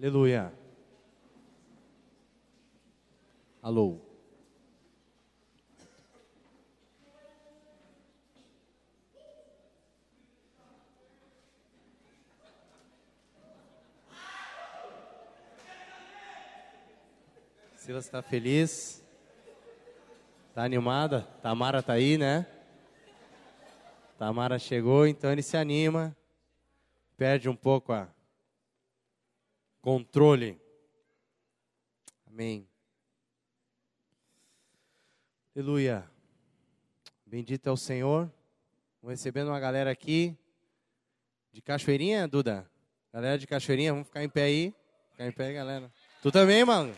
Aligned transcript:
Aleluia. 0.00 0.52
Alô. 3.60 3.98
Silas 17.74 18.04
está 18.04 18.22
feliz? 18.22 19.04
Está 20.50 20.62
animada? 20.62 21.22
Tamara 21.42 21.80
está 21.80 21.94
aí, 21.94 22.16
né? 22.16 22.46
Tamara 24.16 24.60
chegou, 24.60 25.08
então 25.08 25.32
ele 25.32 25.42
se 25.42 25.56
anima, 25.56 26.16
perde 27.16 27.48
um 27.48 27.56
pouco 27.56 27.92
a 27.92 28.06
controle. 29.80 30.60
Amém. 32.26 32.68
Aleluia. 35.54 36.08
Bendito 37.26 37.68
é 37.68 37.72
o 37.72 37.76
Senhor. 37.76 38.32
Vamos 39.02 39.18
recebendo 39.18 39.48
uma 39.48 39.60
galera 39.60 39.90
aqui 39.90 40.36
de 41.52 41.60
Cachoeirinha, 41.60 42.28
Duda? 42.28 42.70
Galera 43.12 43.38
de 43.38 43.46
Cachoeirinha, 43.46 43.92
vamos 43.92 44.06
ficar 44.06 44.22
em 44.22 44.28
pé 44.28 44.42
aí. 44.42 44.74
Ficar 45.10 45.26
em 45.26 45.32
pé, 45.32 45.52
galera. 45.52 45.92
Tu 46.22 46.30
também, 46.30 46.64
mano? 46.64 46.94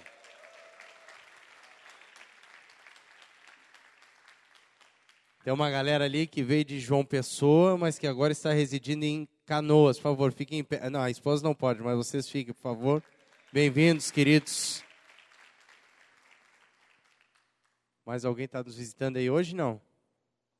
Tem 5.42 5.52
uma 5.52 5.70
galera 5.70 6.04
ali 6.04 6.26
que 6.26 6.42
veio 6.42 6.64
de 6.64 6.78
João 6.78 7.04
Pessoa, 7.04 7.78
mas 7.78 7.98
que 7.98 8.06
agora 8.06 8.32
está 8.32 8.52
residindo 8.52 9.04
em 9.04 9.26
Canoas. 9.50 9.96
Por 9.96 10.04
favor, 10.04 10.32
fiquem 10.32 10.60
em 10.60 10.64
pé. 10.64 10.88
Não, 10.88 11.02
a 11.02 11.10
esposa 11.10 11.42
não 11.42 11.52
pode, 11.52 11.82
mas 11.82 11.96
vocês 11.96 12.28
fiquem, 12.28 12.54
por 12.54 12.60
favor. 12.60 13.02
Bem-vindos, 13.52 14.08
queridos. 14.08 14.84
Mais 18.06 18.24
alguém 18.24 18.44
está 18.44 18.62
nos 18.62 18.76
visitando 18.76 19.16
aí 19.16 19.28
hoje? 19.28 19.56
Não. 19.56 19.82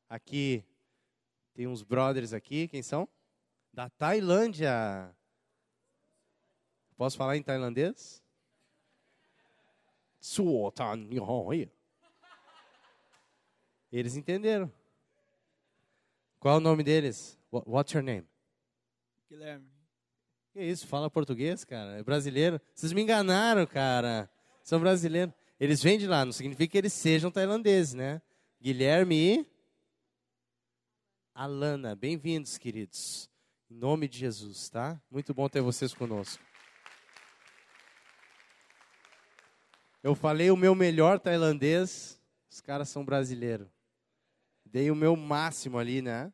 Aqui 0.08 0.64
tem 1.55 1.69
uns 1.69 1.84
brothers 1.84 2.32
aqui, 2.32 2.66
quem 2.66 2.82
são? 2.82 3.08
Da 3.72 3.88
Tailândia. 3.88 5.14
Posso 6.97 7.16
falar 7.16 7.36
em 7.36 7.44
tailandês? 7.44 8.20
Eles 13.92 14.16
entenderam. 14.16 14.69
Qual 16.41 16.56
é 16.56 16.58
o 16.58 16.60
nome 16.60 16.82
deles? 16.82 17.38
What's 17.52 17.94
your 17.94 18.02
name? 18.02 18.29
Guilherme. 19.30 19.70
Que 20.52 20.60
isso? 20.60 20.88
Fala 20.88 21.08
português, 21.08 21.64
cara? 21.64 22.00
É 22.00 22.02
brasileiro? 22.02 22.60
Vocês 22.74 22.92
me 22.92 23.00
enganaram, 23.00 23.64
cara. 23.64 24.28
São 24.60 24.80
brasileiros. 24.80 25.32
Eles 25.60 25.80
vêm 25.80 25.96
de 25.96 26.08
lá, 26.08 26.24
não 26.24 26.32
significa 26.32 26.72
que 26.72 26.78
eles 26.78 26.92
sejam 26.92 27.30
tailandeses, 27.30 27.94
né? 27.94 28.20
Guilherme 28.60 29.14
e 29.14 29.46
Alana. 31.32 31.94
Bem-vindos, 31.94 32.58
queridos. 32.58 33.30
Em 33.70 33.76
nome 33.76 34.08
de 34.08 34.18
Jesus, 34.18 34.68
tá? 34.68 35.00
Muito 35.08 35.32
bom 35.32 35.48
ter 35.48 35.60
vocês 35.60 35.94
conosco. 35.94 36.42
Eu 40.02 40.16
falei 40.16 40.50
o 40.50 40.56
meu 40.56 40.74
melhor 40.74 41.20
tailandês, 41.20 42.20
os 42.50 42.60
caras 42.60 42.88
são 42.88 43.04
brasileiros. 43.04 43.69
Dei 44.64 44.90
o 44.90 44.96
meu 44.96 45.14
máximo 45.14 45.78
ali, 45.78 46.02
né? 46.02 46.32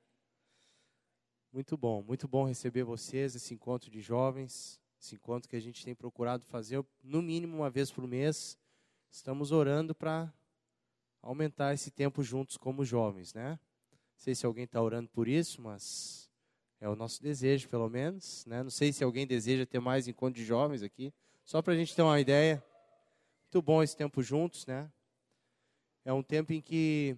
Muito 1.56 1.74
bom, 1.74 2.02
muito 2.02 2.28
bom 2.28 2.44
receber 2.44 2.82
vocês, 2.82 3.34
esse 3.34 3.54
encontro 3.54 3.90
de 3.90 4.02
jovens, 4.02 4.78
esse 5.00 5.14
encontro 5.14 5.48
que 5.48 5.56
a 5.56 5.60
gente 5.60 5.82
tem 5.82 5.94
procurado 5.94 6.44
fazer 6.44 6.84
no 7.02 7.22
mínimo 7.22 7.56
uma 7.56 7.70
vez 7.70 7.90
por 7.90 8.06
mês. 8.06 8.58
Estamos 9.10 9.52
orando 9.52 9.94
para 9.94 10.30
aumentar 11.22 11.72
esse 11.72 11.90
tempo 11.90 12.22
juntos 12.22 12.58
como 12.58 12.84
jovens, 12.84 13.32
né? 13.32 13.52
Não 13.52 14.18
sei 14.18 14.34
se 14.34 14.44
alguém 14.44 14.64
está 14.64 14.82
orando 14.82 15.08
por 15.08 15.26
isso, 15.26 15.62
mas 15.62 16.30
é 16.78 16.90
o 16.90 16.94
nosso 16.94 17.22
desejo, 17.22 17.70
pelo 17.70 17.88
menos. 17.88 18.44
Né? 18.44 18.62
Não 18.62 18.68
sei 18.68 18.92
se 18.92 19.02
alguém 19.02 19.26
deseja 19.26 19.64
ter 19.64 19.80
mais 19.80 20.06
encontro 20.06 20.38
de 20.38 20.44
jovens 20.44 20.82
aqui, 20.82 21.10
só 21.42 21.62
para 21.62 21.72
a 21.72 21.76
gente 21.76 21.96
ter 21.96 22.02
uma 22.02 22.20
ideia. 22.20 22.62
Muito 23.44 23.62
bom 23.62 23.82
esse 23.82 23.96
tempo 23.96 24.22
juntos, 24.22 24.66
né? 24.66 24.92
É 26.04 26.12
um 26.12 26.22
tempo 26.22 26.52
em 26.52 26.60
que 26.60 27.16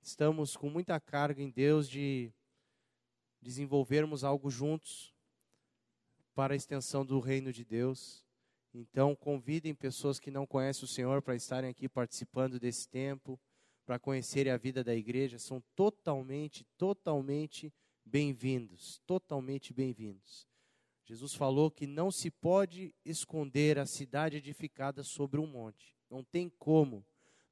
estamos 0.00 0.56
com 0.56 0.70
muita 0.70 1.00
carga 1.00 1.42
em 1.42 1.50
Deus 1.50 1.88
de 1.88 2.32
desenvolvermos 3.40 4.24
algo 4.24 4.50
juntos 4.50 5.14
para 6.34 6.54
a 6.54 6.56
extensão 6.56 7.04
do 7.04 7.20
reino 7.20 7.52
de 7.52 7.64
Deus. 7.64 8.24
Então, 8.72 9.14
convidem 9.14 9.74
pessoas 9.74 10.20
que 10.20 10.30
não 10.30 10.46
conhecem 10.46 10.84
o 10.84 10.88
Senhor 10.88 11.22
para 11.22 11.34
estarem 11.34 11.70
aqui 11.70 11.88
participando 11.88 12.60
desse 12.60 12.88
tempo, 12.88 13.40
para 13.84 13.98
conhecerem 13.98 14.52
a 14.52 14.56
vida 14.56 14.84
da 14.84 14.94
igreja. 14.94 15.38
São 15.38 15.62
totalmente, 15.74 16.64
totalmente 16.76 17.72
bem-vindos. 18.04 19.00
Totalmente 19.06 19.72
bem-vindos. 19.72 20.46
Jesus 21.04 21.34
falou 21.34 21.70
que 21.70 21.86
não 21.86 22.10
se 22.10 22.30
pode 22.30 22.94
esconder 23.04 23.78
a 23.78 23.86
cidade 23.86 24.36
edificada 24.36 25.02
sobre 25.02 25.40
um 25.40 25.46
monte. 25.46 25.96
Não 26.10 26.22
tem 26.22 26.50
como. 26.58 27.04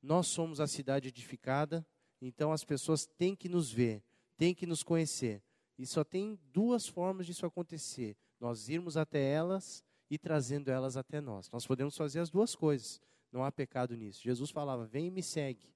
Nós 0.03 0.27
somos 0.27 0.61
a 0.61 0.67
cidade 0.67 1.09
edificada 1.09 1.85
então 2.21 2.53
as 2.53 2.65
pessoas 2.65 3.07
têm 3.07 3.35
que 3.35 3.49
nos 3.49 3.71
ver, 3.71 4.03
têm 4.37 4.55
que 4.55 4.67
nos 4.67 4.83
conhecer. 4.83 5.43
E 5.79 5.87
só 5.87 6.03
tem 6.03 6.39
duas 6.53 6.87
formas 6.87 7.27
disso 7.27 7.47
acontecer: 7.47 8.17
nós 8.41 8.69
irmos 8.69 8.97
até 8.97 9.23
elas 9.23 9.85
e 10.11 10.19
trazendo 10.19 10.71
elas 10.71 10.97
até 10.97 11.21
nós. 11.21 11.51
Nós 11.51 11.67
podemos 11.67 11.97
fazer 11.97 12.21
as 12.21 12.31
duas 12.31 12.55
coisas. 12.55 13.01
Não 13.33 13.45
há 13.45 13.53
pecado 13.53 13.97
nisso. 13.97 14.23
Jesus 14.23 14.51
falava: 14.51 14.87
"Vem 14.87 15.09
e 15.09 15.11
me 15.11 15.23
segue". 15.23 15.75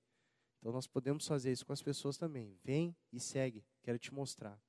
Então 0.58 0.72
nós 0.72 0.86
podemos 0.86 1.26
fazer 1.26 1.52
isso 1.52 1.64
com 1.64 1.72
as 1.72 1.82
pessoas 1.82 2.16
também. 2.16 2.56
Vem 2.62 2.94
e 3.12 3.18
segue. 3.18 3.64
Quero 3.82 3.98
te 3.98 4.12
mostrar. 4.12 4.60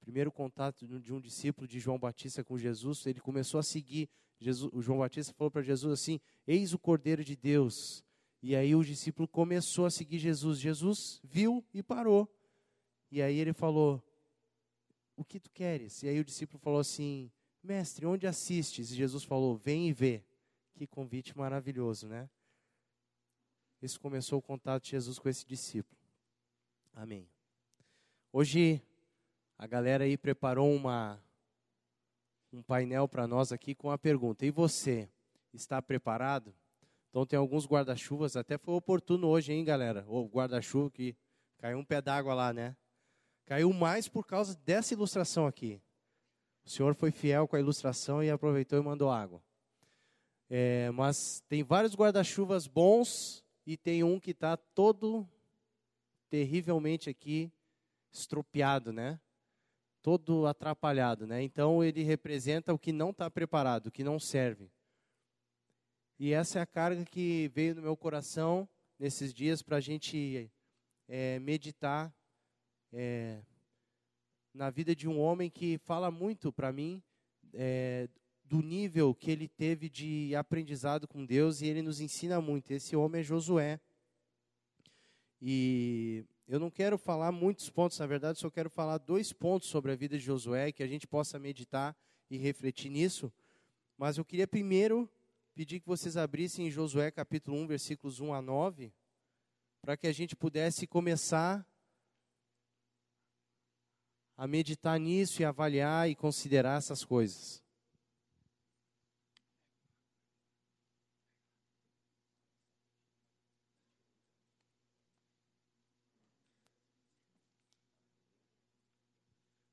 Primeiro 0.00 0.30
contato 0.30 0.86
de 0.86 1.12
um 1.12 1.20
discípulo 1.20 1.66
de 1.66 1.80
João 1.80 1.98
Batista 1.98 2.44
com 2.44 2.56
Jesus, 2.56 3.04
ele 3.06 3.20
começou 3.20 3.58
a 3.58 3.62
seguir. 3.62 4.08
Jesus, 4.38 4.70
o 4.72 4.82
João 4.82 4.98
Batista 4.98 5.32
falou 5.34 5.50
para 5.50 5.62
Jesus 5.62 5.92
assim: 5.92 6.20
Eis 6.46 6.72
o 6.72 6.78
Cordeiro 6.78 7.24
de 7.24 7.34
Deus 7.34 8.04
e 8.48 8.54
aí 8.54 8.76
o 8.76 8.84
discípulo 8.84 9.26
começou 9.26 9.86
a 9.86 9.90
seguir 9.90 10.18
Jesus. 10.18 10.60
Jesus 10.60 11.20
viu 11.24 11.64
e 11.74 11.82
parou. 11.82 12.32
E 13.10 13.20
aí 13.20 13.36
ele 13.38 13.52
falou: 13.52 14.00
O 15.16 15.24
que 15.24 15.40
tu 15.40 15.50
queres? 15.50 16.02
E 16.02 16.08
aí 16.08 16.20
o 16.20 16.24
discípulo 16.24 16.58
falou 16.58 16.78
assim: 16.78 17.30
Mestre, 17.62 18.04
onde 18.06 18.26
assistes? 18.26 18.90
E 18.90 18.94
Jesus 18.94 19.24
falou: 19.24 19.56
Vem 19.56 19.88
e 19.88 19.92
vê. 19.92 20.22
Que 20.74 20.86
convite 20.86 21.36
maravilhoso, 21.36 22.06
né? 22.06 22.28
Esse 23.80 23.98
começou 23.98 24.38
o 24.38 24.42
contato 24.42 24.84
de 24.84 24.90
Jesus 24.90 25.18
com 25.18 25.28
esse 25.28 25.46
discípulo. 25.46 25.98
Amém. 26.94 27.28
Hoje 28.32 28.82
a 29.58 29.66
galera 29.66 30.04
aí 30.04 30.18
preparou 30.18 30.74
uma 30.74 31.22
um 32.52 32.62
painel 32.62 33.08
para 33.08 33.26
nós 33.26 33.52
aqui 33.52 33.74
com 33.74 33.90
a 33.90 33.98
pergunta: 33.98 34.44
E 34.44 34.50
você 34.50 35.08
está 35.52 35.80
preparado? 35.80 36.54
Então 37.08 37.24
tem 37.24 37.38
alguns 37.38 37.66
guarda-chuvas, 37.66 38.36
até 38.36 38.58
foi 38.58 38.74
oportuno 38.74 39.28
hoje, 39.28 39.52
hein, 39.52 39.64
galera? 39.64 40.04
O 40.06 40.26
guarda-chuva 40.26 40.90
que 40.90 41.16
caiu 41.56 41.78
um 41.78 41.84
pé 41.84 42.02
d'água 42.02 42.34
lá, 42.34 42.52
né? 42.52 42.76
Caiu 43.46 43.72
mais 43.72 44.08
por 44.08 44.26
causa 44.26 44.56
dessa 44.64 44.92
ilustração 44.92 45.46
aqui. 45.46 45.80
O 46.64 46.68
senhor 46.68 46.96
foi 46.96 47.12
fiel 47.12 47.46
com 47.46 47.54
a 47.54 47.60
ilustração 47.60 48.22
e 48.22 48.28
aproveitou 48.28 48.76
e 48.76 48.82
mandou 48.82 49.08
água. 49.08 49.40
É, 50.50 50.90
mas 50.90 51.44
tem 51.48 51.62
vários 51.62 51.94
guarda-chuvas 51.94 52.66
bons 52.66 53.44
e 53.64 53.76
tem 53.76 54.02
um 54.02 54.18
que 54.18 54.32
está 54.32 54.56
todo 54.56 55.28
terrivelmente 56.28 57.08
aqui 57.08 57.52
estropiado, 58.12 58.92
né? 58.92 59.20
Todo 60.02 60.46
atrapalhado, 60.46 61.24
né? 61.24 61.40
Então 61.40 61.84
ele 61.84 62.02
representa 62.02 62.74
o 62.74 62.78
que 62.78 62.90
não 62.90 63.10
está 63.10 63.30
preparado, 63.30 63.86
o 63.86 63.92
que 63.92 64.02
não 64.02 64.18
serve. 64.18 64.68
E 66.18 66.32
essa 66.32 66.58
é 66.58 66.62
a 66.62 66.66
carga 66.66 67.04
que 67.04 67.48
veio 67.54 67.76
no 67.76 67.82
meu 67.82 67.96
coração 67.96 68.68
nesses 68.98 69.32
dias 69.32 69.62
para 69.62 69.76
a 69.76 69.80
gente 69.80 70.50
é, 71.06 71.38
meditar 71.38 72.12
é, 72.98 73.42
na 74.54 74.70
vida 74.70 74.96
de 74.96 75.06
um 75.06 75.20
homem 75.20 75.50
que 75.50 75.76
fala 75.76 76.10
muito 76.10 76.50
para 76.50 76.72
mim 76.72 77.02
é, 77.52 78.08
do 78.42 78.62
nível 78.62 79.14
que 79.14 79.30
ele 79.30 79.46
teve 79.46 79.90
de 79.90 80.34
aprendizado 80.34 81.06
com 81.06 81.26
Deus 81.26 81.60
e 81.60 81.66
ele 81.66 81.82
nos 81.82 82.00
ensina 82.00 82.40
muito. 82.40 82.70
Esse 82.70 82.96
homem 82.96 83.20
é 83.20 83.24
Josué. 83.24 83.78
E 85.42 86.24
eu 86.48 86.58
não 86.58 86.70
quero 86.70 86.96
falar 86.96 87.30
muitos 87.30 87.68
pontos, 87.68 87.98
na 87.98 88.06
verdade, 88.06 88.38
só 88.38 88.48
quero 88.48 88.70
falar 88.70 88.96
dois 88.96 89.30
pontos 89.30 89.68
sobre 89.68 89.92
a 89.92 89.94
vida 89.94 90.16
de 90.16 90.24
Josué, 90.24 90.72
que 90.72 90.82
a 90.82 90.86
gente 90.86 91.06
possa 91.06 91.38
meditar 91.38 91.94
e 92.30 92.38
refletir 92.38 92.88
nisso. 92.88 93.30
Mas 93.98 94.16
eu 94.16 94.24
queria 94.24 94.48
primeiro 94.48 95.06
pedir 95.54 95.80
que 95.80 95.86
vocês 95.86 96.16
abrissem 96.16 96.66
em 96.66 96.70
Josué 96.70 97.10
capítulo 97.10 97.58
1, 97.58 97.66
versículos 97.66 98.20
1 98.20 98.32
a 98.32 98.40
9, 98.40 98.90
para 99.82 99.98
que 99.98 100.06
a 100.06 100.12
gente 100.12 100.34
pudesse 100.34 100.86
começar 100.86 101.66
a 104.36 104.46
meditar 104.46 104.98
nisso 105.00 105.40
e 105.40 105.44
avaliar 105.44 106.08
e 106.10 106.14
considerar 106.14 106.78
essas 106.78 107.04
coisas. 107.04 107.64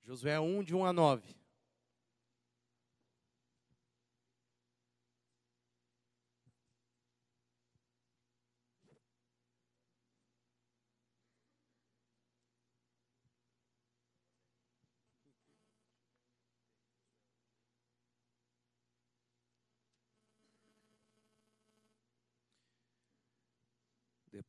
Josué 0.03 0.39
1, 0.39 0.63
de 0.63 0.75
1 0.75 0.85
a 0.85 0.93
9. 0.93 1.42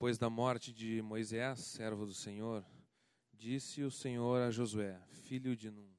Depois 0.05 0.19
da 0.19 0.29
morte 0.29 0.71
de 0.71 1.01
Moisés, 1.01 1.61
servo 1.61 2.05
do 2.05 2.13
Senhor, 2.13 2.63
disse 3.33 3.83
o 3.83 3.91
Senhor 3.91 4.43
a 4.43 4.51
Josué, 4.51 5.01
filho 5.09 5.57
de 5.57 5.71
Num. 5.71 5.91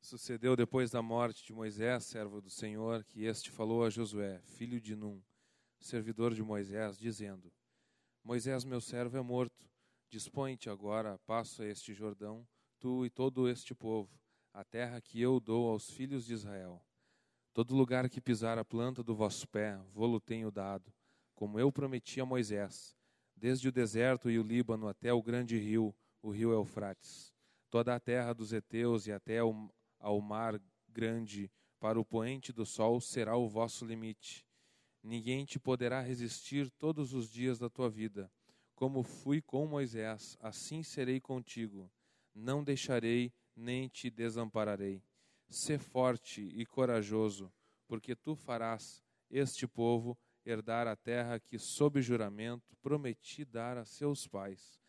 Sucedeu 0.00 0.56
depois 0.56 0.90
da 0.90 1.02
morte 1.02 1.44
de 1.44 1.52
Moisés, 1.52 2.04
servo 2.04 2.40
do 2.40 2.48
Senhor, 2.48 3.04
que 3.04 3.26
este 3.26 3.50
falou 3.50 3.84
a 3.84 3.90
Josué, 3.90 4.40
filho 4.40 4.80
de 4.80 4.96
Num, 4.96 5.22
servidor 5.78 6.32
de 6.32 6.42
Moisés, 6.42 6.96
dizendo: 6.96 7.52
Moisés, 8.22 8.64
meu 8.64 8.80
servo, 8.80 9.18
é 9.18 9.20
morto. 9.20 9.68
Dispõe-te 10.08 10.70
agora, 10.70 11.18
passo 11.26 11.60
a 11.60 11.66
este 11.66 11.92
Jordão, 11.92 12.48
tu 12.80 13.04
e 13.04 13.10
todo 13.10 13.46
este 13.50 13.74
povo 13.74 14.23
a 14.54 14.62
terra 14.62 15.00
que 15.00 15.20
eu 15.20 15.40
dou 15.40 15.68
aos 15.68 15.90
filhos 15.90 16.24
de 16.24 16.32
Israel. 16.32 16.80
Todo 17.52 17.74
lugar 17.74 18.08
que 18.08 18.20
pisar 18.20 18.56
a 18.56 18.64
planta 18.64 19.02
do 19.02 19.12
vosso 19.12 19.48
pé, 19.48 19.76
vou-lo 19.92 20.20
tenho 20.20 20.48
dado, 20.48 20.94
como 21.34 21.58
eu 21.58 21.72
prometi 21.72 22.20
a 22.20 22.24
Moisés, 22.24 22.96
desde 23.34 23.68
o 23.68 23.72
deserto 23.72 24.30
e 24.30 24.38
o 24.38 24.44
Líbano 24.44 24.86
até 24.86 25.12
o 25.12 25.20
grande 25.20 25.58
rio, 25.58 25.92
o 26.22 26.30
rio 26.30 26.52
Eufrates. 26.52 27.34
Toda 27.68 27.96
a 27.96 28.00
terra 28.00 28.32
dos 28.32 28.52
heteus 28.52 29.08
e 29.08 29.12
até 29.12 29.40
ao, 29.40 29.74
ao 29.98 30.20
mar 30.20 30.60
grande, 30.88 31.50
para 31.80 31.98
o 31.98 32.04
poente 32.04 32.52
do 32.52 32.64
sol, 32.64 33.00
será 33.00 33.36
o 33.36 33.48
vosso 33.48 33.84
limite. 33.84 34.46
Ninguém 35.02 35.44
te 35.44 35.58
poderá 35.58 36.00
resistir 36.00 36.70
todos 36.70 37.12
os 37.12 37.28
dias 37.28 37.58
da 37.58 37.68
tua 37.68 37.90
vida. 37.90 38.30
Como 38.76 39.02
fui 39.02 39.42
com 39.42 39.66
Moisés, 39.66 40.36
assim 40.40 40.84
serei 40.84 41.20
contigo. 41.20 41.90
Não 42.32 42.62
deixarei 42.62 43.32
nem 43.56 43.88
te 43.88 44.10
desampararei. 44.10 45.02
Sê 45.48 45.78
forte 45.78 46.42
e 46.54 46.64
corajoso, 46.64 47.52
porque 47.86 48.14
tu 48.14 48.34
farás 48.34 49.02
este 49.30 49.66
povo 49.66 50.18
herdar 50.44 50.86
a 50.86 50.96
terra 50.96 51.38
que, 51.38 51.58
sob 51.58 52.00
juramento, 52.00 52.76
prometi 52.82 53.44
dar 53.44 53.78
a 53.78 53.84
seus 53.84 54.26
pais. 54.26 54.80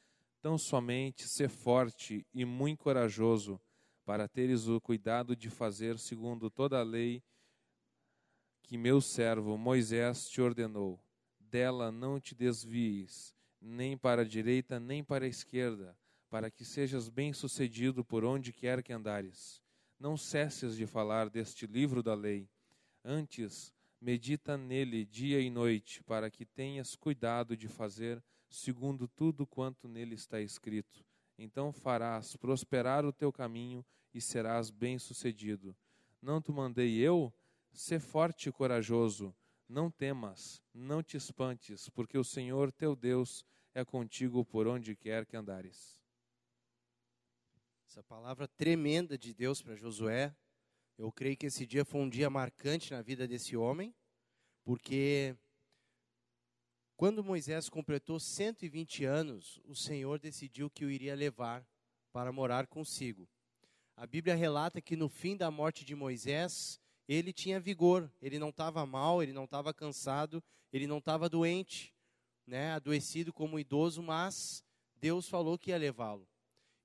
Tão 0.42 0.58
somente 0.58 1.28
sê 1.28 1.48
forte 1.48 2.26
e 2.34 2.46
muito 2.46 2.84
corajoso, 2.84 3.60
para 4.06 4.28
teres 4.28 4.68
o 4.68 4.80
cuidado 4.80 5.36
de 5.36 5.50
fazer 5.50 5.98
segundo 5.98 6.50
toda 6.50 6.80
a 6.80 6.84
lei 6.84 7.24
que 8.62 8.78
meu 8.78 9.02
servo 9.02 9.58
Moisés 9.58 10.28
te 10.28 10.42
ordenou. 10.42 11.00
Dela 11.40 11.92
não 11.92 12.20
te 12.20 12.36
desvies, 12.36 13.36
nem 13.62 13.98
para 13.98 14.24
a 14.24 14.26
direita, 14.26 14.80
nem 14.80 15.04
para 15.04 15.26
a 15.26 15.28
esquerda, 15.28 15.98
para 16.36 16.52
que 16.52 16.66
sejas 16.66 17.08
bem-sucedido 17.08 18.04
por 18.04 18.26
onde 18.26 18.52
quer 18.52 18.84
que 18.84 18.92
andares. 18.92 19.64
Não 19.98 20.18
cesses 20.18 20.76
de 20.76 20.86
falar 20.86 21.30
deste 21.30 21.66
livro 21.66 22.04
da 22.04 22.14
lei. 22.14 22.50
Antes, 23.06 23.74
medita 24.02 24.58
nele 24.58 25.06
dia 25.06 25.40
e 25.40 25.50
noite, 25.50 26.04
para 26.04 26.30
que 26.30 26.46
tenhas 26.46 26.94
cuidado 26.94 27.56
de 27.56 27.70
fazer 27.70 28.22
segundo 28.50 29.08
tudo 29.08 29.48
quanto 29.48 29.88
nele 29.88 30.16
está 30.16 30.42
escrito. 30.42 31.06
Então 31.38 31.72
farás 31.72 32.36
prosperar 32.36 33.06
o 33.06 33.14
teu 33.14 33.32
caminho 33.32 33.86
e 34.14 34.20
serás 34.20 34.70
bem-sucedido. 34.70 35.74
Não 36.22 36.42
te 36.42 36.52
mandei 36.52 36.98
eu? 36.98 37.34
Sê 37.72 37.98
forte 37.98 38.50
e 38.50 38.52
corajoso. 38.52 39.34
Não 39.70 39.90
temas, 39.90 40.62
não 40.74 41.02
te 41.02 41.16
espantes, 41.16 41.88
porque 41.92 42.18
o 42.18 42.26
Senhor 42.26 42.74
teu 42.74 42.94
Deus 42.94 43.46
é 43.74 43.86
contigo 43.86 44.44
por 44.44 44.68
onde 44.68 44.98
quer 44.98 45.26
que 45.26 45.38
andares. 45.38 46.04
Essa 47.88 48.04
palavra 48.04 48.48
tremenda 48.48 49.18
de 49.18 49.34
Deus 49.34 49.62
para 49.62 49.76
Josué. 49.76 50.36
Eu 50.98 51.12
creio 51.12 51.38
que 51.38 51.46
esse 51.46 51.66
dia 51.66 51.86
foi 51.86 52.02
um 52.02 52.10
dia 52.10 52.30
marcante 52.30 52.92
na 52.92 53.02
vida 53.02 53.28
desse 53.28 53.56
homem, 53.56 53.96
porque 54.64 55.38
quando 56.98 57.24
Moisés 57.24 57.70
completou 57.70 58.20
120 58.20 59.06
anos, 59.06 59.62
o 59.64 59.76
Senhor 59.76 60.20
decidiu 60.20 60.70
que 60.70 60.84
o 60.84 60.90
iria 60.90 61.16
levar 61.16 61.66
para 62.12 62.32
morar 62.32 62.68
consigo. 62.68 63.30
A 63.96 64.06
Bíblia 64.06 64.36
relata 64.36 64.82
que 64.82 64.96
no 64.96 65.08
fim 65.08 65.38
da 65.38 65.52
morte 65.52 65.86
de 65.86 65.96
Moisés, 65.96 66.82
ele 67.08 67.32
tinha 67.32 67.60
vigor, 67.60 68.12
ele 68.22 68.40
não 68.40 68.50
estava 68.50 68.86
mal, 68.86 69.22
ele 69.22 69.32
não 69.32 69.46
estava 69.46 69.74
cansado, 69.74 70.44
ele 70.74 70.88
não 70.88 70.98
estava 70.98 71.30
doente, 71.30 71.94
né, 72.48 72.72
adoecido 72.72 73.32
como 73.32 73.60
idoso, 73.60 74.02
mas 74.02 74.64
Deus 74.96 75.30
falou 75.30 75.58
que 75.58 75.70
ia 75.70 75.78
levá-lo. 75.78 76.28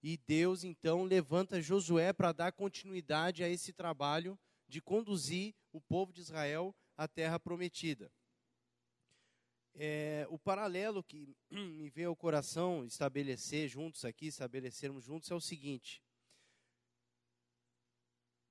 E 0.02 0.16
Deus 0.16 0.64
então 0.64 1.04
levanta 1.04 1.60
Josué 1.60 2.12
para 2.12 2.32
dar 2.32 2.52
continuidade 2.52 3.44
a 3.44 3.48
esse 3.48 3.72
trabalho 3.72 4.38
de 4.66 4.80
conduzir 4.80 5.54
o 5.72 5.80
povo 5.80 6.12
de 6.12 6.20
Israel 6.20 6.74
à 6.96 7.06
terra 7.06 7.38
prometida. 7.38 8.10
É, 9.74 10.26
o 10.30 10.38
paralelo 10.38 11.02
que 11.02 11.36
me 11.50 11.90
veio 11.90 12.08
ao 12.08 12.16
coração 12.16 12.84
estabelecer 12.84 13.68
juntos 13.68 14.04
aqui, 14.04 14.26
estabelecermos 14.26 15.04
juntos, 15.04 15.30
é 15.30 15.34
o 15.34 15.40
seguinte. 15.40 16.02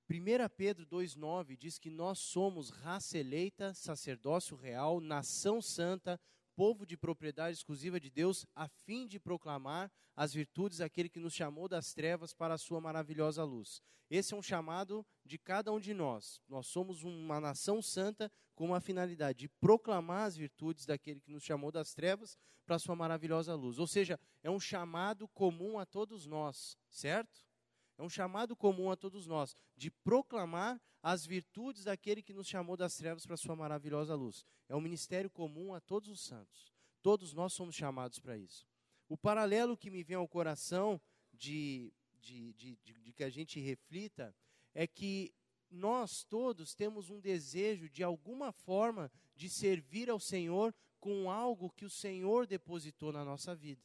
1 0.09 0.49
Pedro 0.55 0.87
2,9 0.87 1.55
diz 1.55 1.77
que 1.77 1.89
nós 1.91 2.17
somos 2.17 2.71
raça 2.71 3.17
eleita, 3.17 3.73
sacerdócio 3.75 4.55
real, 4.55 4.99
nação 4.99 5.61
santa, 5.61 6.19
povo 6.59 6.85
de 6.85 6.97
propriedade 6.97 7.55
exclusiva 7.55 8.01
de 8.01 8.09
Deus, 8.09 8.45
a 8.53 8.67
fim 8.67 9.07
de 9.07 9.17
proclamar 9.17 9.89
as 10.13 10.33
virtudes 10.33 10.79
daquele 10.79 11.07
que 11.07 11.17
nos 11.17 11.33
chamou 11.33 11.69
das 11.69 11.93
trevas 11.93 12.33
para 12.33 12.55
a 12.55 12.57
sua 12.57 12.81
maravilhosa 12.81 13.45
luz. 13.45 13.81
Esse 14.09 14.33
é 14.33 14.37
um 14.37 14.41
chamado 14.41 15.07
de 15.23 15.37
cada 15.37 15.71
um 15.71 15.79
de 15.79 15.93
nós. 15.93 16.41
Nós 16.49 16.67
somos 16.67 17.01
uma 17.01 17.39
nação 17.39 17.81
santa 17.81 18.29
com 18.55 18.65
uma 18.65 18.81
finalidade 18.81 19.39
de 19.39 19.47
proclamar 19.47 20.25
as 20.25 20.35
virtudes 20.35 20.85
daquele 20.85 21.21
que 21.21 21.31
nos 21.31 21.43
chamou 21.43 21.71
das 21.71 21.93
trevas 21.93 22.37
para 22.65 22.75
a 22.75 22.79
sua 22.79 22.93
maravilhosa 22.93 23.55
luz. 23.55 23.79
Ou 23.79 23.87
seja, 23.87 24.19
é 24.43 24.51
um 24.51 24.59
chamado 24.59 25.29
comum 25.29 25.79
a 25.79 25.85
todos 25.85 26.25
nós, 26.25 26.77
certo? 26.89 27.39
É 27.97 28.03
um 28.03 28.09
chamado 28.09 28.53
comum 28.53 28.91
a 28.91 28.97
todos 28.97 29.25
nós 29.25 29.55
de 29.77 29.89
proclamar 29.89 30.77
as 31.01 31.25
virtudes 31.25 31.83
daquele 31.83 32.21
que 32.21 32.33
nos 32.33 32.47
chamou 32.47 32.75
das 32.75 32.95
trevas 32.95 33.25
para 33.25 33.35
a 33.35 33.37
sua 33.37 33.55
maravilhosa 33.55 34.15
luz. 34.15 34.45
É 34.67 34.75
um 34.75 34.81
ministério 34.81 35.29
comum 35.29 35.73
a 35.73 35.79
todos 35.79 36.09
os 36.09 36.21
santos. 36.21 36.73
Todos 37.01 37.33
nós 37.33 37.53
somos 37.53 37.75
chamados 37.75 38.19
para 38.19 38.37
isso. 38.37 38.67
O 39.07 39.17
paralelo 39.17 39.77
que 39.77 39.89
me 39.89 40.03
vem 40.03 40.17
ao 40.17 40.27
coração 40.27 41.01
de, 41.33 41.93
de, 42.19 42.53
de, 42.53 42.75
de, 42.83 42.93
de 42.93 43.13
que 43.13 43.23
a 43.23 43.29
gente 43.29 43.59
reflita 43.59 44.35
é 44.73 44.85
que 44.85 45.33
nós 45.71 46.23
todos 46.23 46.73
temos 46.73 47.09
um 47.09 47.19
desejo, 47.19 47.89
de 47.89 48.03
alguma 48.03 48.51
forma, 48.51 49.11
de 49.35 49.49
servir 49.49 50.09
ao 50.09 50.19
Senhor 50.19 50.73
com 50.99 51.31
algo 51.31 51.71
que 51.71 51.85
o 51.85 51.89
Senhor 51.89 52.45
depositou 52.45 53.11
na 53.11 53.23
nossa 53.23 53.55
vida. 53.55 53.81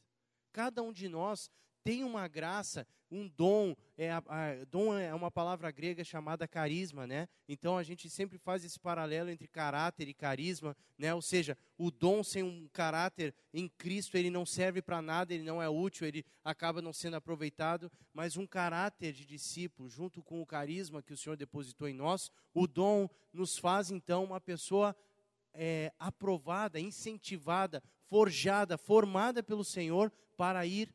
Cada 0.51 0.81
um 0.83 0.91
de 0.91 1.07
nós 1.07 1.49
tem 1.85 2.03
uma 2.03 2.27
graça, 2.27 2.87
um 3.11 3.27
dom, 3.27 3.75
é, 3.95 4.09
a, 4.09 4.17
a, 4.17 4.65
dom 4.71 4.97
é 4.97 5.13
uma 5.13 5.29
palavra 5.29 5.69
grega 5.69 6.03
chamada 6.03 6.47
carisma, 6.47 7.05
né? 7.05 7.29
Então 7.47 7.77
a 7.77 7.83
gente 7.83 8.09
sempre 8.09 8.39
faz 8.39 8.65
esse 8.65 8.79
paralelo 8.79 9.29
entre 9.29 9.47
caráter 9.47 10.07
e 10.07 10.13
carisma, 10.13 10.75
né? 10.97 11.13
Ou 11.13 11.21
seja, 11.21 11.55
o 11.77 11.91
dom 11.91 12.23
sem 12.23 12.41
um 12.41 12.67
caráter 12.73 13.35
em 13.53 13.69
Cristo, 13.69 14.17
ele 14.17 14.31
não 14.31 14.47
serve 14.47 14.81
para 14.81 14.99
nada, 14.99 15.31
ele 15.31 15.43
não 15.43 15.61
é 15.61 15.69
útil, 15.69 16.07
ele 16.07 16.25
acaba 16.43 16.81
não 16.81 16.91
sendo 16.91 17.17
aproveitado, 17.17 17.91
mas 18.11 18.35
um 18.35 18.47
caráter 18.47 19.13
de 19.13 19.23
discípulo 19.23 19.87
junto 19.87 20.23
com 20.23 20.41
o 20.41 20.45
carisma 20.45 21.03
que 21.03 21.13
o 21.13 21.17
Senhor 21.17 21.37
depositou 21.37 21.87
em 21.87 21.93
nós, 21.93 22.31
o 22.51 22.65
dom 22.65 23.07
nos 23.31 23.59
faz 23.59 23.91
então 23.91 24.23
uma 24.23 24.41
pessoa 24.41 24.95
é, 25.53 25.93
aprovada, 25.99 26.79
incentivada, 26.79 27.83
forjada, 28.07 28.75
formada 28.75 29.43
pelo 29.43 29.63
Senhor 29.63 30.11
para 30.35 30.65
ir 30.65 30.91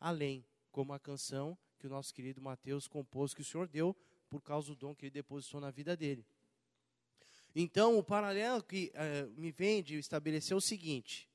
além, 0.00 0.44
como 0.72 0.92
a 0.92 0.98
canção 0.98 1.56
que 1.78 1.86
o 1.86 1.90
nosso 1.90 2.12
querido 2.12 2.40
Mateus 2.40 2.88
compôs, 2.88 3.32
que 3.34 3.42
o 3.42 3.44
Senhor 3.44 3.68
deu 3.68 3.96
por 4.28 4.42
causa 4.42 4.68
do 4.68 4.76
dom 4.76 4.94
que 4.94 5.06
ele 5.06 5.10
depositou 5.10 5.60
na 5.60 5.70
vida 5.70 5.96
dele. 5.96 6.24
Então, 7.54 7.98
o 7.98 8.02
paralelo 8.02 8.62
que 8.62 8.92
uh, 8.94 9.30
me 9.40 9.50
vem 9.50 9.82
de 9.82 9.98
estabelecer 9.98 10.52
é 10.52 10.56
o 10.56 10.60
seguinte: 10.60 11.28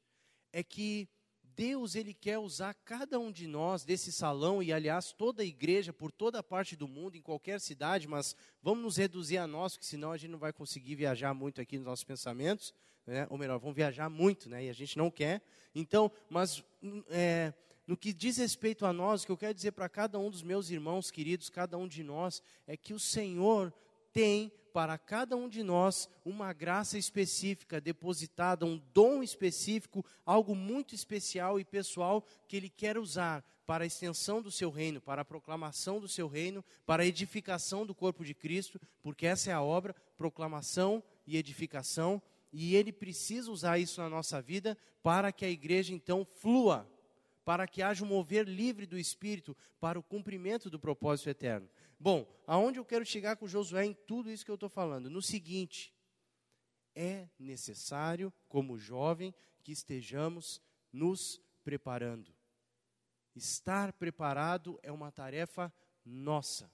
é 0.51 0.63
que 0.63 1.09
Deus 1.55 1.95
ele 1.95 2.13
quer 2.13 2.37
usar 2.37 2.73
cada 2.73 3.17
um 3.17 3.31
de 3.31 3.47
nós 3.47 3.85
desse 3.85 4.11
salão 4.11 4.61
e 4.61 4.73
aliás 4.73 5.13
toda 5.13 5.41
a 5.41 5.45
igreja 5.45 5.93
por 5.93 6.11
toda 6.11 6.43
parte 6.43 6.75
do 6.75 6.87
mundo 6.87 7.15
em 7.15 7.21
qualquer 7.21 7.61
cidade, 7.61 8.07
mas 8.07 8.35
vamos 8.61 8.83
nos 8.83 8.97
reduzir 8.97 9.37
a 9.37 9.47
nós, 9.47 9.73
porque 9.73 9.85
senão 9.85 10.11
a 10.11 10.17
gente 10.17 10.31
não 10.31 10.39
vai 10.39 10.51
conseguir 10.51 10.95
viajar 10.95 11.33
muito 11.33 11.61
aqui 11.61 11.77
nos 11.77 11.85
nossos 11.85 12.03
pensamentos, 12.03 12.73
né? 13.07 13.25
ou 13.29 13.37
melhor, 13.37 13.57
vão 13.57 13.73
viajar 13.73 14.09
muito, 14.09 14.49
né? 14.49 14.65
e 14.65 14.69
a 14.69 14.73
gente 14.73 14.97
não 14.97 15.09
quer. 15.09 15.41
Então, 15.73 16.11
mas 16.29 16.61
é, 17.09 17.53
no 17.87 17.95
que 17.95 18.11
diz 18.11 18.37
respeito 18.37 18.85
a 18.85 18.93
nós, 18.93 19.23
o 19.23 19.25
que 19.25 19.31
eu 19.31 19.37
quero 19.37 19.53
dizer 19.53 19.71
para 19.71 19.87
cada 19.87 20.17
um 20.17 20.29
dos 20.29 20.41
meus 20.41 20.69
irmãos 20.69 21.11
queridos, 21.11 21.49
cada 21.49 21.77
um 21.77 21.87
de 21.87 22.03
nós, 22.03 22.41
é 22.65 22.75
que 22.75 22.93
o 22.93 22.99
Senhor 22.99 23.73
tem 24.11 24.51
para 24.73 24.97
cada 24.97 25.37
um 25.37 25.47
de 25.47 25.63
nós 25.63 26.09
uma 26.25 26.51
graça 26.51 26.97
específica 26.97 27.79
depositada, 27.79 28.65
um 28.65 28.81
dom 28.93 29.23
específico, 29.23 30.03
algo 30.25 30.53
muito 30.53 30.93
especial 30.93 31.59
e 31.59 31.63
pessoal 31.63 32.25
que 32.47 32.57
Ele 32.57 32.69
quer 32.69 32.97
usar 32.97 33.41
para 33.65 33.83
a 33.83 33.87
extensão 33.87 34.41
do 34.41 34.51
seu 34.51 34.69
reino, 34.69 34.99
para 34.99 35.21
a 35.21 35.25
proclamação 35.25 35.99
do 35.99 36.07
seu 36.07 36.27
reino, 36.27 36.63
para 36.85 37.03
a 37.03 37.05
edificação 37.05 37.85
do 37.85 37.95
corpo 37.95 38.25
de 38.25 38.33
Cristo, 38.33 38.79
porque 39.01 39.25
essa 39.25 39.49
é 39.49 39.53
a 39.53 39.61
obra, 39.61 39.95
proclamação 40.17 41.03
e 41.25 41.37
edificação, 41.37 42.21
e 42.51 42.75
Ele 42.75 42.91
precisa 42.91 43.51
usar 43.51 43.79
isso 43.79 44.01
na 44.01 44.09
nossa 44.09 44.41
vida 44.41 44.77
para 45.01 45.31
que 45.31 45.45
a 45.45 45.49
igreja 45.49 45.93
então 45.93 46.25
flua, 46.25 46.85
para 47.45 47.67
que 47.67 47.83
haja 47.83 48.03
um 48.03 48.07
mover 48.07 48.47
livre 48.47 48.87
do 48.87 48.97
Espírito 48.97 49.55
para 49.79 49.99
o 49.99 50.03
cumprimento 50.03 50.67
do 50.67 50.79
propósito 50.79 51.29
eterno. 51.29 51.69
Bom, 51.99 52.27
aonde 52.47 52.79
eu 52.79 52.83
quero 52.83 53.05
chegar 53.05 53.37
com 53.37 53.47
Josué 53.47 53.85
em 53.85 53.93
tudo 53.93 54.31
isso 54.31 54.43
que 54.43 54.49
eu 54.49 54.55
estou 54.55 54.67
falando? 54.67 55.11
No 55.11 55.21
seguinte, 55.21 55.93
é 56.95 57.29
necessário, 57.37 58.33
como 58.49 58.79
jovem, 58.79 59.33
que 59.63 59.71
estejamos 59.71 60.59
nos 60.91 61.39
preparando. 61.63 62.33
Estar 63.35 63.93
preparado 63.93 64.79
é 64.81 64.91
uma 64.91 65.11
tarefa 65.11 65.71
nossa. 66.03 66.71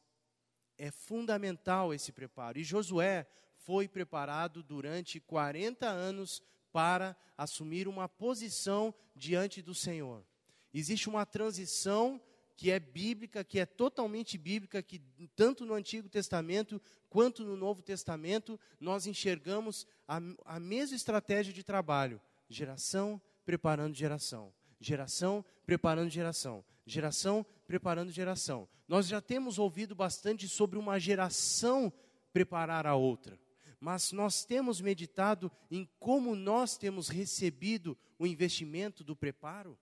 É 0.77 0.89
fundamental 0.89 1.93
esse 1.93 2.11
preparo. 2.11 2.57
E 2.57 2.63
Josué 2.63 3.27
foi 3.55 3.87
preparado 3.87 4.63
durante 4.63 5.19
40 5.19 5.87
anos 5.87 6.41
para 6.71 7.17
assumir 7.37 7.87
uma 7.87 8.07
posição 8.07 8.93
diante 9.15 9.61
do 9.61 9.75
Senhor. 9.75 10.25
Existe 10.73 11.09
uma 11.09 11.25
transição 11.25 12.21
que 12.55 12.69
é 12.69 12.79
bíblica, 12.79 13.43
que 13.43 13.59
é 13.59 13.65
totalmente 13.65 14.37
bíblica, 14.37 14.83
que 14.83 15.01
tanto 15.35 15.65
no 15.65 15.73
Antigo 15.73 16.07
Testamento 16.07 16.79
quanto 17.09 17.43
no 17.43 17.57
Novo 17.57 17.81
Testamento 17.81 18.59
nós 18.79 19.07
enxergamos 19.07 19.87
a, 20.07 20.21
a 20.45 20.59
mesma 20.59 20.95
estratégia 20.95 21.51
de 21.51 21.63
trabalho: 21.63 22.21
geração 22.47 23.19
preparando 23.43 23.95
geração, 23.95 24.53
geração 24.79 25.43
preparando 25.65 26.09
geração, 26.09 26.63
geração 26.85 27.43
preparando 27.65 28.11
geração. 28.11 28.69
Nós 28.87 29.07
já 29.07 29.19
temos 29.19 29.57
ouvido 29.57 29.95
bastante 29.95 30.47
sobre 30.47 30.77
uma 30.77 30.99
geração 30.99 31.91
preparar 32.31 32.85
a 32.85 32.93
outra, 32.93 33.39
mas 33.79 34.11
nós 34.11 34.45
temos 34.45 34.79
meditado 34.79 35.51
em 35.71 35.89
como 35.99 36.35
nós 36.35 36.77
temos 36.77 37.09
recebido 37.09 37.97
o 38.19 38.27
investimento 38.27 39.03
do 39.03 39.15
preparo. 39.15 39.75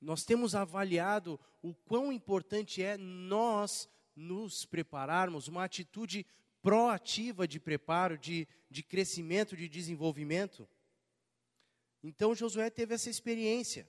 Nós 0.00 0.24
temos 0.24 0.54
avaliado 0.54 1.38
o 1.62 1.74
quão 1.74 2.12
importante 2.12 2.82
é 2.82 2.96
nós 2.96 3.88
nos 4.16 4.64
prepararmos, 4.64 5.48
uma 5.48 5.64
atitude 5.64 6.26
proativa 6.62 7.46
de 7.46 7.58
preparo, 7.58 8.18
de, 8.18 8.46
de 8.70 8.82
crescimento, 8.82 9.56
de 9.56 9.68
desenvolvimento. 9.68 10.68
Então 12.02 12.34
Josué 12.34 12.70
teve 12.70 12.94
essa 12.94 13.10
experiência 13.10 13.88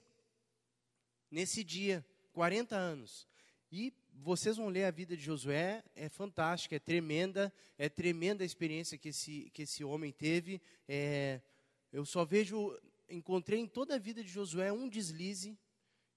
nesse 1.30 1.64
dia, 1.64 2.04
40 2.32 2.76
anos. 2.76 3.26
E 3.70 3.92
vocês 4.12 4.56
vão 4.58 4.68
ler 4.68 4.84
a 4.84 4.90
vida 4.90 5.16
de 5.16 5.22
Josué, 5.22 5.82
é 5.94 6.08
fantástica, 6.08 6.76
é 6.76 6.78
tremenda, 6.78 7.52
é 7.78 7.88
tremenda 7.88 8.44
a 8.44 8.46
experiência 8.46 8.98
que 8.98 9.08
esse, 9.08 9.50
que 9.52 9.62
esse 9.62 9.82
homem 9.82 10.12
teve. 10.12 10.60
É, 10.86 11.40
eu 11.90 12.04
só 12.04 12.24
vejo, 12.24 12.78
encontrei 13.08 13.58
em 13.58 13.66
toda 13.66 13.94
a 13.94 13.98
vida 13.98 14.22
de 14.22 14.30
Josué 14.30 14.70
um 14.70 14.88
deslize, 14.88 15.58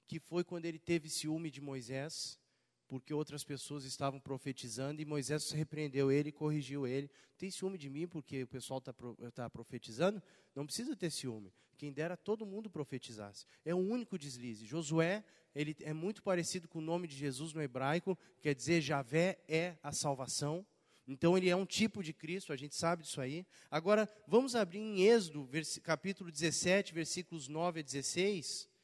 que 0.08 0.20
foi 0.20 0.44
quando 0.44 0.66
ele 0.66 0.80
teve 0.80 1.10
ciúme 1.10 1.50
de 1.50 1.62
Moisés, 1.62 2.40
porque 2.88 3.14
outras 3.14 3.44
pessoas 3.44 3.84
estavam 3.84 4.20
profetizando 4.20 5.02
e 5.02 5.06
Moisés 5.06 5.52
repreendeu 5.52 6.12
ele, 6.12 6.32
corrigiu 6.32 6.86
ele. 6.86 7.10
Tem 7.38 7.50
ciúme 7.50 7.78
de 7.78 7.90
mim 7.90 8.08
porque 8.08 8.44
o 8.44 8.48
pessoal 8.48 8.80
está 8.80 8.94
tá 9.34 9.50
profetizando? 9.50 10.22
Não 10.54 10.66
precisa 10.66 10.96
ter 10.96 11.10
ciúme. 11.10 11.52
Quem 11.78 11.92
dera 11.92 12.16
todo 12.16 12.46
mundo 12.46 12.70
profetizasse. 12.70 13.46
É 13.66 13.74
o 13.74 13.80
único 13.80 14.18
deslize. 14.18 14.66
Josué, 14.66 15.26
ele 15.54 15.76
é 15.82 15.94
muito 15.94 16.22
parecido 16.22 16.68
com 16.68 16.80
o 16.80 16.82
nome 16.82 17.08
de 17.08 17.16
Jesus 17.16 17.54
no 17.54 17.62
hebraico, 17.62 18.18
quer 18.42 18.54
dizer 18.54 18.82
Javé 18.82 19.40
é 19.48 19.78
a 19.82 19.92
salvação. 19.92 20.66
Então 21.08 21.38
ele 21.38 21.50
é 21.50 21.56
um 21.56 21.66
tipo 21.66 22.02
de 22.02 22.14
Cristo, 22.14 22.54
a 22.54 22.56
gente 22.56 22.76
sabe 22.76 23.04
disso 23.04 23.22
aí. 23.22 23.46
Agora, 23.70 24.10
vamos 24.28 24.56
abrir 24.56 24.80
em 24.80 25.02
Êxodo, 25.02 25.48
capítulo 25.84 26.32
17, 26.32 26.94
versículos 26.94 27.48
9 27.48 27.82
a 27.82 27.84
16 27.84 28.75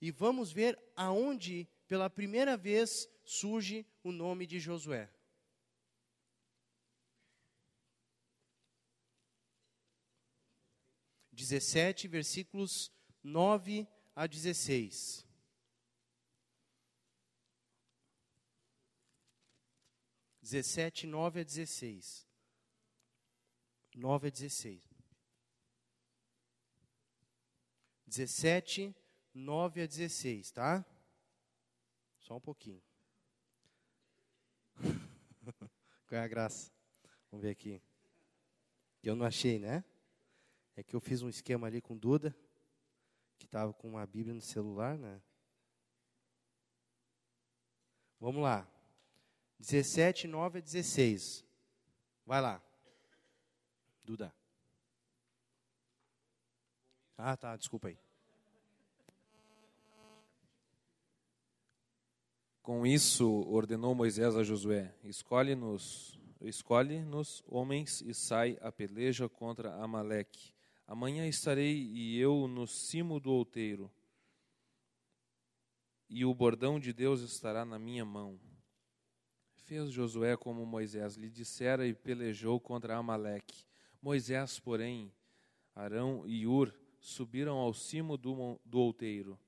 e 0.00 0.10
vamos 0.10 0.52
ver 0.52 0.78
aonde, 0.94 1.68
pela 1.88 2.10
primeira 2.10 2.56
vez, 2.56 3.08
surge 3.24 3.86
o 4.02 4.12
nome 4.12 4.46
de 4.46 4.58
Josué. 4.60 5.10
Dezessete, 11.32 12.08
versículos 12.08 12.90
nove 13.22 13.86
a 14.14 14.26
dezesseis. 14.26 15.26
Dezessete, 20.40 21.06
nove 21.06 21.40
a 21.40 21.44
dezesseis. 21.44 22.26
Nove 23.94 24.28
a 24.28 24.30
dezesseis. 24.30 24.82
Dezessete, 28.06 28.94
9 29.36 29.82
a 29.82 29.86
16, 29.86 30.50
tá? 30.50 30.84
Só 32.20 32.36
um 32.36 32.40
pouquinho. 32.40 32.82
Qual 36.08 36.18
é 36.18 36.24
a 36.24 36.26
graça? 36.26 36.72
Vamos 37.30 37.44
ver 37.44 37.50
aqui. 37.50 37.82
Eu 39.02 39.14
não 39.14 39.26
achei, 39.26 39.58
né? 39.58 39.84
É 40.74 40.82
que 40.82 40.96
eu 40.96 41.00
fiz 41.00 41.20
um 41.22 41.28
esquema 41.28 41.66
ali 41.66 41.82
com 41.82 41.96
Duda, 41.96 42.34
que 43.38 43.44
estava 43.44 43.74
com 43.74 43.90
uma 43.90 44.06
Bíblia 44.06 44.34
no 44.34 44.40
celular, 44.40 44.96
né? 44.96 45.20
Vamos 48.18 48.42
lá. 48.42 48.66
17, 49.58 50.26
9 50.26 50.58
a 50.58 50.62
16. 50.62 51.44
Vai 52.24 52.40
lá. 52.40 52.62
Duda. 54.02 54.34
Ah, 57.18 57.36
tá, 57.36 57.54
desculpa 57.56 57.88
aí. 57.88 58.05
Com 62.66 62.84
isso, 62.84 63.44
ordenou 63.48 63.94
Moisés 63.94 64.34
a 64.34 64.42
Josué: 64.42 64.92
Escolhe-nos, 65.04 66.18
escolhe-nos 66.40 67.40
homens 67.46 68.00
e 68.00 68.12
sai 68.12 68.58
a 68.60 68.72
peleja 68.72 69.28
contra 69.28 69.72
Amaleque. 69.76 70.52
Amanhã 70.84 71.28
estarei 71.28 71.76
e 71.76 72.18
eu 72.18 72.48
no 72.48 72.66
cimo 72.66 73.20
do 73.20 73.30
outeiro, 73.30 73.88
e 76.10 76.24
o 76.24 76.34
bordão 76.34 76.80
de 76.80 76.92
Deus 76.92 77.20
estará 77.20 77.64
na 77.64 77.78
minha 77.78 78.04
mão. 78.04 78.36
Fez 79.54 79.92
Josué 79.92 80.36
como 80.36 80.66
Moisés 80.66 81.14
lhe 81.14 81.30
dissera 81.30 81.86
e 81.86 81.94
pelejou 81.94 82.58
contra 82.58 82.96
Amaleque. 82.96 83.64
Moisés, 84.02 84.58
porém, 84.58 85.14
Arão 85.72 86.26
e 86.26 86.48
Ur 86.48 86.74
subiram 86.98 87.58
ao 87.58 87.72
cimo 87.72 88.16
do, 88.16 88.58
do 88.64 88.80
outeiro. 88.80 89.38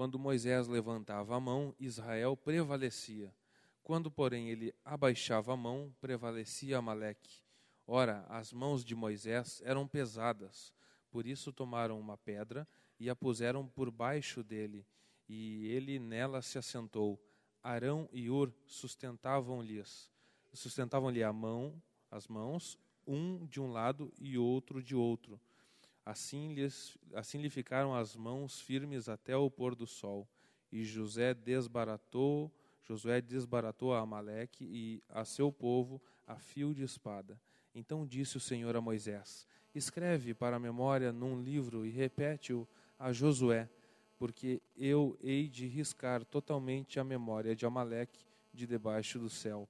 Quando 0.00 0.18
Moisés 0.18 0.66
levantava 0.66 1.36
a 1.36 1.40
mão, 1.40 1.74
Israel 1.78 2.34
prevalecia. 2.34 3.34
Quando, 3.82 4.10
porém, 4.10 4.48
ele 4.48 4.74
abaixava 4.82 5.52
a 5.52 5.56
mão, 5.58 5.94
prevalecia 6.00 6.78
Amaleque. 6.78 7.42
Ora, 7.86 8.24
as 8.26 8.50
mãos 8.50 8.82
de 8.82 8.94
Moisés 8.94 9.60
eram 9.62 9.86
pesadas, 9.86 10.72
por 11.10 11.26
isso 11.26 11.52
tomaram 11.52 12.00
uma 12.00 12.16
pedra 12.16 12.66
e 12.98 13.10
a 13.10 13.14
puseram 13.14 13.68
por 13.68 13.90
baixo 13.90 14.42
dele, 14.42 14.86
e 15.28 15.66
ele 15.66 15.98
nela 15.98 16.40
se 16.40 16.56
assentou. 16.56 17.22
Arão 17.62 18.08
e 18.10 18.30
Ur 18.30 18.50
sustentavam-lhes, 18.64 20.10
sustentavam-lhe 20.54 21.22
a 21.22 21.30
mão, 21.30 21.74
as 22.10 22.26
mãos, 22.26 22.78
um 23.06 23.44
de 23.44 23.60
um 23.60 23.70
lado 23.70 24.10
e 24.18 24.38
outro 24.38 24.82
de 24.82 24.96
outro 24.96 25.38
Assim, 26.04 26.54
lhes, 26.54 26.96
assim 27.14 27.38
lhe 27.38 27.50
ficaram 27.50 27.94
as 27.94 28.16
mãos 28.16 28.60
firmes 28.60 29.08
até 29.08 29.36
o 29.36 29.50
pôr 29.50 29.74
do 29.74 29.86
sol. 29.86 30.28
E 30.72 30.84
José 30.84 31.34
desbaratou, 31.34 32.50
Josué 32.82 33.20
desbaratou 33.20 33.94
a 33.94 34.00
Amaleque 34.00 34.64
e 34.64 35.02
a 35.08 35.24
seu 35.24 35.52
povo 35.52 36.00
a 36.26 36.36
fio 36.36 36.74
de 36.74 36.82
espada. 36.82 37.40
Então 37.74 38.06
disse 38.06 38.36
o 38.36 38.40
Senhor 38.40 38.74
a 38.76 38.80
Moisés: 38.80 39.46
Escreve 39.74 40.34
para 40.34 40.56
a 40.56 40.60
memória 40.60 41.12
num 41.12 41.40
livro 41.40 41.86
e 41.86 41.90
repete-o 41.90 42.66
a 42.98 43.12
Josué, 43.12 43.68
porque 44.18 44.60
eu 44.76 45.18
hei 45.22 45.48
de 45.48 45.66
riscar 45.66 46.24
totalmente 46.24 46.98
a 46.98 47.04
memória 47.04 47.54
de 47.54 47.64
Amaleque 47.64 48.24
de 48.52 48.66
debaixo 48.66 49.18
do 49.18 49.30
céu. 49.30 49.68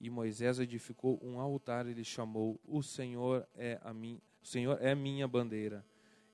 E 0.00 0.08
Moisés 0.08 0.58
edificou 0.58 1.18
um 1.22 1.38
altar 1.38 1.86
e 1.86 1.92
lhe 1.92 2.04
chamou: 2.04 2.60
O 2.64 2.82
Senhor 2.82 3.46
é 3.54 3.78
a 3.82 3.92
mim 3.92 4.20
O 4.42 4.46
Senhor 4.46 4.80
é 4.80 4.94
minha 4.94 5.26
bandeira. 5.28 5.84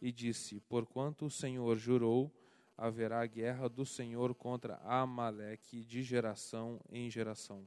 E 0.01 0.13
disse: 0.13 0.61
Porquanto 0.69 1.27
o 1.27 1.31
Senhor 1.31 1.77
jurou, 1.77 2.33
haverá 2.77 3.25
guerra 3.27 3.69
do 3.69 3.87
Senhor 3.87 4.35
contra 4.35 4.77
Amaleque 4.85 5.85
de 5.85 6.03
geração 6.03 6.81
em 6.91 7.11
geração. 7.11 7.67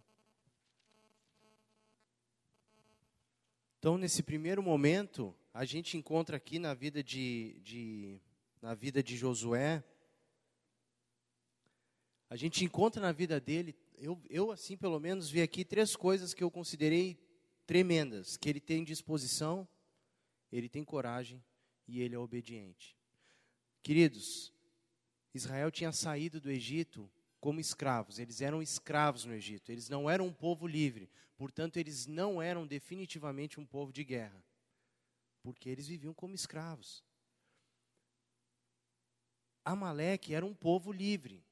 Então, 3.79 3.98
nesse 3.98 4.22
primeiro 4.22 4.62
momento, 4.62 5.34
a 5.53 5.65
gente 5.65 5.98
encontra 5.98 6.38
aqui 6.38 6.60
na 6.60 6.74
vida 6.74 7.01
de, 7.01 7.60
de, 7.63 8.22
na 8.62 8.75
vida 8.75 9.01
de 9.01 9.15
Josué, 9.15 9.84
a 12.29 12.36
gente 12.36 12.63
encontra 12.63 13.01
na 13.01 13.12
vida 13.12 13.39
dele, 13.39 13.75
eu, 13.98 14.22
eu 14.29 14.51
assim 14.51 14.77
pelo 14.77 15.00
menos 15.00 15.29
vi 15.29 15.41
aqui 15.41 15.65
três 15.65 15.96
coisas 15.96 16.34
que 16.34 16.43
eu 16.43 16.51
considerei 16.51 17.17
tremendas, 17.65 18.38
que 18.38 18.48
ele 18.48 18.60
tem 18.60 18.84
disposição, 18.84 19.67
ele 20.51 20.70
tem 20.70 20.84
coragem 20.84 21.44
e 21.88 22.01
ele 22.01 22.15
é 22.15 22.20
obediente. 22.20 22.96
Queridos, 23.82 24.53
Israel 25.34 25.72
tinha 25.72 25.91
saído 25.91 26.39
do 26.39 26.51
Egito 26.51 27.10
como 27.39 27.60
escravos, 27.60 28.20
eles 28.20 28.41
eram 28.41 28.62
escravos 28.62 29.25
no 29.25 29.34
Egito, 29.34 29.72
eles 29.72 29.88
não 29.88 30.10
eram 30.10 30.27
um 30.27 30.34
povo 30.34 30.68
livre, 30.68 31.10
portanto, 31.38 31.77
eles 31.77 32.06
não 32.06 32.41
eram 32.41 32.68
definitivamente 32.68 33.60
um 33.60 33.65
povo 33.65 33.94
de 33.94 34.03
guerra, 34.03 34.44
porque 35.41 35.70
eles 35.70 35.88
viviam 35.88 36.13
como 36.13 36.36
escravos. 36.36 37.03
Amaleque 39.63 40.34
era 40.34 40.46
um 40.46 40.53
povo 40.53 40.91
livre. 40.91 41.46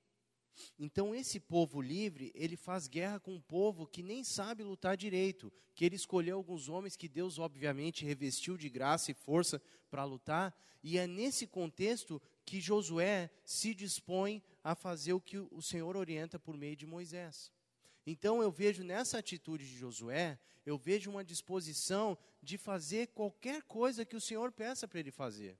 Então, 0.77 1.13
esse 1.13 1.39
povo 1.39 1.81
livre, 1.81 2.31
ele 2.35 2.55
faz 2.55 2.87
guerra 2.87 3.19
com 3.19 3.33
um 3.35 3.41
povo 3.41 3.87
que 3.87 4.03
nem 4.03 4.23
sabe 4.23 4.63
lutar 4.63 4.97
direito, 4.97 5.51
que 5.75 5.85
ele 5.85 5.95
escolheu 5.95 6.37
alguns 6.37 6.69
homens 6.69 6.95
que 6.95 7.07
Deus, 7.07 7.39
obviamente, 7.39 8.05
revestiu 8.05 8.57
de 8.57 8.69
graça 8.69 9.11
e 9.11 9.13
força 9.13 9.61
para 9.89 10.03
lutar, 10.03 10.55
e 10.83 10.97
é 10.97 11.07
nesse 11.07 11.47
contexto 11.47 12.21
que 12.45 12.61
Josué 12.61 13.29
se 13.43 13.73
dispõe 13.73 14.41
a 14.63 14.73
fazer 14.75 15.13
o 15.13 15.21
que 15.21 15.37
o 15.37 15.61
Senhor 15.61 15.97
orienta 15.97 16.39
por 16.39 16.55
meio 16.55 16.75
de 16.75 16.85
Moisés. 16.85 17.51
Então 18.05 18.41
eu 18.41 18.49
vejo 18.49 18.83
nessa 18.83 19.17
atitude 19.17 19.67
de 19.67 19.77
Josué, 19.77 20.39
eu 20.65 20.77
vejo 20.77 21.09
uma 21.09 21.25
disposição 21.25 22.17
de 22.41 22.57
fazer 22.57 23.07
qualquer 23.07 23.63
coisa 23.63 24.05
que 24.05 24.15
o 24.15 24.21
Senhor 24.21 24.51
peça 24.51 24.87
para 24.87 24.99
ele 24.99 25.11
fazer. 25.11 25.57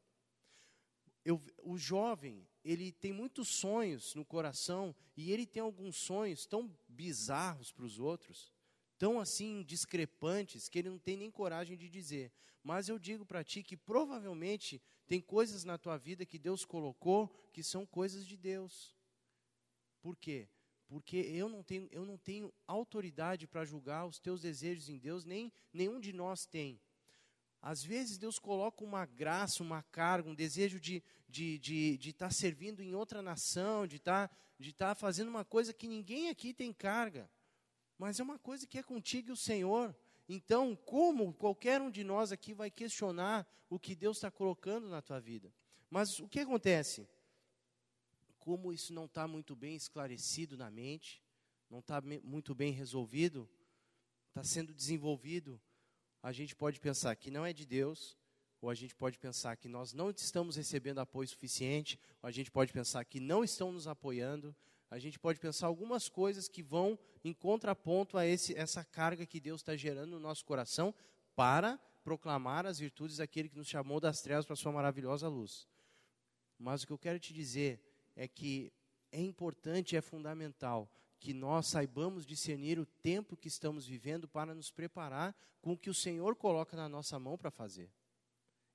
Eu, 1.25 1.42
o 1.62 1.77
jovem, 1.77 2.48
ele 2.67 2.91
tem 2.91 3.13
muitos 3.13 3.47
sonhos 3.47 4.13
no 4.13 4.25
coração 4.25 4.93
e 5.15 5.31
ele 5.31 5.45
tem 5.45 5.62
alguns 5.62 5.95
sonhos 5.95 6.45
tão 6.45 6.69
bizarros 6.86 7.71
para 7.71 7.86
os 7.86 7.97
outros, 7.97 8.51
tão 8.97 9.21
assim 9.21 9.63
discrepantes 9.63 10.67
que 10.67 10.79
ele 10.79 10.89
não 10.89 11.00
tem 11.00 11.15
nem 11.15 11.31
coragem 11.31 11.77
de 11.77 11.88
dizer. 11.89 12.29
Mas 12.62 12.89
eu 12.89 13.00
digo 13.00 13.25
para 13.25 13.41
ti 13.41 13.63
que 13.63 13.77
provavelmente 13.77 14.81
tem 15.07 15.21
coisas 15.21 15.63
na 15.63 15.77
tua 15.77 15.95
vida 15.95 16.25
que 16.25 16.38
Deus 16.38 16.65
colocou 16.65 17.29
que 17.53 17.63
são 17.63 17.86
coisas 17.86 18.27
de 18.27 18.36
Deus. 18.36 18.93
Por 20.01 20.17
quê? 20.17 20.50
Porque 20.89 21.15
eu 21.15 21.47
não 21.47 21.63
tenho, 21.63 21.88
eu 21.89 22.06
não 22.06 22.17
tenho 22.17 22.53
autoridade 22.67 23.47
para 23.47 23.63
julgar 23.63 24.06
os 24.06 24.19
teus 24.19 24.41
desejos 24.41 24.89
em 24.89 24.97
Deus, 24.97 25.23
nem 25.23 25.53
nenhum 25.71 26.01
de 26.01 26.12
nós 26.12 26.45
tem. 26.45 26.82
Às 27.67 27.84
vezes 27.84 28.17
Deus 28.17 28.39
coloca 28.39 28.82
uma 28.82 29.06
graça, 29.06 29.62
uma 29.62 29.84
carga, 29.84 30.30
um 30.30 30.34
desejo 30.34 30.80
de 30.80 30.95
estar 30.95 31.12
de, 31.27 31.60
de, 31.60 31.97
de 31.97 32.13
tá 32.13 32.30
servindo 32.32 32.82
em 32.82 32.95
outra 32.95 33.21
nação, 33.21 33.86
de 33.86 33.97
estar 33.97 34.30
tá, 34.30 34.38
de 34.58 34.71
tá 34.71 34.95
fazendo 34.95 35.27
uma 35.27 35.43
coisa 35.43 35.73
que 35.73 35.86
ninguém 35.86 36.30
aqui 36.30 36.53
tem 36.53 36.71
carga. 36.71 37.30
Mas 37.97 38.21
é 38.21 38.23
uma 38.23 38.39
coisa 38.39 38.65
que 38.65 38.77
é 38.77 38.84
contigo 38.84 39.27
e 39.27 39.32
o 39.34 39.36
Senhor. 39.36 39.93
Então, 40.30 40.77
como 40.77 41.34
qualquer 41.34 41.82
um 41.82 41.91
de 41.91 42.06
nós 42.06 42.32
aqui 42.32 42.53
vai 42.53 42.71
questionar 42.71 43.45
o 43.69 43.77
que 43.77 43.93
Deus 43.93 44.15
está 44.15 44.32
colocando 44.32 44.88
na 44.88 45.01
tua 45.01 45.19
vida? 45.19 45.53
Mas 45.89 46.19
o 46.19 46.27
que 46.30 46.39
acontece? 46.39 47.06
Como 48.39 48.71
isso 48.71 48.93
não 48.93 49.08
está 49.08 49.27
muito 49.27 49.58
bem 49.58 49.75
esclarecido 49.75 50.56
na 50.56 50.71
mente, 50.71 51.21
não 51.69 51.80
está 51.80 52.01
muito 52.23 52.56
bem 52.56 52.71
resolvido, 52.71 53.45
está 54.30 54.41
sendo 54.41 54.73
desenvolvido, 54.73 55.60
a 56.21 56.32
gente 56.32 56.56
pode 56.56 56.80
pensar 56.80 57.15
que 57.15 57.32
não 57.32 57.45
é 57.45 57.53
de 57.53 57.65
Deus, 57.65 58.17
ou 58.62 58.69
a 58.69 58.73
gente 58.75 58.95
pode 58.95 59.17
pensar 59.19 59.56
que 59.56 59.67
nós 59.67 59.93
não 59.93 60.10
estamos 60.10 60.56
recebendo 60.56 60.99
apoio 60.99 61.27
suficiente, 61.27 61.99
ou 62.21 62.27
a 62.27 62.32
gente 62.32 62.51
pode 62.51 62.73
pensar 62.73 63.03
que 63.06 63.19
não 63.19 63.43
estão 63.43 63.71
nos 63.71 63.88
apoiando, 63.88 64.56
a 64.89 64.97
gente 64.97 65.19
pode 65.19 65.39
pensar 65.39 65.67
algumas 65.67 66.08
coisas 66.08 66.47
que 66.47 66.63
vão 66.63 66.97
em 67.23 67.34
contraponto 67.34 68.17
a 68.17 68.25
esse, 68.25 68.58
essa 68.58 68.84
carga 68.84 69.25
que 69.25 69.39
Deus 69.39 69.62
está 69.62 69.75
gerando 69.75 70.12
no 70.12 70.19
nosso 70.19 70.45
coração 70.45 70.93
para 71.36 71.80
proclamar 72.03 72.65
as 72.65 72.80
virtudes 72.80 73.17
daquele 73.17 73.49
que 73.49 73.58
nos 73.58 73.67
chamou 73.67 73.99
das 73.99 74.21
trevas 74.21 74.45
para 74.45 74.53
a 74.53 74.58
sua 74.58 74.71
maravilhosa 74.71 75.27
luz. 75.27 75.67
Mas 76.58 76.84
o 76.84 76.88
que 76.88 76.93
eu 76.93 76.97
quero 76.97 77.19
te 77.19 77.34
dizer 77.34 77.82
é 78.15 78.27
que 78.27 78.71
é 79.12 79.21
importante, 79.21 79.95
é 79.95 80.01
fundamental 80.01 80.89
que 81.19 81.34
nós 81.34 81.67
saibamos 81.67 82.25
discernir 82.25 82.80
o 82.80 82.86
tempo 82.86 83.36
que 83.36 83.47
estamos 83.47 83.86
vivendo 83.86 84.27
para 84.27 84.53
nos 84.53 84.71
preparar 84.71 85.36
com 85.62 85.73
o 85.73 85.77
que 85.77 85.89
o 85.89 85.93
Senhor 85.93 86.36
coloca 86.36 86.77
na 86.77 86.88
nossa 86.88 87.19
mão 87.19 87.38
para 87.38 87.51
fazer. 87.51 87.91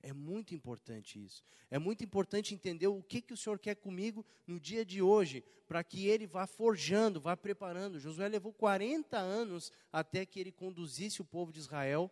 É 0.01 0.11
muito 0.11 0.53
importante 0.53 1.23
isso. 1.23 1.41
É 1.71 1.79
muito 1.79 2.03
importante 2.03 2.53
entender 2.53 2.87
o 2.87 3.01
que, 3.01 3.21
que 3.21 3.33
o 3.33 3.37
Senhor 3.37 3.57
quer 3.57 3.75
comigo 3.75 4.25
no 4.45 4.59
dia 4.59 4.85
de 4.85 5.01
hoje, 5.01 5.41
para 5.65 5.81
que 5.81 6.07
Ele 6.07 6.27
vá 6.27 6.45
forjando, 6.45 7.21
vá 7.21 7.37
preparando. 7.37 7.99
Josué 7.99 8.27
levou 8.27 8.51
40 8.51 9.17
anos 9.17 9.71
até 9.91 10.25
que 10.25 10.41
ele 10.41 10.51
conduzisse 10.51 11.21
o 11.21 11.25
povo 11.25 11.53
de 11.53 11.59
Israel 11.59 12.11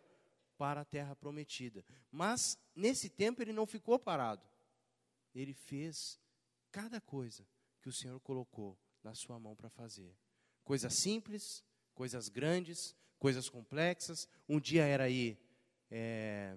para 0.56 0.80
a 0.80 0.84
terra 0.86 1.14
prometida. 1.14 1.84
Mas, 2.10 2.58
nesse 2.74 3.10
tempo, 3.10 3.42
ele 3.42 3.52
não 3.52 3.66
ficou 3.66 3.98
parado. 3.98 4.42
Ele 5.34 5.52
fez 5.52 6.18
cada 6.70 6.98
coisa 6.98 7.46
que 7.82 7.90
o 7.90 7.92
Senhor 7.92 8.18
colocou 8.20 8.78
na 9.02 9.14
sua 9.14 9.38
mão 9.38 9.54
para 9.54 9.68
fazer. 9.68 10.16
Coisas 10.64 10.94
simples, 10.94 11.64
coisas 11.94 12.28
grandes, 12.28 12.94
coisas 13.18 13.48
complexas. 13.48 14.28
Um 14.48 14.60
dia 14.60 14.84
era 14.84 15.08
ir. 15.08 15.38
É, 15.90 16.56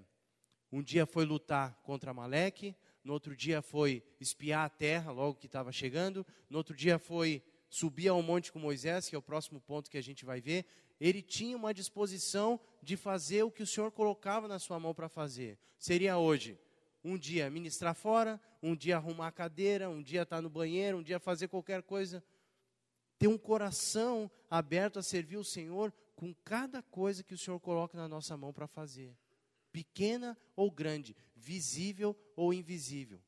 um 0.72 0.82
dia 0.82 1.06
foi 1.06 1.26
lutar 1.26 1.80
contra 1.84 2.12
Amaleque, 2.12 2.76
no 3.04 3.14
outro 3.14 3.36
dia 3.36 3.62
foi 3.62 4.04
espiar 4.20 4.66
a 4.66 4.70
terra, 4.70 5.12
logo 5.12 5.36
que 5.36 5.46
estava 5.46 5.72
chegando, 5.72 6.26
no 6.50 6.58
outro 6.58 6.76
dia 6.76 6.98
foi 6.98 7.44
subir 7.70 8.08
ao 8.08 8.22
monte 8.22 8.52
com 8.52 8.60
Moisés, 8.60 9.08
que 9.08 9.16
é 9.16 9.18
o 9.18 9.22
próximo 9.22 9.60
ponto 9.62 9.90
que 9.90 9.98
a 9.98 10.02
gente 10.02 10.26
vai 10.26 10.42
ver. 10.42 10.66
Ele 11.00 11.22
tinha 11.22 11.56
uma 11.56 11.74
disposição 11.74 12.60
de 12.82 12.96
fazer 12.98 13.44
o 13.44 13.52
que 13.52 13.62
o 13.62 13.68
Senhor 13.68 13.92
colocava 13.92 14.48
na 14.48 14.58
sua 14.60 14.80
mão 14.80 14.94
para 14.94 15.10
fazer. 15.10 15.60
Seria 15.78 16.18
hoje, 16.18 16.58
um 17.04 17.18
dia 17.18 17.50
ministrar 17.50 17.94
fora, 17.94 18.42
um 18.64 18.76
dia 18.76 18.96
arrumar 18.96 19.28
a 19.28 19.32
cadeira, 19.32 19.90
um 19.90 20.02
dia 20.02 20.24
estar 20.24 20.42
no 20.42 20.50
banheiro, 20.50 20.98
um 20.98 21.04
dia 21.04 21.20
fazer 21.20 21.48
qualquer 21.48 21.84
coisa. 21.84 22.24
Ter 23.26 23.30
um 23.30 23.40
coração 23.40 24.30
aberto 24.52 25.00
a 25.00 25.02
servir 25.02 25.38
o 25.38 25.44
Senhor 25.44 25.92
com 26.16 26.32
cada 26.44 26.84
coisa 26.84 27.24
que 27.24 27.34
o 27.34 27.38
Senhor 27.40 27.60
coloca 27.60 27.98
na 27.98 28.08
nossa 28.08 28.38
mão 28.38 28.54
para 28.54 28.68
fazer 28.68 29.18
pequena 29.72 30.38
ou 30.56 30.70
grande, 30.70 31.18
visível 31.36 32.16
ou 32.36 32.54
invisível, 32.54 33.20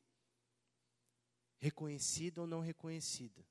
reconhecida 1.58 2.40
ou 2.40 2.46
não 2.46 2.60
reconhecida. 2.60 3.44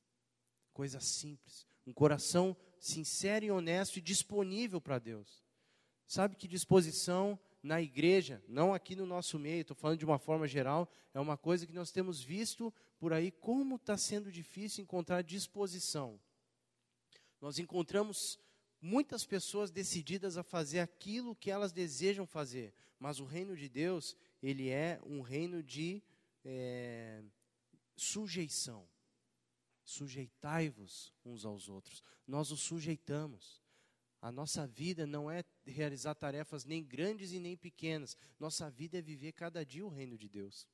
Coisa 0.72 1.02
simples, 1.02 1.68
um 1.86 1.92
coração 1.92 2.56
sincero 2.80 3.44
e 3.44 3.52
honesto 3.52 3.98
e 3.98 4.02
disponível 4.02 4.80
para 4.80 5.00
Deus. 5.00 5.44
Sabe 6.08 6.38
que 6.38 6.48
disposição 6.48 7.38
na 7.62 7.82
igreja, 7.82 8.42
não 8.48 8.74
aqui 8.74 8.96
no 8.96 9.06
nosso 9.06 9.38
meio, 9.38 9.64
estou 9.64 9.76
falando 9.76 10.00
de 10.00 10.06
uma 10.06 10.18
forma 10.18 10.48
geral, 10.48 10.90
é 11.14 11.20
uma 11.20 11.36
coisa 11.36 11.68
que 11.68 11.74
nós 11.74 11.92
temos 11.92 12.24
visto 12.24 12.74
por 12.98 13.12
aí 13.12 13.32
como 13.32 13.76
está 13.76 13.98
sendo 13.98 14.32
difícil 14.32 14.82
encontrar 14.82 15.22
disposição. 15.24 16.18
Nós 17.40 17.60
encontramos 17.60 18.40
muitas 18.82 19.26
pessoas 19.26 19.72
decididas 19.72 20.38
a 20.38 20.44
fazer 20.44 20.80
aquilo 20.80 21.36
que 21.36 21.52
elas 21.52 21.72
desejam 21.72 22.26
fazer, 22.26 22.74
mas 23.00 23.20
o 23.20 23.26
reino 23.26 23.56
de 23.56 23.70
Deus, 23.70 24.16
ele 24.42 24.70
é 24.70 25.00
um 25.04 25.22
reino 25.22 25.62
de 25.64 26.02
é, 26.44 27.24
sujeição. 27.96 28.88
Sujeitai-vos 29.84 31.14
uns 31.24 31.46
aos 31.46 31.70
outros. 31.70 32.04
Nós 32.26 32.52
os 32.52 32.62
sujeitamos. 32.62 33.62
A 34.22 34.32
nossa 34.32 34.66
vida 34.68 35.06
não 35.06 35.30
é 35.30 35.44
realizar 35.66 36.16
tarefas 36.16 36.66
nem 36.66 36.84
grandes 36.84 37.32
e 37.32 37.40
nem 37.40 37.56
pequenas. 37.56 38.18
Nossa 38.40 38.70
vida 38.70 38.98
é 38.98 39.02
viver 39.02 39.32
cada 39.32 39.66
dia 39.66 39.86
o 39.86 39.90
reino 39.90 40.18
de 40.18 40.28
Deus. 40.28 40.68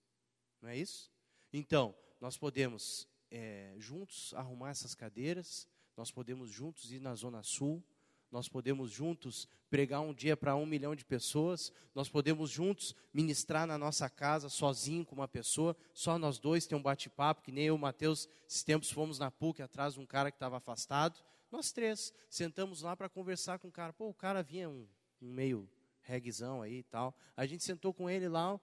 Não 0.61 0.69
é 0.69 0.77
isso? 0.77 1.11
Então, 1.51 1.95
nós 2.19 2.37
podemos 2.37 3.07
é, 3.29 3.75
juntos 3.77 4.33
arrumar 4.33 4.69
essas 4.69 4.95
cadeiras, 4.95 5.67
nós 5.95 6.11
podemos 6.11 6.49
juntos 6.49 6.91
ir 6.91 6.99
na 6.99 7.15
Zona 7.15 7.43
Sul, 7.43 7.83
nós 8.31 8.49
podemos 8.49 8.91
juntos 8.91 9.47
pregar 9.69 10.01
um 10.01 10.13
dia 10.13 10.35
para 10.35 10.55
um 10.55 10.65
milhão 10.65 10.95
de 10.95 11.05
pessoas, 11.05 11.71
nós 11.93 12.09
podemos 12.09 12.49
juntos 12.49 12.95
ministrar 13.13 13.67
na 13.67 13.77
nossa 13.77 14.09
casa, 14.09 14.49
sozinho 14.49 15.05
com 15.05 15.13
uma 15.13 15.27
pessoa, 15.27 15.77
só 15.93 16.17
nós 16.17 16.39
dois 16.39 16.65
ter 16.65 16.73
um 16.73 16.81
bate-papo, 16.81 17.43
que 17.43 17.51
nem 17.51 17.65
eu 17.65 17.75
e 17.75 17.77
o 17.77 17.79
Mateus, 17.79 18.27
esses 18.47 18.63
tempos 18.63 18.91
fomos 18.91 19.19
na 19.19 19.29
PUC 19.29 19.61
atrás 19.61 19.93
de 19.93 19.99
um 19.99 20.05
cara 20.05 20.31
que 20.31 20.35
estava 20.35 20.57
afastado. 20.57 21.19
Nós 21.51 21.71
três 21.71 22.11
sentamos 22.27 22.81
lá 22.81 22.97
para 22.97 23.07
conversar 23.07 23.59
com 23.59 23.67
o 23.67 23.71
cara. 23.71 23.93
Pô, 23.93 24.09
o 24.09 24.13
cara 24.13 24.41
vinha 24.41 24.67
um, 24.67 24.87
um 25.21 25.31
meio 25.31 25.69
reggaezão 26.01 26.63
aí 26.63 26.79
e 26.79 26.83
tal. 26.83 27.15
A 27.37 27.45
gente 27.45 27.63
sentou 27.63 27.93
com 27.93 28.09
ele 28.09 28.27
lá, 28.27 28.59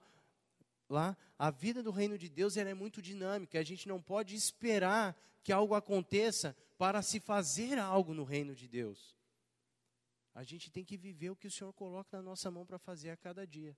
lá. 0.89 1.17
A 1.39 1.49
vida 1.49 1.81
do 1.81 1.91
reino 1.91 2.17
de 2.17 2.27
Deus 2.27 2.57
é 2.57 2.73
muito 2.73 3.01
dinâmica. 3.01 3.57
A 3.57 3.63
gente 3.63 3.87
não 3.87 4.01
pode 4.01 4.35
esperar 4.35 5.15
que 5.43 5.51
algo 5.51 5.73
aconteça 5.73 6.55
para 6.81 7.03
se 7.03 7.19
fazer 7.19 7.77
algo 7.77 8.11
no 8.11 8.23
reino 8.23 8.55
de 8.55 8.67
Deus. 8.67 9.15
A 10.33 10.41
gente 10.41 10.71
tem 10.71 10.83
que 10.83 10.97
viver 10.97 11.29
o 11.29 11.35
que 11.35 11.45
o 11.45 11.51
Senhor 11.51 11.71
coloca 11.73 12.17
na 12.17 12.23
nossa 12.23 12.49
mão 12.49 12.65
para 12.65 12.79
fazer 12.79 13.11
a 13.11 13.15
cada 13.15 13.45
dia. 13.45 13.77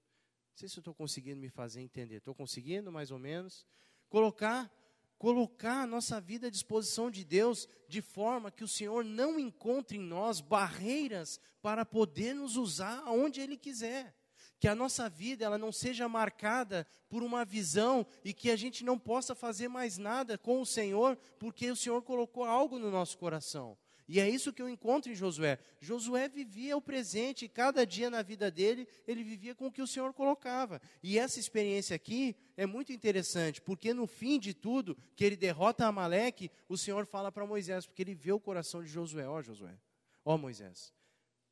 Não 0.52 0.56
sei 0.56 0.70
se 0.70 0.78
eu 0.78 0.80
estou 0.80 0.96
conseguindo 0.96 1.42
me 1.42 1.50
fazer 1.50 1.82
entender. 1.82 2.20
Estou 2.20 2.34
conseguindo, 2.34 2.94
mais 2.94 3.12
ou 3.12 3.20
menos. 3.20 3.66
Colocar 4.08 4.72
colocar 5.18 5.84
a 5.84 5.88
nossa 5.88 6.22
vida 6.22 6.48
à 6.48 6.50
disposição 6.50 7.12
de 7.12 7.26
Deus, 7.26 7.68
de 7.90 8.02
forma 8.02 8.50
que 8.50 8.64
o 8.64 8.70
Senhor 8.70 9.04
não 9.04 9.38
encontre 9.38 9.98
em 9.98 10.02
nós 10.02 10.40
barreiras 10.40 11.42
para 11.62 11.86
poder 11.86 12.34
nos 12.34 12.56
usar 12.56 13.00
aonde 13.00 13.42
Ele 13.42 13.58
quiser. 13.58 14.16
Que 14.60 14.68
a 14.68 14.76
nossa 14.76 15.10
vida 15.10 15.44
ela 15.44 15.58
não 15.58 15.72
seja 15.72 16.08
marcada 16.08 16.88
por 17.10 17.22
uma 17.22 17.44
visão 17.44 18.06
e 18.24 18.34
que 18.34 18.50
a 18.50 18.56
gente 18.56 18.84
não 18.84 18.98
possa 18.98 19.36
fazer 19.36 19.68
mais 19.68 19.98
nada 19.98 20.38
com 20.38 20.62
o 20.62 20.66
Senhor, 20.66 21.18
porque 21.38 21.70
o 21.70 21.76
Senhor 21.76 22.02
colocou 22.02 22.46
algo 22.46 22.80
no 22.80 22.90
nosso 22.90 23.18
coração. 23.18 23.78
E 24.08 24.20
é 24.20 24.30
isso 24.30 24.52
que 24.52 24.62
eu 24.62 24.70
encontro 24.70 25.12
em 25.12 25.16
Josué. 25.16 25.58
Josué 25.80 26.28
vivia 26.28 26.76
o 26.76 26.82
presente, 26.82 27.46
e 27.46 27.50
cada 27.50 27.86
dia 27.86 28.10
na 28.10 28.22
vida 28.22 28.52
dele, 28.52 28.88
ele 29.08 29.24
vivia 29.24 29.56
com 29.56 29.68
o 29.68 29.72
que 29.72 29.82
o 29.82 29.88
Senhor 29.88 30.14
colocava. 30.14 30.82
E 31.02 31.18
essa 31.18 31.40
experiência 31.40 31.96
aqui 31.96 32.36
é 32.58 32.66
muito 32.66 32.92
interessante, 32.92 33.62
porque 33.62 33.94
no 33.94 34.06
fim 34.06 34.40
de 34.40 34.54
tudo, 34.54 34.98
que 35.16 35.24
ele 35.24 35.38
derrota 35.38 35.86
Amaleque, 35.86 36.52
o 36.68 36.78
Senhor 36.78 37.06
fala 37.06 37.32
para 37.32 37.48
Moisés, 37.48 37.86
porque 37.86 38.02
ele 38.02 38.14
vê 38.14 38.32
o 38.32 38.40
coração 38.40 38.84
de 38.84 38.90
Josué. 38.90 39.28
Ó, 39.28 39.42
Josué, 39.42 39.78
ó, 40.26 40.38
Moisés, 40.38 40.94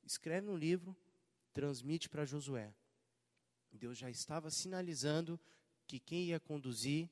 escreve 0.03 0.45
no 0.45 0.55
livro, 0.55 0.95
transmite 1.53 2.09
para 2.09 2.25
Josué. 2.25 2.73
Deus 3.77 3.97
já 3.97 4.09
estava 4.09 4.49
sinalizando 4.49 5.39
que 5.87 5.99
quem 5.99 6.25
ia 6.25 6.39
conduzir 6.39 7.09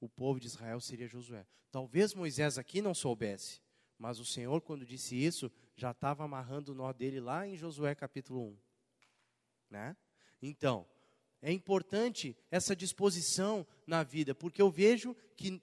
o 0.00 0.08
povo 0.08 0.40
de 0.40 0.46
Israel 0.46 0.80
seria 0.80 1.08
Josué. 1.08 1.46
Talvez 1.70 2.14
Moisés 2.14 2.58
aqui 2.58 2.80
não 2.80 2.94
soubesse, 2.94 3.60
mas 3.98 4.18
o 4.18 4.24
Senhor, 4.24 4.60
quando 4.60 4.86
disse 4.86 5.16
isso, 5.16 5.50
já 5.76 5.90
estava 5.90 6.24
amarrando 6.24 6.72
o 6.72 6.74
nó 6.74 6.92
dele 6.92 7.20
lá 7.20 7.46
em 7.46 7.56
Josué 7.56 7.94
capítulo 7.94 8.48
1. 8.48 8.58
Né? 9.70 9.96
Então, 10.40 10.86
é 11.42 11.52
importante 11.52 12.36
essa 12.50 12.74
disposição 12.74 13.66
na 13.86 14.02
vida, 14.02 14.34
porque 14.34 14.62
eu 14.62 14.70
vejo 14.70 15.14
que 15.36 15.60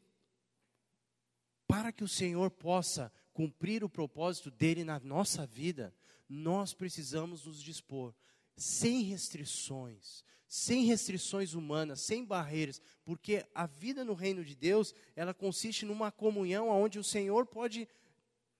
para 1.68 1.92
que 1.92 2.04
o 2.04 2.08
Senhor 2.08 2.52
possa 2.52 3.12
cumprir 3.34 3.84
o 3.84 3.90
propósito 3.90 4.52
dele 4.52 4.84
na 4.84 5.00
nossa 5.00 5.46
vida, 5.46 5.96
nós 6.28 6.74
precisamos 6.74 7.46
nos 7.46 7.62
dispor 7.62 8.14
sem 8.56 9.02
restrições, 9.02 10.24
sem 10.48 10.86
restrições 10.86 11.54
humanas, 11.54 12.02
sem 12.02 12.26
barreiras, 12.26 12.82
porque 13.04 13.46
a 13.56 13.66
vida 13.66 14.04
no 14.04 14.14
reino 14.14 14.44
de 14.44 14.56
Deus, 14.56 14.94
ela 15.16 15.34
consiste 15.34 15.86
numa 15.86 16.12
comunhão 16.12 16.70
onde 16.70 17.00
o 17.00 17.04
Senhor 17.04 17.46
pode 17.46 17.88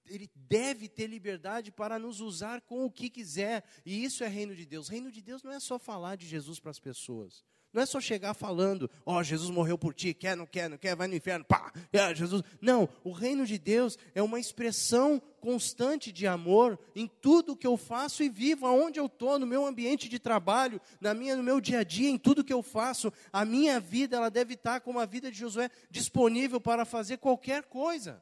ele 0.06 0.30
deve 0.36 0.90
ter 0.90 1.08
liberdade 1.08 1.72
para 1.72 2.00
nos 2.00 2.20
usar 2.20 2.62
com 2.62 2.86
o 2.86 2.92
que 2.92 3.10
quiser. 3.10 3.64
E 3.86 4.04
isso 4.04 4.24
é 4.24 4.28
reino 4.28 4.56
de 4.56 4.66
Deus. 4.66 4.90
Reino 4.90 5.12
de 5.12 5.22
Deus 5.22 5.44
não 5.44 5.52
é 5.52 5.60
só 5.60 5.80
falar 5.80 6.16
de 6.16 6.28
Jesus 6.28 6.60
para 6.60 6.72
as 6.72 6.80
pessoas. 6.80 7.46
Não 7.74 7.82
é 7.82 7.86
só 7.86 8.02
chegar 8.02 8.34
falando, 8.34 8.90
ó, 9.06 9.20
oh, 9.20 9.24
Jesus 9.24 9.50
morreu 9.50 9.78
por 9.78 9.94
ti, 9.94 10.14
quer, 10.14 10.36
não 10.36 10.46
quer, 10.46 10.70
não 10.70 10.78
quer, 10.78 10.94
vai 10.94 11.08
no 11.08 11.16
inferno, 11.16 11.46
pá, 11.46 11.72
é, 11.94 12.14
Jesus. 12.14 12.44
Não, 12.60 12.90
o 13.02 13.12
reino 13.12 13.46
de 13.46 13.58
Deus 13.58 13.98
é 14.14 14.22
uma 14.22 14.40
expressão 14.40 15.22
constante 15.40 16.12
de 16.12 16.28
amor 16.28 16.78
em 16.94 17.08
tudo 17.08 17.56
que 17.56 17.66
eu 17.66 17.78
faço 17.78 18.24
e 18.24 18.30
vivo, 18.30 18.66
aonde 18.66 19.00
eu 19.00 19.06
estou, 19.06 19.40
no 19.40 19.48
meu 19.48 19.66
ambiente 19.66 20.10
de 20.10 20.20
trabalho, 20.20 20.82
na 21.00 21.14
minha, 21.14 21.36
no 21.36 21.44
meu 21.44 21.62
dia 21.62 21.80
a 21.80 21.84
dia, 21.84 22.10
em 22.10 22.18
tudo 22.18 22.44
que 22.44 22.54
eu 22.54 22.62
faço. 22.62 23.12
A 23.32 23.46
minha 23.46 23.80
vida, 23.80 24.18
ela 24.18 24.30
deve 24.30 24.56
estar 24.56 24.82
como 24.82 25.00
a 25.00 25.06
vida 25.06 25.32
de 25.32 25.38
Josué, 25.38 25.70
disponível 25.90 26.60
para 26.60 26.84
fazer 26.84 27.18
qualquer 27.18 27.64
coisa. 27.64 28.22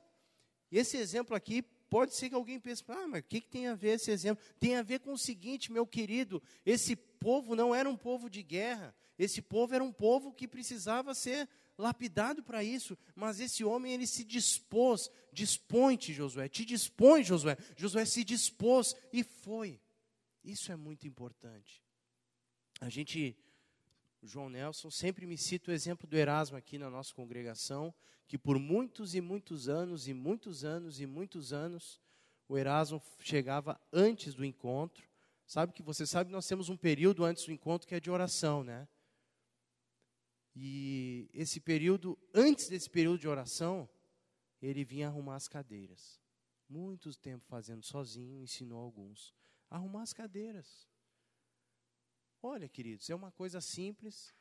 E 0.71 0.77
esse 0.77 0.95
exemplo 0.95 1.35
aqui 1.35 1.63
pode 1.89 2.15
ser 2.15 2.29
que 2.29 2.35
alguém 2.35 2.59
pense, 2.59 2.83
ah, 2.87 3.07
mas 3.07 3.21
o 3.21 3.23
que, 3.23 3.41
que 3.41 3.49
tem 3.49 3.67
a 3.67 3.73
ver 3.73 3.95
esse 3.95 4.11
exemplo? 4.11 4.43
Tem 4.59 4.75
a 4.75 4.83
ver 4.83 4.99
com 4.99 5.13
o 5.13 5.17
seguinte, 5.17 5.71
meu 5.71 5.87
querido, 5.87 6.41
esse 6.63 6.95
povo 6.95 7.55
não 7.55 7.73
era 7.73 7.89
um 7.89 7.97
povo 7.97 8.29
de 8.29 8.43
guerra, 8.43 8.93
esse 9.19 9.41
povo 9.41 9.75
era 9.75 9.83
um 9.83 9.91
povo 9.91 10.31
que 10.31 10.47
precisava 10.47 11.13
ser 11.13 11.47
lapidado 11.77 12.41
para 12.41 12.63
isso, 12.63 12.97
mas 13.13 13.41
esse 13.41 13.65
homem 13.65 13.93
ele 13.93 14.07
se 14.07 14.23
dispôs, 14.23 15.11
dispõe-te, 15.33 16.13
Josué, 16.13 16.47
te 16.47 16.63
dispõe, 16.63 17.23
Josué. 17.23 17.57
Josué 17.75 18.05
se 18.05 18.23
dispôs 18.23 18.95
e 19.11 19.23
foi. 19.23 19.79
Isso 20.41 20.71
é 20.71 20.75
muito 20.77 21.05
importante. 21.05 21.83
A 22.79 22.89
gente, 22.89 23.37
João 24.23 24.49
Nelson, 24.49 24.89
sempre 24.89 25.25
me 25.25 25.37
cita 25.37 25.69
o 25.69 25.73
exemplo 25.73 26.07
do 26.07 26.17
Erasmo 26.17 26.55
aqui 26.55 26.77
na 26.77 26.89
nossa 26.89 27.13
congregação, 27.13 27.93
que 28.25 28.37
por 28.37 28.57
muitos 28.57 29.15
e 29.15 29.21
muitos 29.21 29.67
anos, 29.67 30.07
e 30.07 30.13
muitos 30.13 30.63
anos, 30.63 31.01
e 31.01 31.05
muitos 31.05 31.51
anos, 31.51 31.99
o 32.47 32.57
Erasmo 32.57 33.01
chegava 33.19 33.79
antes 33.91 34.33
do 34.33 34.45
encontro. 34.45 35.03
Sabe 35.45 35.73
que 35.73 35.83
você 35.83 36.05
sabe 36.05 36.31
nós 36.31 36.47
temos 36.47 36.69
um 36.69 36.77
período 36.77 37.25
antes 37.25 37.45
do 37.45 37.51
encontro 37.51 37.87
que 37.87 37.95
é 37.95 37.99
de 37.99 38.09
oração, 38.09 38.63
né? 38.63 38.87
E 40.61 41.29
esse 41.33 41.61
período, 41.61 42.19
antes 42.33 42.67
desse 42.67 42.89
período 42.89 43.17
de 43.17 43.29
oração, 43.29 43.89
ele 44.61 44.83
vinha 44.83 45.07
arrumar 45.07 45.37
as 45.37 45.47
cadeiras. 45.47 46.21
Muito 46.67 47.17
tempo 47.17 47.45
fazendo 47.45 47.81
sozinho, 47.85 48.41
ensinou 48.41 48.81
alguns. 48.81 49.33
Arrumar 49.69 50.01
as 50.01 50.11
cadeiras. 50.11 50.85
Olha, 52.43 52.67
queridos, 52.67 53.09
é 53.09 53.15
uma 53.15 53.31
coisa 53.31 53.61
simples, 53.61 54.35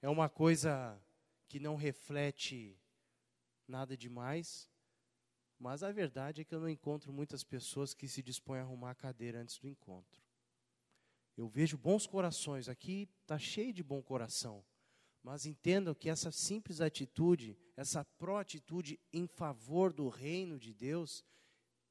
é 0.00 0.08
uma 0.08 0.28
coisa 0.28 1.02
que 1.48 1.58
não 1.58 1.74
reflete 1.74 2.80
nada 3.66 3.96
demais. 3.96 4.70
Mas 5.58 5.82
a 5.82 5.90
verdade 5.90 6.42
é 6.42 6.44
que 6.44 6.54
eu 6.54 6.60
não 6.60 6.68
encontro 6.68 7.12
muitas 7.12 7.42
pessoas 7.42 7.92
que 7.92 8.06
se 8.06 8.22
dispõem 8.22 8.60
a 8.60 8.62
arrumar 8.62 8.92
a 8.92 8.94
cadeira 8.94 9.40
antes 9.40 9.58
do 9.58 9.66
encontro. 9.66 10.22
Eu 11.36 11.48
vejo 11.48 11.76
bons 11.76 12.06
corações, 12.06 12.68
aqui 12.68 13.08
está 13.22 13.36
cheio 13.36 13.72
de 13.72 13.82
bom 13.82 14.00
coração. 14.00 14.64
Mas 15.26 15.44
entendam 15.44 15.92
que 15.92 16.08
essa 16.08 16.30
simples 16.30 16.80
atitude, 16.80 17.58
essa 17.76 18.04
proatitude 18.04 19.00
em 19.12 19.26
favor 19.26 19.92
do 19.92 20.08
reino 20.08 20.56
de 20.56 20.72
Deus, 20.72 21.24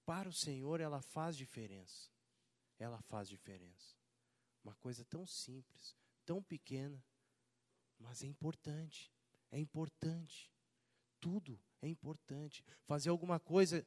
para 0.06 0.30
o 0.30 0.34
Senhor 0.34 0.80
ela 0.80 1.02
faz 1.02 1.36
diferença. 1.36 2.10
Ela 2.80 3.02
faz 3.02 3.28
diferença. 3.28 3.98
Uma 4.64 4.74
coisa 4.76 5.04
tão 5.04 5.28
simples, 5.28 5.94
tão 6.26 6.42
pequena, 6.42 7.04
mas 8.00 8.24
é 8.24 8.28
importante. 8.28 9.12
É 9.52 9.60
importante 9.60 10.50
tudo 11.26 11.60
é 11.82 11.88
importante. 11.88 12.64
Fazer 12.86 13.10
alguma 13.10 13.40
coisa 13.40 13.84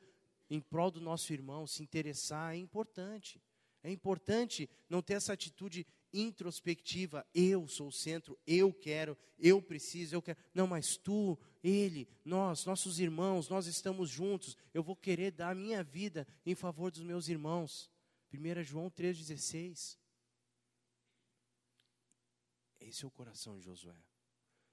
em 0.51 0.61
prol 0.61 0.91
do 0.91 1.01
nosso 1.01 1.33
irmão, 1.33 1.69
se 1.69 1.85
interessar, 1.85 2.53
é 2.53 2.59
importante. 2.59 3.41
É 3.81 3.93
importante 3.93 4.69
não 4.89 5.01
ter 5.01 5.15
essa 5.15 5.33
atitude 5.33 5.87
introspectiva, 6.13 7.27
eu 7.35 7.67
sou 7.69 7.89
o 7.89 7.93
centro, 7.93 8.39
eu 8.47 8.73
quero, 8.73 9.17
eu 9.39 9.61
preciso, 9.61 10.15
eu 10.15 10.23
quero. 10.23 10.39
Não, 10.55 10.67
mas 10.67 10.97
tu, 10.97 11.39
ele, 11.63 12.09
nós, 12.25 12.65
nossos 12.65 12.99
irmãos, 12.99 13.49
nós 13.49 13.67
estamos 13.67 14.11
juntos. 14.11 14.57
Eu 14.73 14.83
vou 14.83 14.97
querer 14.97 15.33
dar 15.33 15.51
a 15.51 15.55
minha 15.55 15.83
vida 15.83 16.27
em 16.45 16.55
favor 16.55 16.91
dos 16.91 17.03
meus 17.03 17.29
irmãos. 17.29 17.91
1 18.33 18.63
João 18.63 18.91
3,16. 18.91 19.99
Esse 22.81 23.05
é 23.05 23.07
o 23.07 23.11
coração 23.11 23.59
de 23.59 23.65
Josué. 23.65 23.97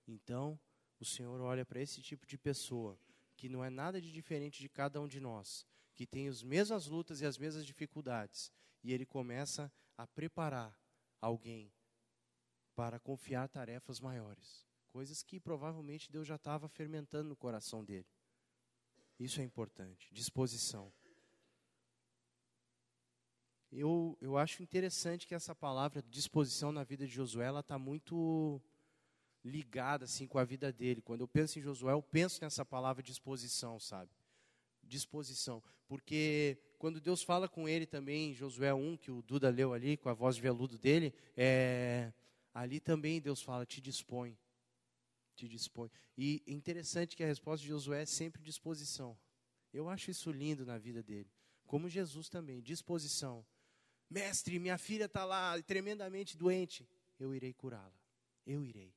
Então, 0.07 0.59
o 0.99 1.05
Senhor 1.05 1.41
olha 1.41 1.65
para 1.65 1.81
esse 1.81 2.01
tipo 2.01 2.25
de 2.25 2.37
pessoa, 2.37 2.99
que 3.35 3.49
não 3.49 3.63
é 3.63 3.69
nada 3.69 3.99
de 3.99 4.11
diferente 4.11 4.61
de 4.61 4.69
cada 4.69 5.01
um 5.01 5.07
de 5.07 5.19
nós, 5.19 5.65
que 5.93 6.05
tem 6.05 6.27
as 6.27 6.41
mesmas 6.41 6.87
lutas 6.87 7.21
e 7.21 7.25
as 7.25 7.37
mesmas 7.37 7.65
dificuldades, 7.65 8.51
e 8.83 8.93
ele 8.93 9.05
começa 9.05 9.71
a 9.97 10.05
preparar 10.05 10.77
alguém 11.25 11.73
para 12.75 12.99
confiar 12.99 13.47
tarefas 13.49 13.99
maiores, 13.99 14.65
coisas 14.89 15.23
que 15.23 15.39
provavelmente 15.39 16.11
Deus 16.11 16.27
já 16.27 16.35
estava 16.35 16.67
fermentando 16.67 17.29
no 17.29 17.35
coração 17.35 17.83
dele. 17.83 18.07
Isso 19.19 19.41
é 19.41 19.43
importante, 19.43 20.13
disposição. 20.13 20.93
Eu, 23.71 24.17
eu 24.21 24.37
acho 24.37 24.61
interessante 24.61 25.25
que 25.25 25.33
essa 25.33 25.55
palavra 25.55 26.01
disposição 26.03 26.71
na 26.71 26.83
vida 26.83 27.07
de 27.07 27.13
Josué 27.13 27.49
está 27.59 27.79
muito 27.79 28.61
ligada 29.43 30.05
assim 30.05 30.27
com 30.27 30.37
a 30.37 30.43
vida 30.43 30.71
dele. 30.71 31.01
Quando 31.01 31.21
eu 31.21 31.27
penso 31.27 31.57
em 31.57 31.61
Josué, 31.61 31.93
eu 31.93 32.03
penso 32.03 32.41
nessa 32.41 32.63
palavra 32.63 33.01
disposição, 33.01 33.79
sabe? 33.79 34.11
Disposição, 34.87 35.63
porque 35.87 36.57
quando 36.77 37.01
Deus 37.01 37.23
fala 37.23 37.47
com 37.47 37.67
ele 37.67 37.85
também, 37.85 38.33
Josué 38.33 38.73
1, 38.73 38.97
que 38.97 39.11
o 39.11 39.21
Duda 39.21 39.49
leu 39.49 39.73
ali 39.73 39.97
com 39.97 40.09
a 40.09 40.13
voz 40.13 40.35
de 40.35 40.41
veludo 40.41 40.77
dele, 40.77 41.13
é, 41.35 42.13
ali 42.53 42.79
também 42.79 43.21
Deus 43.21 43.41
fala: 43.41 43.65
te 43.65 43.81
dispõe, 43.81 44.37
te 45.35 45.47
dispõe. 45.47 45.89
E 46.17 46.43
interessante 46.47 47.15
que 47.15 47.23
a 47.23 47.27
resposta 47.27 47.63
de 47.63 47.69
Josué 47.69 48.03
é 48.03 48.05
sempre 48.05 48.41
disposição. 48.41 49.17
Eu 49.73 49.89
acho 49.89 50.11
isso 50.11 50.31
lindo 50.31 50.65
na 50.65 50.77
vida 50.77 51.03
dele. 51.03 51.29
Como 51.65 51.89
Jesus 51.89 52.29
também, 52.29 52.61
disposição. 52.61 53.45
Mestre, 54.09 54.59
minha 54.59 54.77
filha 54.77 55.05
está 55.05 55.25
lá 55.25 55.61
tremendamente 55.63 56.37
doente. 56.37 56.87
Eu 57.19 57.33
irei 57.33 57.53
curá-la. 57.53 57.93
Eu 58.45 58.63
irei. 58.63 58.93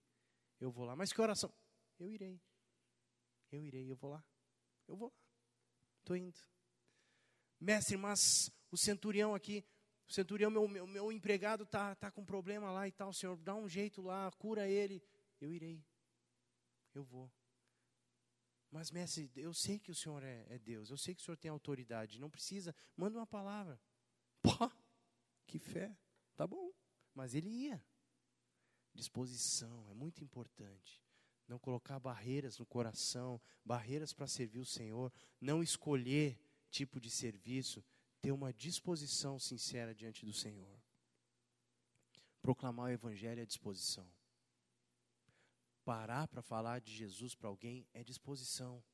Eu 0.60 0.70
vou 0.70 0.84
lá. 0.84 0.94
Mas 0.94 1.12
que 1.12 1.20
oração? 1.20 1.52
Eu 1.98 2.10
irei. 2.10 2.40
Eu 3.50 3.64
irei, 3.64 3.90
eu 3.90 3.96
vou 3.96 4.10
lá. 4.10 4.24
Eu 4.86 4.96
vou 4.96 5.08
lá. 5.08 5.27
Estou 6.08 6.16
indo. 6.16 6.40
Mestre, 7.60 7.94
mas 7.98 8.50
o 8.70 8.78
centurião 8.78 9.34
aqui, 9.34 9.62
o 10.08 10.12
centurião, 10.14 10.50
meu, 10.50 10.66
meu, 10.66 10.86
meu 10.86 11.12
empregado 11.12 11.64
está 11.64 11.94
tá 11.96 12.10
com 12.10 12.24
problema 12.24 12.70
lá 12.70 12.88
e 12.88 12.92
tal, 12.92 13.12
Senhor, 13.12 13.36
dá 13.36 13.54
um 13.54 13.68
jeito 13.68 14.00
lá, 14.00 14.32
cura 14.38 14.66
ele. 14.66 15.02
Eu 15.38 15.52
irei. 15.52 15.84
Eu 16.94 17.04
vou. 17.04 17.30
Mas, 18.70 18.90
mestre, 18.90 19.30
eu 19.36 19.52
sei 19.52 19.78
que 19.78 19.90
o 19.90 19.94
Senhor 19.94 20.22
é, 20.22 20.46
é 20.48 20.58
Deus, 20.58 20.88
eu 20.88 20.96
sei 20.96 21.14
que 21.14 21.20
o 21.20 21.24
Senhor 21.26 21.36
tem 21.36 21.50
autoridade, 21.50 22.18
não 22.18 22.30
precisa, 22.30 22.74
manda 22.96 23.18
uma 23.18 23.26
palavra. 23.26 23.78
Pô, 24.40 24.50
que 25.46 25.58
fé, 25.58 25.94
tá 26.34 26.46
bom. 26.46 26.72
Mas 27.14 27.34
ele 27.34 27.50
ia. 27.50 27.84
Disposição 28.94 29.86
é 29.90 29.92
muito 29.92 30.24
importante. 30.24 31.02
Não 31.48 31.58
colocar 31.58 31.98
barreiras 31.98 32.58
no 32.58 32.66
coração, 32.66 33.40
barreiras 33.64 34.12
para 34.12 34.26
servir 34.26 34.60
o 34.60 34.66
Senhor, 34.66 35.10
não 35.40 35.62
escolher 35.62 36.38
tipo 36.70 37.00
de 37.00 37.10
serviço, 37.10 37.82
ter 38.20 38.32
uma 38.32 38.52
disposição 38.52 39.38
sincera 39.38 39.94
diante 39.94 40.26
do 40.26 40.32
Senhor. 40.32 40.78
Proclamar 42.42 42.86
o 42.86 42.92
Evangelho 42.92 43.40
é 43.40 43.46
disposição. 43.46 44.06
Parar 45.84 46.28
para 46.28 46.42
falar 46.42 46.80
de 46.80 46.94
Jesus 46.94 47.34
para 47.34 47.48
alguém 47.48 47.88
é 47.94 48.04
disposição. 48.04 48.84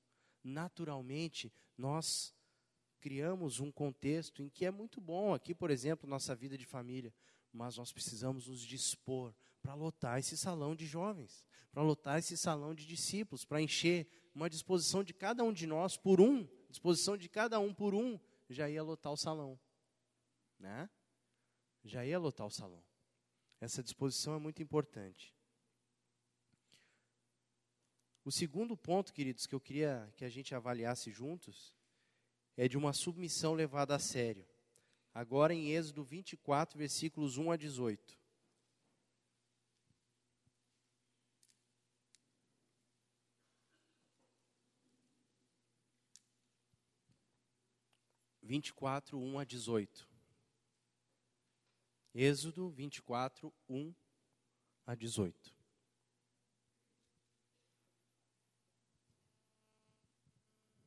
Naturalmente, 0.43 1.53
nós 1.77 2.33
criamos 3.01 3.59
um 3.61 3.71
contexto 3.71 4.43
em 4.43 4.49
que 4.49 4.65
é 4.65 4.71
muito 4.71 5.01
bom, 5.01 5.35
aqui, 5.35 5.55
por 5.55 5.71
exemplo, 5.71 6.09
nossa 6.09 6.35
vida 6.35 6.57
de 6.57 6.65
família, 6.65 7.13
mas 7.53 7.77
nós 7.77 7.93
precisamos 7.93 8.47
nos 8.47 8.63
dispor 8.63 9.35
para 9.65 9.73
lotar 9.73 10.19
esse 10.19 10.37
salão 10.37 10.77
de 10.77 10.85
jovens, 10.85 11.43
para 11.73 11.83
lotar 11.83 12.19
esse 12.19 12.37
salão 12.37 12.75
de 12.75 12.87
discípulos, 12.87 13.47
para 13.47 13.63
encher 13.63 14.07
uma 14.35 14.51
disposição 14.51 15.03
de 15.03 15.15
cada 15.15 15.43
um 15.43 15.55
de 15.55 15.67
nós 15.67 15.97
por 15.97 16.21
um, 16.21 16.47
disposição 16.69 17.17
de 17.17 17.31
cada 17.31 17.59
um 17.59 17.73
por 17.73 17.95
um, 17.95 18.21
já 18.51 18.69
ia 18.69 18.83
lotar 18.83 19.11
o 19.11 19.17
salão, 19.17 19.59
né? 20.59 20.91
Já 21.83 22.05
ia 22.05 22.19
lotar 22.19 22.47
o 22.47 22.51
salão. 22.51 22.85
Essa 23.59 23.83
disposição 23.83 24.35
é 24.35 24.39
muito 24.39 24.63
importante. 24.63 25.35
O 28.23 28.31
segundo 28.31 28.77
ponto, 28.77 29.15
queridos, 29.15 29.47
que 29.47 29.55
eu 29.55 29.61
queria 29.61 30.13
que 30.15 30.27
a 30.27 30.29
gente 30.29 30.55
avaliasse 30.55 31.11
juntos, 31.11 31.75
é 32.55 32.69
de 32.69 32.77
uma 32.77 32.93
submissão 32.93 33.55
levada 33.55 33.95
a 33.95 33.99
sério. 33.99 34.47
Agora 35.15 35.55
em 35.55 35.71
Êxodo 35.71 36.05
24, 36.05 36.79
versículos 36.79 37.39
1 37.39 37.51
a 37.51 37.57
18. 37.57 38.24
Vinte 48.47 48.69
e 48.69 48.73
quatro, 48.75 49.19
um 49.19 49.39
a 49.39 49.45
dezoito. 49.45 50.07
Êxodo 52.15 52.69
vinte 52.69 52.99
e 52.99 53.03
quatro, 53.03 53.51
um 53.67 53.91
a 54.87 54.95
dezoito. 54.95 55.57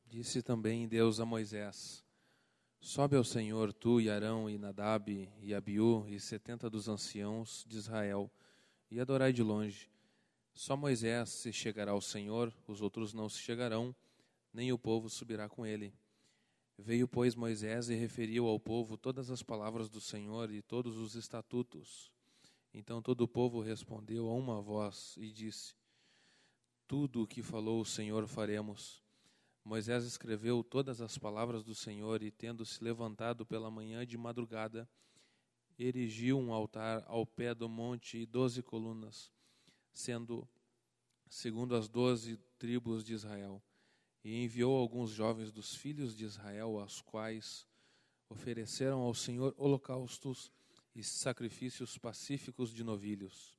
Disse 0.06 0.40
também 0.40 0.86
Deus 0.86 1.18
a 1.18 1.26
Moisés: 1.26 2.04
Sobe 2.78 3.16
ao 3.16 3.24
Senhor, 3.24 3.72
tu 3.72 4.00
e 4.00 4.08
Arão 4.08 4.48
e 4.48 4.56
Nadab 4.56 5.28
e 5.40 5.52
Abiú 5.52 6.06
e 6.06 6.20
setenta 6.20 6.70
dos 6.70 6.88
anciãos 6.88 7.64
de 7.66 7.76
Israel, 7.76 8.30
e 8.88 9.00
adorai 9.00 9.32
de 9.32 9.42
longe. 9.42 9.90
Só 10.54 10.76
Moisés 10.76 11.30
se 11.30 11.52
chegará 11.52 11.90
ao 11.90 12.00
Senhor, 12.00 12.54
os 12.68 12.80
outros 12.80 13.12
não 13.12 13.28
se 13.28 13.40
chegarão, 13.40 13.92
nem 14.52 14.72
o 14.72 14.78
povo 14.78 15.10
subirá 15.10 15.48
com 15.48 15.66
ele. 15.66 15.92
Veio, 16.80 17.08
pois, 17.08 17.34
Moisés 17.34 17.88
e 17.88 17.94
referiu 17.96 18.46
ao 18.46 18.60
povo 18.60 18.96
todas 18.96 19.32
as 19.32 19.42
palavras 19.42 19.88
do 19.88 20.00
Senhor 20.00 20.48
e 20.52 20.62
todos 20.62 20.96
os 20.96 21.16
estatutos. 21.16 22.12
Então 22.72 23.02
todo 23.02 23.22
o 23.22 23.28
povo 23.28 23.60
respondeu 23.60 24.28
a 24.28 24.34
uma 24.34 24.62
voz 24.62 25.16
e 25.18 25.32
disse: 25.32 25.74
Tudo 26.86 27.22
o 27.22 27.26
que 27.26 27.42
falou 27.42 27.80
o 27.80 27.84
Senhor 27.84 28.28
faremos. 28.28 29.02
Moisés 29.64 30.04
escreveu 30.04 30.62
todas 30.62 31.00
as 31.00 31.18
palavras 31.18 31.64
do 31.64 31.74
Senhor 31.74 32.22
e, 32.22 32.30
tendo-se 32.30 32.82
levantado 32.82 33.44
pela 33.44 33.70
manhã 33.70 34.06
de 34.06 34.16
madrugada, 34.16 34.88
erigiu 35.76 36.38
um 36.38 36.52
altar 36.52 37.02
ao 37.06 37.26
pé 37.26 37.54
do 37.54 37.68
monte 37.68 38.18
e 38.18 38.24
doze 38.24 38.62
colunas, 38.62 39.32
sendo 39.92 40.48
segundo 41.28 41.74
as 41.74 41.88
doze 41.88 42.38
tribos 42.56 43.04
de 43.04 43.14
Israel, 43.14 43.62
e 44.28 44.44
enviou 44.44 44.76
alguns 44.76 45.10
jovens 45.10 45.50
dos 45.50 45.74
filhos 45.74 46.14
de 46.14 46.26
Israel, 46.26 46.78
aos 46.78 47.00
quais 47.00 47.66
ofereceram 48.28 49.00
ao 49.00 49.14
Senhor 49.14 49.54
holocaustos 49.56 50.52
e 50.94 51.02
sacrifícios 51.02 51.96
pacíficos 51.96 52.70
de 52.70 52.84
novilhos. 52.84 53.56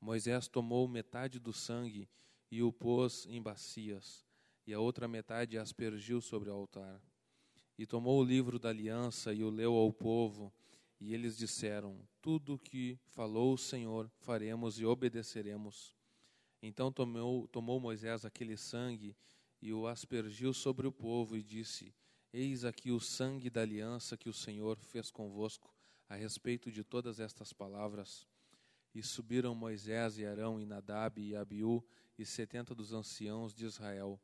Moisés 0.00 0.48
tomou 0.48 0.88
metade 0.88 1.38
do 1.38 1.52
sangue 1.52 2.08
e 2.50 2.60
o 2.60 2.72
pôs 2.72 3.24
em 3.26 3.40
bacias 3.40 4.26
e 4.66 4.74
a 4.74 4.80
outra 4.80 5.06
metade 5.06 5.56
aspergiu 5.56 6.20
sobre 6.20 6.50
o 6.50 6.54
altar. 6.54 7.00
E 7.78 7.86
tomou 7.86 8.20
o 8.20 8.24
livro 8.24 8.58
da 8.58 8.70
aliança 8.70 9.32
e 9.32 9.44
o 9.44 9.48
leu 9.48 9.76
ao 9.76 9.92
povo, 9.92 10.52
e 11.00 11.14
eles 11.14 11.36
disseram: 11.36 11.96
Tudo 12.20 12.54
o 12.54 12.58
que 12.58 12.98
falou 13.06 13.54
o 13.54 13.58
Senhor 13.58 14.10
faremos 14.18 14.80
e 14.80 14.84
obedeceremos. 14.84 15.94
Então 16.60 16.90
tomou, 16.90 17.46
tomou 17.46 17.78
Moisés 17.78 18.24
aquele 18.24 18.56
sangue 18.56 19.14
e 19.60 19.72
o 19.72 19.86
aspergiu 19.86 20.52
sobre 20.52 20.86
o 20.86 20.92
povo 20.92 21.36
e 21.36 21.42
disse: 21.42 21.94
Eis 22.32 22.64
aqui 22.64 22.90
o 22.90 23.00
sangue 23.00 23.50
da 23.50 23.62
aliança 23.62 24.16
que 24.16 24.28
o 24.28 24.32
Senhor 24.32 24.78
fez 24.78 25.10
convosco 25.10 25.74
a 26.08 26.14
respeito 26.14 26.70
de 26.70 26.82
todas 26.82 27.20
estas 27.20 27.52
palavras. 27.52 28.26
E 28.94 29.02
subiram 29.02 29.54
Moisés 29.54 30.18
e 30.18 30.26
Arão 30.26 30.60
e 30.60 30.66
Nadab 30.66 31.20
e 31.20 31.36
Abiú 31.36 31.84
e 32.18 32.24
setenta 32.24 32.74
dos 32.74 32.92
anciãos 32.92 33.54
de 33.54 33.64
Israel 33.64 34.20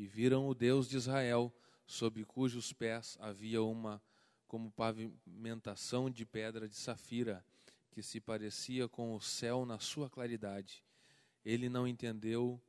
e 0.00 0.06
viram 0.06 0.48
o 0.48 0.54
Deus 0.54 0.88
de 0.88 0.96
Israel, 0.96 1.54
sob 1.86 2.24
cujos 2.24 2.72
pés 2.72 3.18
havia 3.20 3.62
uma 3.62 4.02
como 4.46 4.70
pavimentação 4.70 6.10
de 6.10 6.24
pedra 6.24 6.66
de 6.66 6.74
safira, 6.74 7.44
que 7.90 8.02
se 8.02 8.18
parecia 8.18 8.88
com 8.88 9.14
o 9.14 9.20
céu 9.20 9.66
na 9.66 9.78
sua 9.78 10.08
claridade. 10.08 10.82
Ele 11.44 11.68
não 11.68 11.86
entendeu, 11.86 12.60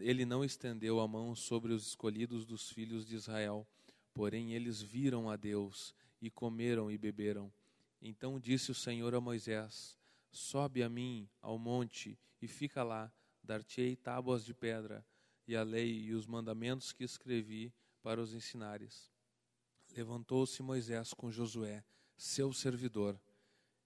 ele 0.00 0.24
não 0.24 0.44
estendeu 0.44 1.00
a 1.00 1.08
mão 1.08 1.34
sobre 1.34 1.72
os 1.72 1.86
escolhidos 1.86 2.44
dos 2.44 2.70
filhos 2.70 3.06
de 3.06 3.16
Israel, 3.16 3.66
porém 4.12 4.54
eles 4.54 4.82
viram 4.82 5.30
a 5.30 5.36
Deus 5.36 5.94
e 6.20 6.30
comeram 6.30 6.90
e 6.90 6.98
beberam. 6.98 7.52
Então 8.00 8.38
disse 8.38 8.70
o 8.70 8.74
Senhor 8.74 9.14
a 9.14 9.20
Moisés: 9.20 9.98
Sobe 10.30 10.82
a 10.82 10.88
mim 10.88 11.28
ao 11.40 11.58
monte 11.58 12.18
e 12.40 12.46
fica 12.46 12.82
lá, 12.82 13.12
dar-te-ei 13.42 13.96
tábuas 13.96 14.44
de 14.44 14.54
pedra 14.54 15.04
e 15.46 15.56
a 15.56 15.62
lei 15.62 16.00
e 16.00 16.14
os 16.14 16.26
mandamentos 16.26 16.92
que 16.92 17.04
escrevi 17.04 17.72
para 18.02 18.20
os 18.20 18.34
ensinares. 18.34 19.10
Levantou-se 19.96 20.62
Moisés 20.62 21.14
com 21.14 21.30
Josué, 21.30 21.82
seu 22.16 22.52
servidor, 22.52 23.18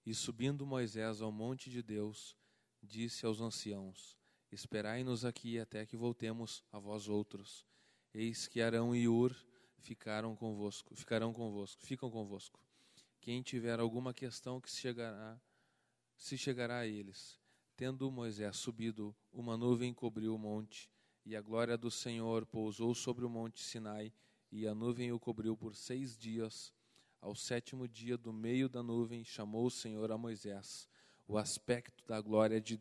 e 0.05 0.13
subindo 0.13 0.65
Moisés 0.65 1.21
ao 1.21 1.31
monte 1.31 1.69
de 1.69 1.81
Deus, 1.81 2.35
disse 2.81 3.25
aos 3.25 3.39
anciãos: 3.39 4.17
Esperai-nos 4.53 5.25
aqui 5.25 5.57
até 5.57 5.83
que 5.83 5.97
voltemos 5.97 6.63
a 6.71 6.77
vós 6.77 7.07
outros. 7.07 7.65
Eis 8.13 8.47
que 8.47 8.61
Arão 8.61 8.95
e 8.95 9.07
Ur 9.07 9.35
ficaram 9.79 10.35
convosco, 10.35 10.95
ficarão 10.95 11.33
convosco, 11.33 11.81
ficam 11.81 12.11
convosco. 12.11 12.59
Quem 13.19 13.41
tiver 13.41 13.79
alguma 13.79 14.13
questão 14.13 14.61
que 14.61 14.69
chegará, 14.69 15.41
se 16.15 16.37
chegará 16.37 16.79
a 16.79 16.87
eles. 16.87 17.39
Tendo 17.75 18.11
Moisés 18.11 18.57
subido, 18.57 19.15
uma 19.31 19.57
nuvem 19.57 19.91
cobriu 19.91 20.35
o 20.35 20.37
monte, 20.37 20.87
e 21.25 21.35
a 21.35 21.41
glória 21.41 21.75
do 21.75 21.89
Senhor 21.89 22.45
pousou 22.45 22.93
sobre 22.93 23.25
o 23.25 23.29
monte 23.29 23.59
Sinai, 23.59 24.13
e 24.51 24.67
a 24.67 24.75
nuvem 24.75 25.11
o 25.11 25.19
cobriu 25.19 25.57
por 25.57 25.75
seis 25.75 26.15
dias. 26.15 26.71
Ao 27.19 27.33
sétimo 27.33 27.87
dia, 27.87 28.19
do 28.19 28.31
meio 28.31 28.69
da 28.69 28.83
nuvem, 28.83 29.25
chamou 29.25 29.65
o 29.65 29.71
Senhor 29.71 30.11
a 30.11 30.17
Moisés. 30.17 30.87
O 31.27 31.39
aspecto 31.39 32.05
da 32.05 32.21
glória 32.21 32.61
de, 32.61 32.79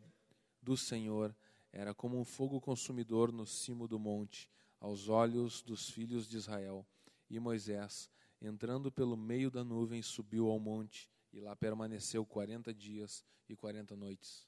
do 0.61 0.77
Senhor 0.77 1.35
era 1.73 1.95
como 1.95 2.19
um 2.19 2.25
fogo 2.25 2.61
consumidor 2.61 3.33
no 3.33 3.47
cimo 3.47 3.89
do 3.89 3.99
monte, 3.99 4.49
aos 4.79 5.09
olhos 5.09 5.63
dos 5.63 5.89
filhos 5.89 6.29
de 6.29 6.37
Israel. 6.37 6.87
E 7.31 7.41
Moisés, 7.41 8.11
entrando 8.41 8.93
pelo 8.93 9.17
meio 9.17 9.51
da 9.51 9.65
nuvem, 9.65 10.03
subiu 10.03 10.49
ao 10.49 10.61
monte, 10.61 11.11
e 11.33 11.41
lá 11.41 11.57
permaneceu 11.57 12.27
quarenta 12.27 12.75
dias 12.75 13.25
e 13.49 13.57
quarenta 13.57 13.97
noites 13.97 14.47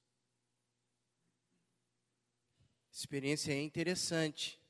experiência 2.97 3.53
é 3.53 3.61
interessante. 3.61 4.61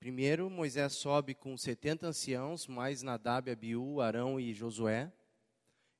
Primeiro, 0.00 0.50
Moisés 0.50 0.94
sobe 0.94 1.34
com 1.34 1.56
70 1.56 2.08
anciãos, 2.08 2.66
mais 2.66 3.02
Nadab, 3.02 3.50
Abiú, 3.50 4.00
Arão 4.00 4.40
e 4.40 4.52
Josué. 4.52 5.12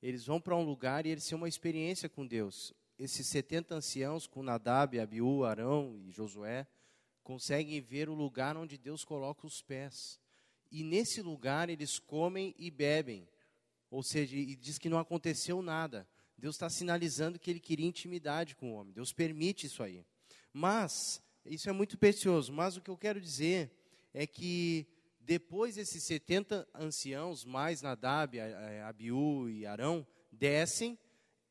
eles 0.03 0.27
vão 0.27 0.41
para 0.41 0.57
um 0.57 0.65
lugar 0.65 1.07
e 1.07 1.11
eles 1.11 1.27
têm 1.27 1.37
uma 1.37 1.49
experiência 1.49 2.09
com 2.09 2.27
Deus. 2.27 2.75
Esses 3.05 3.27
70 3.27 3.75
anciãos, 3.75 4.27
com 4.27 4.43
Nadab, 4.43 4.99
Abiú, 4.99 5.45
Arão 5.45 5.95
e 6.07 6.11
Josué, 6.11 6.67
conseguem 7.23 7.79
ver 7.79 8.09
o 8.09 8.15
lugar 8.15 8.57
onde 8.57 8.79
Deus 8.79 9.05
coloca 9.05 9.47
os 9.47 9.61
pés. 9.61 10.19
E 10.73 10.83
nesse 10.83 11.21
lugar 11.21 11.69
eles 11.69 11.99
comem 11.99 12.55
e 12.57 12.71
bebem. 12.71 13.29
Ou 13.91 14.03
seja, 14.03 14.35
e 14.35 14.57
diz 14.57 14.79
que 14.79 14.89
não 14.89 14.99
aconteceu 14.99 15.61
nada. 15.61 16.09
Deus 16.39 16.55
está 16.55 16.71
sinalizando 16.71 17.39
que 17.39 17.51
ele 17.51 17.61
queria 17.61 17.85
intimidade 17.85 18.57
com 18.57 18.73
o 18.73 18.75
homem. 18.75 18.95
Deus 18.95 19.13
permite 19.13 19.67
isso 19.67 19.83
aí. 19.83 20.03
Mas, 20.51 21.23
isso 21.45 21.69
é 21.69 21.73
muito 21.73 21.99
precioso. 21.99 22.55
Mas 22.55 22.75
o 22.79 22.81
que 22.81 22.91
eu 22.91 22.97
quero 22.97 23.21
dizer 23.21 23.71
é 24.15 24.27
que 24.27 24.87
depois 25.21 25.77
esses 25.77 26.03
70 26.05 26.67
anciãos, 26.75 27.45
mais 27.45 27.83
Nadab, 27.83 28.41
Abiú 28.89 29.47
e 29.51 29.67
Arão, 29.67 30.07
descem 30.33 30.99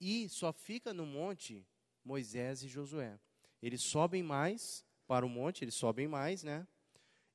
e 0.04 0.28
só 0.28 0.52
fica 0.52 0.94
no 0.94 1.06
monte 1.06 1.66
Moisés 2.04 2.62
e 2.62 2.68
Josué. 2.68 3.18
Eles 3.62 3.82
sobem 3.82 4.22
mais 4.22 4.86
para 5.08 5.26
o 5.26 5.30
monte, 5.30 5.64
eles 5.64 5.76
sobem 5.76 6.10
mais, 6.10 6.44
né? 6.44 6.68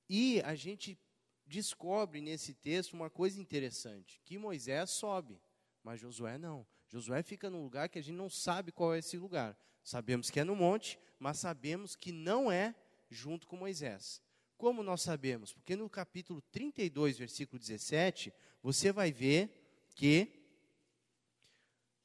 E 0.06 0.42
a 0.42 0.54
gente 0.54 0.98
descobre 1.46 2.20
nesse 2.20 2.52
texto 2.52 2.92
uma 2.92 3.08
coisa 3.08 3.40
interessante, 3.40 4.20
que 4.22 4.36
Moisés 4.36 4.90
sobe, 4.90 5.40
mas 5.82 5.98
Josué 5.98 6.36
não. 6.36 6.66
Josué 6.88 7.22
fica 7.22 7.48
num 7.48 7.62
lugar 7.62 7.88
que 7.88 7.98
a 7.98 8.02
gente 8.02 8.16
não 8.16 8.28
sabe 8.28 8.70
qual 8.70 8.94
é 8.94 8.98
esse 8.98 9.16
lugar. 9.16 9.58
Sabemos 9.82 10.28
que 10.28 10.38
é 10.38 10.44
no 10.44 10.54
monte, 10.54 10.98
mas 11.18 11.38
sabemos 11.38 11.96
que 11.96 12.12
não 12.12 12.52
é 12.52 12.74
junto 13.08 13.46
com 13.46 13.56
Moisés. 13.56 14.22
Como 14.58 14.82
nós 14.82 15.00
sabemos? 15.00 15.54
Porque 15.54 15.74
no 15.74 15.88
capítulo 15.88 16.42
32, 16.52 17.16
versículo 17.16 17.58
17, 17.58 18.30
você 18.62 18.92
vai 18.92 19.10
ver 19.10 19.88
que 19.94 20.37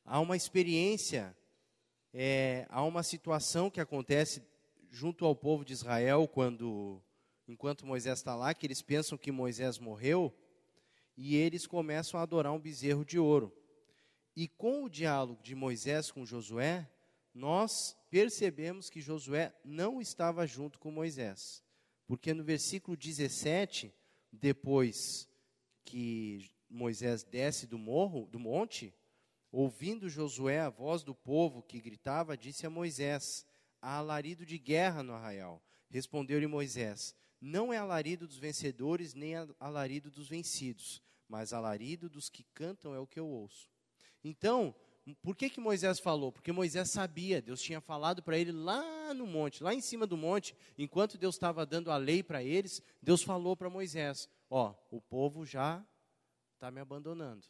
há 0.06 0.20
uma 0.20 0.36
experiência, 0.36 1.36
é, 2.14 2.66
há 2.70 2.84
uma 2.84 3.04
situação 3.04 3.70
que 3.70 3.82
acontece 3.82 4.42
junto 4.90 5.26
ao 5.26 5.36
povo 5.36 5.66
de 5.66 5.74
Israel 5.74 6.28
quando, 6.28 7.02
enquanto 7.48 7.86
Moisés 7.86 8.20
está 8.20 8.36
lá, 8.36 8.54
que 8.54 8.66
eles 8.66 8.82
pensam 8.82 9.18
que 9.18 9.32
Moisés 9.32 9.80
morreu 9.80 10.34
e 11.16 11.36
eles 11.36 11.66
começam 11.66 12.20
a 12.20 12.24
adorar 12.24 12.54
um 12.54 12.60
bezerro 12.60 13.06
de 13.06 13.18
ouro. 13.18 13.52
E 14.36 14.48
com 14.48 14.84
o 14.84 14.90
diálogo 14.90 15.42
de 15.44 15.56
Moisés 15.56 16.12
com 16.12 16.26
Josué, 16.26 16.90
nós 17.34 17.96
percebemos 18.10 18.90
que 18.90 19.02
Josué 19.02 19.54
não 19.64 20.02
estava 20.02 20.46
junto 20.46 20.80
com 20.80 20.92
Moisés. 20.92 21.64
Porque 22.06 22.34
no 22.34 22.44
versículo 22.44 22.98
17, 22.98 23.94
depois 24.32 25.28
que 25.86 26.52
Moisés 26.70 27.24
desce 27.24 27.68
do 27.68 27.78
morro, 27.78 28.28
do 28.28 28.40
monte, 28.40 28.94
ouvindo 29.54 30.10
Josué 30.10 30.60
a 30.60 30.70
voz 30.70 31.04
do 31.04 31.14
povo 31.14 31.62
que 31.62 31.80
gritava, 31.80 32.36
disse 32.36 32.66
a 32.66 32.70
Moisés: 32.72 33.46
Há 33.80 33.98
alarido 33.98 34.46
de 34.46 34.58
guerra 34.58 35.04
no 35.04 35.14
arraial. 35.14 35.64
Respondeu-lhe 35.90 36.48
Moisés: 36.48 37.16
Não 37.40 37.72
é 37.72 37.78
alarido 37.78 38.28
dos 38.28 38.38
vencedores, 38.38 39.14
nem 39.14 39.36
alarido 39.60 40.10
dos 40.10 40.28
vencidos, 40.28 41.02
mas 41.30 41.54
alarido 41.54 42.10
dos 42.10 42.30
que 42.30 42.44
cantam 42.56 42.96
é 42.96 43.00
o 43.00 43.06
que 43.08 43.20
eu 43.20 43.28
ouço. 43.28 43.70
Então, 44.24 44.76
por 45.22 45.36
que, 45.36 45.50
que 45.50 45.60
Moisés 45.60 46.00
falou? 46.00 46.32
Porque 46.32 46.52
Moisés 46.52 46.90
sabia, 46.90 47.42
Deus 47.42 47.62
tinha 47.62 47.80
falado 47.80 48.24
para 48.24 48.38
ele 48.38 48.52
lá 48.52 49.14
no 49.14 49.28
monte, 49.28 49.62
lá 49.62 49.74
em 49.74 49.82
cima 49.82 50.08
do 50.08 50.18
monte, 50.18 50.56
enquanto 50.78 51.18
Deus 51.18 51.36
estava 51.36 51.66
dando 51.66 51.92
a 51.92 51.98
lei 51.98 52.24
para 52.24 52.42
eles, 52.42 52.82
Deus 53.02 53.22
falou 53.22 53.56
para 53.56 53.70
Moisés: 53.70 54.28
Ó, 54.50 54.74
o 54.90 55.00
povo 55.00 55.46
já 55.46 55.86
está 56.56 56.72
me 56.72 56.80
abandonando. 56.80 57.46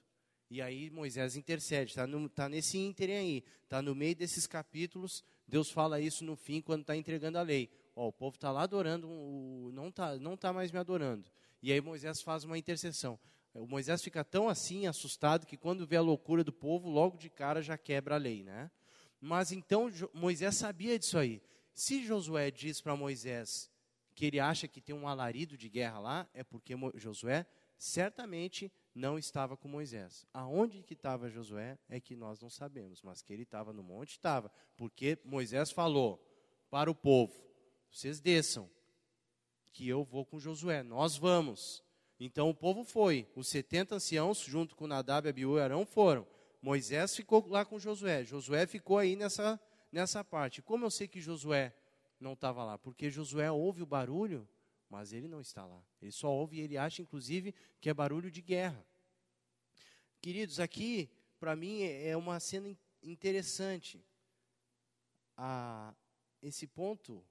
E 0.54 0.62
aí 0.62 0.92
Moisés 0.92 1.36
intercede, 1.36 1.90
está 1.90 2.06
tá 2.36 2.48
nesse 2.48 2.78
ínterim 2.78 3.14
aí, 3.14 3.44
está 3.64 3.82
no 3.82 3.96
meio 3.96 4.16
desses 4.16 4.46
capítulos, 4.46 5.24
Deus 5.48 5.72
fala 5.72 6.00
isso 6.00 6.24
no 6.24 6.36
fim, 6.36 6.62
quando 6.62 6.82
está 6.82 6.96
entregando 6.96 7.40
a 7.40 7.42
lei. 7.42 7.72
Ó, 7.96 8.10
o 8.10 8.14
povo 8.14 8.36
está 8.36 8.52
lá 8.52 8.62
adorando, 8.62 9.08
não 9.74 9.88
está 9.88 10.16
não 10.20 10.38
tá 10.38 10.54
mais 10.54 10.72
me 10.72 10.78
adorando. 10.78 11.28
E 11.60 11.74
aí 11.74 11.82
Moisés 11.82 12.22
faz 12.22 12.44
uma 12.44 12.56
intercessão. 12.56 13.18
O 13.52 13.66
Moisés 13.66 14.04
fica 14.04 14.24
tão 14.24 14.48
assim, 14.48 14.86
assustado, 14.86 15.48
que 15.48 15.58
quando 15.58 15.88
vê 15.88 15.96
a 15.96 16.02
loucura 16.02 16.44
do 16.44 16.54
povo, 16.54 16.88
logo 16.88 17.18
de 17.18 17.32
cara 17.32 17.60
já 17.64 17.76
quebra 17.76 18.14
a 18.14 18.20
lei, 18.20 18.44
né? 18.44 18.70
Mas 19.20 19.52
então 19.52 19.90
Moisés 20.14 20.56
sabia 20.56 21.00
disso 21.00 21.18
aí. 21.18 21.42
Se 21.74 22.06
Josué 22.06 22.52
diz 22.52 22.80
para 22.80 22.96
Moisés 22.96 23.72
que 24.14 24.28
ele 24.28 24.40
acha 24.40 24.68
que 24.68 24.80
tem 24.80 24.94
um 24.94 25.08
alarido 25.08 25.58
de 25.58 25.68
guerra 25.68 25.98
lá, 25.98 26.30
é 26.32 26.44
porque 26.44 26.76
Josué 26.94 27.44
certamente 27.76 28.72
não 28.94 29.18
estava 29.18 29.58
com 29.58 29.68
Moisés. 29.68 30.26
Aonde 30.34 30.84
que 30.84 30.94
estava 30.94 31.30
Josué 31.30 31.78
é 31.90 32.00
que 32.00 32.16
nós 32.16 32.40
não 32.40 32.50
sabemos, 32.50 33.02
mas 33.02 33.22
que 33.22 33.34
ele 33.34 33.44
estava 33.44 33.74
no 33.74 33.84
monte, 33.84 34.12
estava. 34.12 34.52
Porque 34.78 35.18
Moisés 35.26 35.72
falou 35.72 36.24
para 36.70 36.90
o 36.90 36.96
povo: 36.96 37.34
vocês 37.92 38.20
desçam, 38.20 38.70
que 39.72 39.88
eu 39.88 40.04
vou 40.04 40.26
com 40.26 40.40
Josué, 40.40 40.84
nós 40.84 41.18
vamos. 41.18 41.84
Então 42.20 42.50
o 42.50 42.56
povo 42.56 42.84
foi, 42.84 43.28
os 43.36 43.48
70 43.48 43.96
anciãos, 43.96 44.40
junto 44.40 44.76
com 44.76 44.88
Nadab, 44.88 45.28
Abiú 45.28 45.58
e 45.58 45.62
Arão, 45.62 45.86
foram. 45.86 46.26
Moisés 46.62 47.16
ficou 47.16 47.46
lá 47.50 47.66
com 47.66 47.78
Josué. 47.78 48.24
Josué 48.24 48.66
ficou 48.66 48.98
aí 48.98 49.16
nessa, 49.16 49.60
nessa 49.92 50.24
parte. 50.24 50.62
Como 50.62 50.86
eu 50.86 50.92
sei 50.92 51.08
que 51.08 51.20
Josué 51.20 51.76
não 52.20 52.34
estava 52.34 52.64
lá? 52.64 52.78
Porque 52.78 53.10
Josué 53.10 53.52
ouve 53.52 53.82
o 53.82 53.86
barulho, 53.86 54.48
mas 54.94 55.12
ele 55.12 55.28
não 55.28 55.42
está 55.42 55.66
lá. 55.66 55.84
Ele 56.00 56.12
só 56.12 56.32
ouve 56.32 56.58
e 56.58 56.62
ele 56.62 56.78
acha, 56.78 57.02
inclusive, 57.02 57.52
que 57.82 57.90
é 57.90 57.94
barulho 57.96 58.30
de 58.30 58.44
guerra. 58.44 58.86
Queridos, 60.22 60.60
aqui, 60.60 61.10
para 61.40 61.56
mim, 61.56 61.82
é, 61.82 62.10
é 62.10 62.16
uma 62.16 62.40
cena 62.40 62.78
interessante. 63.02 64.06
A, 65.36 65.96
esse 66.44 66.68
ponto 66.68 67.26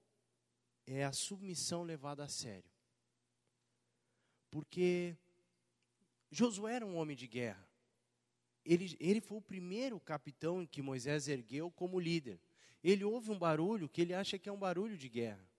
é 0.84 1.04
a 1.04 1.12
submissão 1.12 1.84
levada 1.84 2.24
a 2.24 2.28
sério. 2.28 2.68
Porque 4.50 5.16
Josué 6.32 6.74
era 6.74 6.84
um 6.84 6.96
homem 6.96 7.16
de 7.16 7.28
guerra. 7.28 7.64
Ele, 8.64 8.96
ele 8.98 9.20
foi 9.20 9.38
o 9.38 9.40
primeiro 9.40 10.00
capitão 10.00 10.66
que 10.66 10.82
Moisés 10.82 11.28
ergueu 11.28 11.70
como 11.70 12.00
líder. 12.00 12.40
Ele 12.82 13.04
ouve 13.04 13.30
um 13.30 13.38
barulho 13.38 13.88
que 13.88 14.02
ele 14.02 14.14
acha 14.14 14.36
que 14.36 14.48
é 14.48 14.52
um 14.52 14.58
barulho 14.58 14.98
de 14.98 15.08
guerra. 15.08 15.51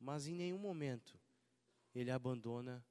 Mas 0.00 0.26
em 0.26 0.34
nenhum 0.34 0.58
momento 0.58 1.18
ele 1.94 2.10
abandona 2.10 2.84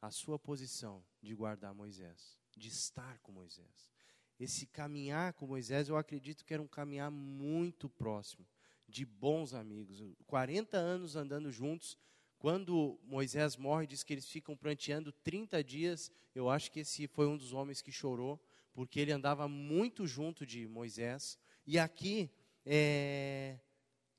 a 0.00 0.10
sua 0.10 0.38
posição 0.38 1.02
de 1.22 1.34
guardar 1.34 1.74
Moisés, 1.74 2.38
de 2.56 2.68
estar 2.68 3.18
com 3.20 3.32
Moisés. 3.32 3.90
Esse 4.38 4.66
caminhar 4.66 5.34
com 5.34 5.46
Moisés, 5.46 5.88
eu 5.88 5.96
acredito 5.96 6.44
que 6.44 6.54
era 6.54 6.62
um 6.62 6.68
caminhar 6.68 7.10
muito 7.10 7.88
próximo, 7.88 8.46
de 8.88 9.04
bons 9.04 9.52
amigos. 9.52 10.02
40 10.26 10.76
anos 10.76 11.14
andando 11.14 11.50
juntos, 11.52 11.96
quando 12.38 12.98
Moisés 13.04 13.56
morre, 13.56 13.86
diz 13.86 14.02
que 14.02 14.14
eles 14.14 14.26
ficam 14.26 14.56
pranteando 14.56 15.12
30 15.12 15.62
dias. 15.62 16.10
Eu 16.34 16.48
acho 16.48 16.70
que 16.72 16.80
esse 16.80 17.06
foi 17.06 17.26
um 17.26 17.36
dos 17.36 17.52
homens 17.52 17.82
que 17.82 17.92
chorou, 17.92 18.42
porque 18.72 18.98
ele 18.98 19.12
andava 19.12 19.46
muito 19.46 20.06
junto 20.06 20.46
de 20.46 20.66
Moisés. 20.66 21.38
E 21.66 21.78
aqui 21.78 22.30
é, 22.64 23.58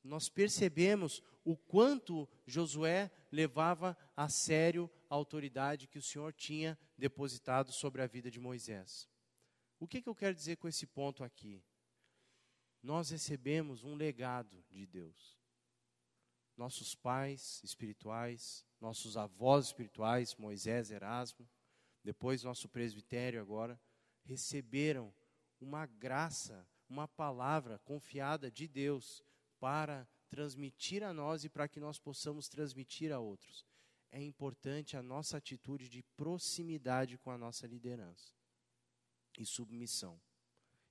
nós 0.04 0.30
percebemos 0.30 1.22
o 1.44 1.56
quanto 1.56 2.28
Josué 2.46 3.12
levava 3.32 3.98
a 4.16 4.28
sério 4.30 4.90
a 5.10 5.16
autoridade 5.16 5.88
que 5.88 6.00
o 6.00 6.04
Senhor 6.04 6.34
tinha 6.34 6.78
depositado 6.98 7.72
sobre 7.72 8.02
a 8.02 8.08
vida 8.08 8.30
de 8.30 8.40
Moisés. 8.40 9.10
O 9.80 9.88
que, 9.88 10.02
que 10.02 10.10
eu 10.10 10.16
quero 10.16 10.36
dizer 10.36 10.58
com 10.58 10.68
esse 10.68 10.86
ponto 10.86 11.24
aqui? 11.24 11.64
Nós 12.82 13.10
recebemos 13.10 13.84
um 13.84 13.96
legado 13.96 14.64
de 14.70 14.86
Deus 14.86 15.42
nossos 16.62 16.94
pais 16.94 17.60
espirituais, 17.64 18.64
nossos 18.80 19.18
avós 19.18 19.68
espirituais, 19.68 20.36
Moisés, 20.36 20.92
Erasmo, 20.92 21.50
depois 22.04 22.44
nosso 22.44 22.70
presbitério 22.70 23.42
agora, 23.42 23.82
receberam 24.24 25.12
uma 25.60 25.88
graça, 25.88 26.68
uma 26.88 27.08
palavra 27.08 27.80
confiada 27.80 28.52
de 28.52 28.68
Deus 28.68 29.24
para 29.62 30.08
transmitir 30.28 31.04
a 31.04 31.14
nós 31.14 31.44
e 31.44 31.50
para 31.50 31.68
que 31.68 31.80
nós 31.80 32.00
possamos 32.00 32.50
transmitir 32.50 33.12
a 33.12 33.20
outros. 33.20 33.64
É 34.10 34.22
importante 34.22 34.98
a 34.98 35.04
nossa 35.04 35.38
atitude 35.38 35.88
de 35.88 36.02
proximidade 36.18 37.18
com 37.20 37.30
a 37.30 37.38
nossa 37.38 37.68
liderança 37.68 38.34
e 39.38 39.46
submissão. 39.46 40.20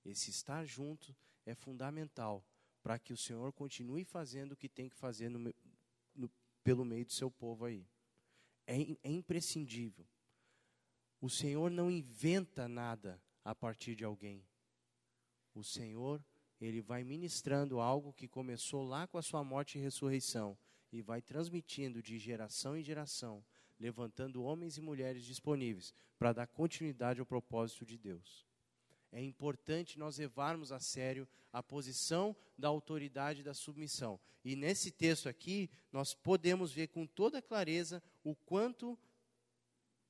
Esse 0.05 0.31
estar 0.31 0.65
junto 0.65 1.15
é 1.45 1.55
fundamental 1.55 2.47
para 2.81 2.97
que 2.97 3.13
o 3.13 3.17
Senhor 3.17 3.53
continue 3.53 4.05
fazendo 4.05 4.53
o 4.53 4.57
que 4.57 4.69
tem 4.69 4.89
que 4.89 4.97
fazer 4.97 5.29
no, 5.29 5.53
no, 6.15 6.31
pelo 6.63 6.85
meio 6.85 7.05
do 7.05 7.13
seu 7.13 7.31
povo 7.31 7.65
aí. 7.65 7.85
É, 8.67 8.77
é 9.03 9.11
imprescindível. 9.11 10.07
O 11.21 11.29
Senhor 11.29 11.71
não 11.71 11.91
inventa 11.91 12.69
nada 12.69 13.21
a 13.45 13.55
partir 13.55 13.97
de 13.97 14.05
alguém. 14.05 14.47
O 15.55 15.65
Senhor, 15.65 16.25
ele 16.61 16.81
vai 16.81 17.03
ministrando 17.03 17.81
algo 17.81 18.13
que 18.13 18.29
começou 18.29 18.83
lá 18.83 19.07
com 19.07 19.17
a 19.17 19.23
sua 19.23 19.43
morte 19.43 19.79
e 19.79 19.81
ressurreição 19.81 20.57
e 20.93 21.01
vai 21.01 21.23
transmitindo 21.23 22.03
de 22.03 22.19
geração 22.19 22.77
em 22.77 22.83
geração, 22.83 23.43
levantando 23.79 24.43
homens 24.43 24.77
e 24.77 24.81
mulheres 24.81 25.25
disponíveis 25.25 25.95
para 26.19 26.33
dar 26.33 26.47
continuidade 26.47 27.21
ao 27.21 27.27
propósito 27.27 27.87
de 27.87 27.97
Deus. 27.97 28.47
É 29.13 29.23
importante 29.23 29.99
nós 29.99 30.19
levarmos 30.19 30.71
a 30.71 30.79
sério 30.79 31.27
a 31.53 31.63
posição 31.63 32.37
da 32.57 32.69
autoridade 32.69 33.41
e 33.41 33.45
da 33.45 33.55
submissão. 33.55 34.21
E 34.45 34.55
nesse 34.55 34.91
texto 34.91 35.29
aqui, 35.29 35.69
nós 35.93 36.15
podemos 36.15 36.73
ver 36.73 36.89
com 36.89 37.07
toda 37.07 37.43
clareza 37.43 38.03
o 38.23 38.35
quanto 38.35 38.99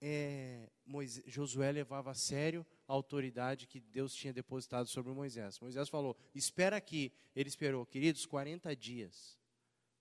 é, 0.00 0.70
Moisés, 0.84 1.24
Josué 1.26 1.70
levava 1.72 2.10
a 2.10 2.14
sério 2.14 2.66
a 2.88 2.92
autoridade 2.92 3.66
que 3.66 3.80
Deus 3.80 4.14
tinha 4.14 4.32
depositado 4.32 4.88
sobre 4.88 5.12
Moisés. 5.12 5.58
Moisés 5.60 5.88
falou: 5.88 6.16
Espera 6.34 6.76
aqui. 6.76 7.12
Ele 7.34 7.48
esperou, 7.48 7.84
queridos, 7.84 8.26
40 8.26 8.74
dias. 8.74 9.38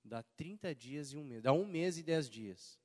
Dá 0.04 0.24
30 0.24 0.74
dias 0.74 1.12
e 1.12 1.18
um 1.18 1.24
mês. 1.24 1.44
Dá 1.44 1.54
um 1.54 1.66
mês 1.66 1.98
e 1.98 2.04
dez 2.04 2.30
dias. 2.30 2.80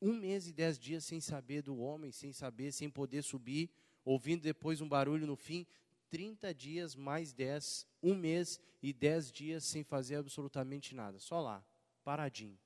Um 0.00 0.14
mês 0.14 0.46
e 0.48 0.52
dez 0.52 0.78
dias 0.78 1.04
sem 1.04 1.20
saber 1.20 1.62
do 1.62 1.78
homem, 1.78 2.10
sem 2.10 2.32
saber, 2.32 2.72
sem 2.72 2.88
poder 2.90 3.22
subir 3.22 3.70
ouvindo 4.06 4.42
depois 4.42 4.80
um 4.80 4.88
barulho 4.88 5.26
no 5.26 5.34
fim, 5.34 5.66
30 6.10 6.54
dias 6.54 6.94
mais 6.94 7.34
10, 7.34 7.84
um 8.00 8.14
mês 8.14 8.60
e 8.80 8.92
10 8.92 9.32
dias 9.32 9.64
sem 9.64 9.82
fazer 9.82 10.14
absolutamente 10.14 10.94
nada, 10.94 11.18
só 11.18 11.40
lá, 11.40 11.66
paradinho, 12.04 12.56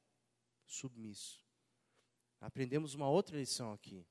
submisso. 0.66 1.40
Aprendemos 2.40 2.94
uma 2.94 3.08
outra 3.08 3.36
lição 3.36 3.72
aqui. 3.72 4.06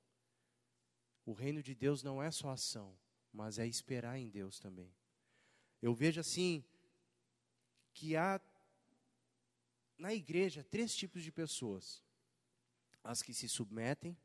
O 1.26 1.34
reino 1.34 1.64
de 1.64 1.74
Deus 1.74 2.04
não 2.04 2.22
é 2.22 2.30
só 2.30 2.50
ação, 2.52 2.98
mas 3.32 3.58
é 3.58 3.66
esperar 3.66 4.18
em 4.18 4.30
Deus 4.30 4.60
também. 4.60 4.94
Eu 5.82 5.94
vejo 5.94 6.20
assim 6.20 6.64
que 7.94 8.16
há 8.16 8.40
na 9.98 10.14
igreja 10.14 10.64
três 10.64 10.96
tipos 10.96 11.24
de 11.24 11.32
pessoas: 11.32 12.04
as 13.04 13.22
que 13.22 13.34
se 13.34 13.50
submetem, 13.50 14.18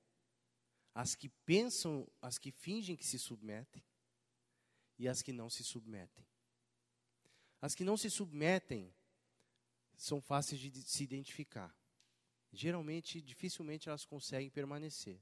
as 0.94 1.14
que 1.14 1.28
pensam, 1.28 2.06
as 2.20 2.38
que 2.38 2.50
fingem 2.50 2.96
que 2.96 3.06
se 3.06 3.18
submetem 3.18 3.82
e 4.98 5.08
as 5.08 5.22
que 5.22 5.32
não 5.32 5.50
se 5.50 5.64
submetem. 5.64 6.24
As 7.60 7.74
que 7.74 7.84
não 7.84 7.96
se 7.96 8.10
submetem 8.10 8.94
são 9.96 10.20
fáceis 10.20 10.60
de 10.60 10.82
se 10.82 11.02
identificar. 11.02 11.74
Geralmente, 12.54 13.20
dificilmente 13.20 13.88
elas 13.88 14.04
conseguem 14.04 14.48
permanecer. 14.48 15.20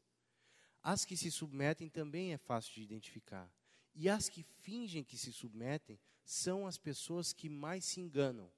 As 0.82 1.04
que 1.04 1.16
se 1.16 1.30
submetem 1.30 1.88
também 1.88 2.32
é 2.32 2.38
fácil 2.38 2.74
de 2.74 2.82
identificar. 2.82 3.50
E 3.94 4.08
as 4.08 4.28
que 4.28 4.42
fingem 4.42 5.02
que 5.02 5.16
se 5.16 5.32
submetem 5.32 5.98
são 6.24 6.66
as 6.66 6.76
pessoas 6.76 7.32
que 7.32 7.48
mais 7.48 7.84
se 7.84 8.00
enganam. 8.00 8.52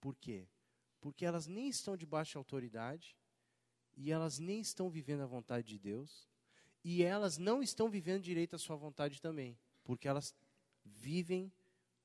Por 0.00 0.16
quê? 0.16 0.48
Porque 1.00 1.24
elas 1.24 1.46
nem 1.46 1.68
estão 1.68 1.96
debaixo 1.96 2.32
de 2.32 2.38
autoridade 2.38 3.16
e 3.96 4.10
elas 4.10 4.38
nem 4.38 4.60
estão 4.60 4.90
vivendo 4.90 5.22
a 5.22 5.26
vontade 5.26 5.68
de 5.68 5.78
Deus, 5.78 6.28
e 6.82 7.02
elas 7.02 7.38
não 7.38 7.62
estão 7.62 7.88
vivendo 7.88 8.22
direito 8.22 8.56
à 8.56 8.58
sua 8.58 8.74
vontade 8.74 9.20
também, 9.20 9.56
porque 9.84 10.08
elas 10.08 10.34
vivem 10.84 11.52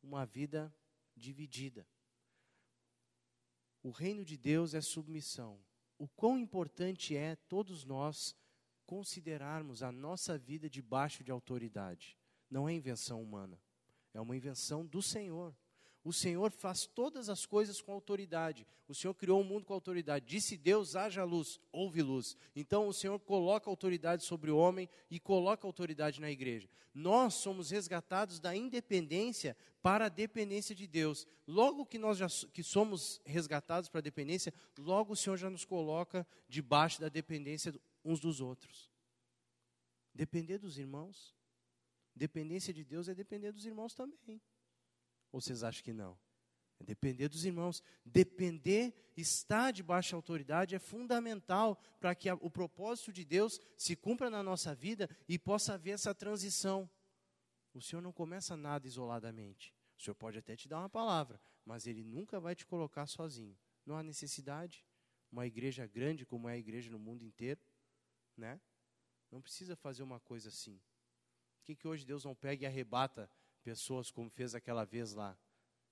uma 0.03 0.25
vida 0.25 0.73
dividida. 1.15 1.87
O 3.87 3.91
reino 3.91 4.25
de 4.25 4.35
Deus 4.35 4.73
é 4.73 4.81
submissão. 4.81 5.57
O 5.97 6.09
quão 6.09 6.37
importante 6.37 7.15
é 7.15 7.37
todos 7.47 7.85
nós 7.85 8.35
considerarmos 8.85 9.81
a 9.81 9.93
nossa 9.93 10.37
vida 10.37 10.69
debaixo 10.69 11.23
de 11.23 11.31
autoridade. 11.31 12.17
Não 12.49 12.67
é 12.67 12.73
invenção 12.73 13.23
humana, 13.23 13.57
é 14.13 14.19
uma 14.19 14.35
invenção 14.35 14.85
do 14.85 15.01
Senhor. 15.01 15.55
O 16.07 16.13
Senhor 16.13 16.51
faz 16.51 16.85
todas 16.85 17.27
as 17.27 17.45
coisas 17.45 17.81
com 17.81 17.91
autoridade. 17.91 18.65
O 18.87 18.95
Senhor 18.95 19.13
criou 19.13 19.41
o 19.41 19.43
mundo 19.43 19.65
com 19.65 19.73
autoridade. 19.73 20.25
Disse 20.25 20.55
Deus: 20.55 20.95
haja 20.95 21.21
luz, 21.25 21.59
houve 21.69 22.01
luz. 22.01 22.37
Então 22.55 22.87
o 22.87 22.93
Senhor 22.93 23.19
coloca 23.19 23.69
autoridade 23.69 24.23
sobre 24.23 24.49
o 24.49 24.55
homem 24.55 24.87
e 25.11 25.19
coloca 25.19 25.67
autoridade 25.67 26.21
na 26.21 26.31
igreja. 26.31 26.69
Nós 26.93 27.33
somos 27.33 27.71
resgatados 27.71 28.39
da 28.39 28.55
independência 28.55 29.57
para 29.81 30.05
a 30.05 30.09
dependência 30.09 30.73
de 30.73 30.87
Deus. 30.87 31.27
Logo 31.45 31.85
que 31.85 31.97
nós 31.97 32.17
já 32.17 32.27
que 32.53 32.63
somos 32.63 33.19
resgatados 33.25 33.89
para 33.89 33.99
a 33.99 34.01
dependência, 34.01 34.53
logo 34.77 35.11
o 35.11 35.15
Senhor 35.17 35.35
já 35.35 35.49
nos 35.49 35.65
coloca 35.65 36.25
debaixo 36.47 37.01
da 37.01 37.09
dependência 37.09 37.77
uns 38.05 38.21
dos 38.21 38.39
outros. 38.39 38.89
Depender 40.15 40.57
dos 40.57 40.77
irmãos. 40.77 41.35
Dependência 42.15 42.73
de 42.73 42.85
Deus 42.85 43.09
é 43.09 43.13
depender 43.13 43.51
dos 43.51 43.65
irmãos 43.65 43.93
também. 43.93 44.41
Ou 45.31 45.41
vocês 45.41 45.63
acham 45.63 45.83
que 45.83 45.93
não? 45.93 46.17
É 46.79 46.83
depender 46.83 47.27
dos 47.27 47.45
irmãos. 47.45 47.81
Depender, 48.05 48.93
estar 49.15 49.71
debaixo 49.71 50.11
da 50.11 50.17
autoridade 50.17 50.75
é 50.75 50.79
fundamental 50.79 51.75
para 51.99 52.13
que 52.13 52.29
a, 52.29 52.35
o 52.35 52.49
propósito 52.49 53.11
de 53.11 53.25
Deus 53.25 53.59
se 53.75 53.95
cumpra 53.95 54.29
na 54.29 54.43
nossa 54.43 54.75
vida 54.75 55.09
e 55.27 55.39
possa 55.39 55.73
haver 55.73 55.91
essa 55.91 56.13
transição. 56.13 56.89
O 57.73 57.81
Senhor 57.81 58.01
não 58.01 58.11
começa 58.11 58.55
nada 58.55 58.87
isoladamente. 58.87 59.73
O 59.97 60.01
Senhor 60.01 60.15
pode 60.15 60.37
até 60.37 60.55
te 60.55 60.67
dar 60.67 60.79
uma 60.79 60.89
palavra, 60.89 61.41
mas 61.65 61.87
Ele 61.87 62.03
nunca 62.03 62.39
vai 62.39 62.55
te 62.55 62.65
colocar 62.65 63.07
sozinho. 63.07 63.57
Não 63.85 63.97
há 63.97 64.03
necessidade. 64.03 64.85
Uma 65.31 65.45
igreja 65.45 65.85
grande 65.85 66.25
como 66.25 66.47
é 66.47 66.53
a 66.53 66.57
igreja 66.57 66.89
no 66.89 66.99
mundo 66.99 67.23
inteiro, 67.23 67.59
né? 68.35 68.61
Não 69.29 69.41
precisa 69.41 69.75
fazer 69.75 70.03
uma 70.03 70.19
coisa 70.19 70.49
assim. 70.49 70.79
Por 71.57 71.65
que, 71.65 71.75
que 71.75 71.87
hoje 71.87 72.05
Deus 72.05 72.23
não 72.23 72.33
pega 72.33 72.63
e 72.63 72.65
arrebata 72.65 73.29
pessoas 73.67 74.09
como 74.09 74.29
fez 74.29 74.55
aquela 74.55 74.85
vez 74.85 75.11
lá. 75.11 75.37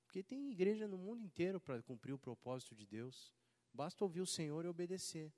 Porque 0.06 0.24
tem 0.24 0.50
igreja 0.50 0.88
no 0.88 0.98
mundo 0.98 1.22
inteiro 1.22 1.60
para 1.60 1.82
cumprir 1.82 2.14
o 2.14 2.18
propósito 2.18 2.74
de 2.74 2.86
Deus. 2.86 3.34
Basta 3.74 4.02
ouvir 4.02 4.22
o 4.22 4.26
Senhor 4.26 4.64
e 4.64 4.70
obedecer. 4.70 5.30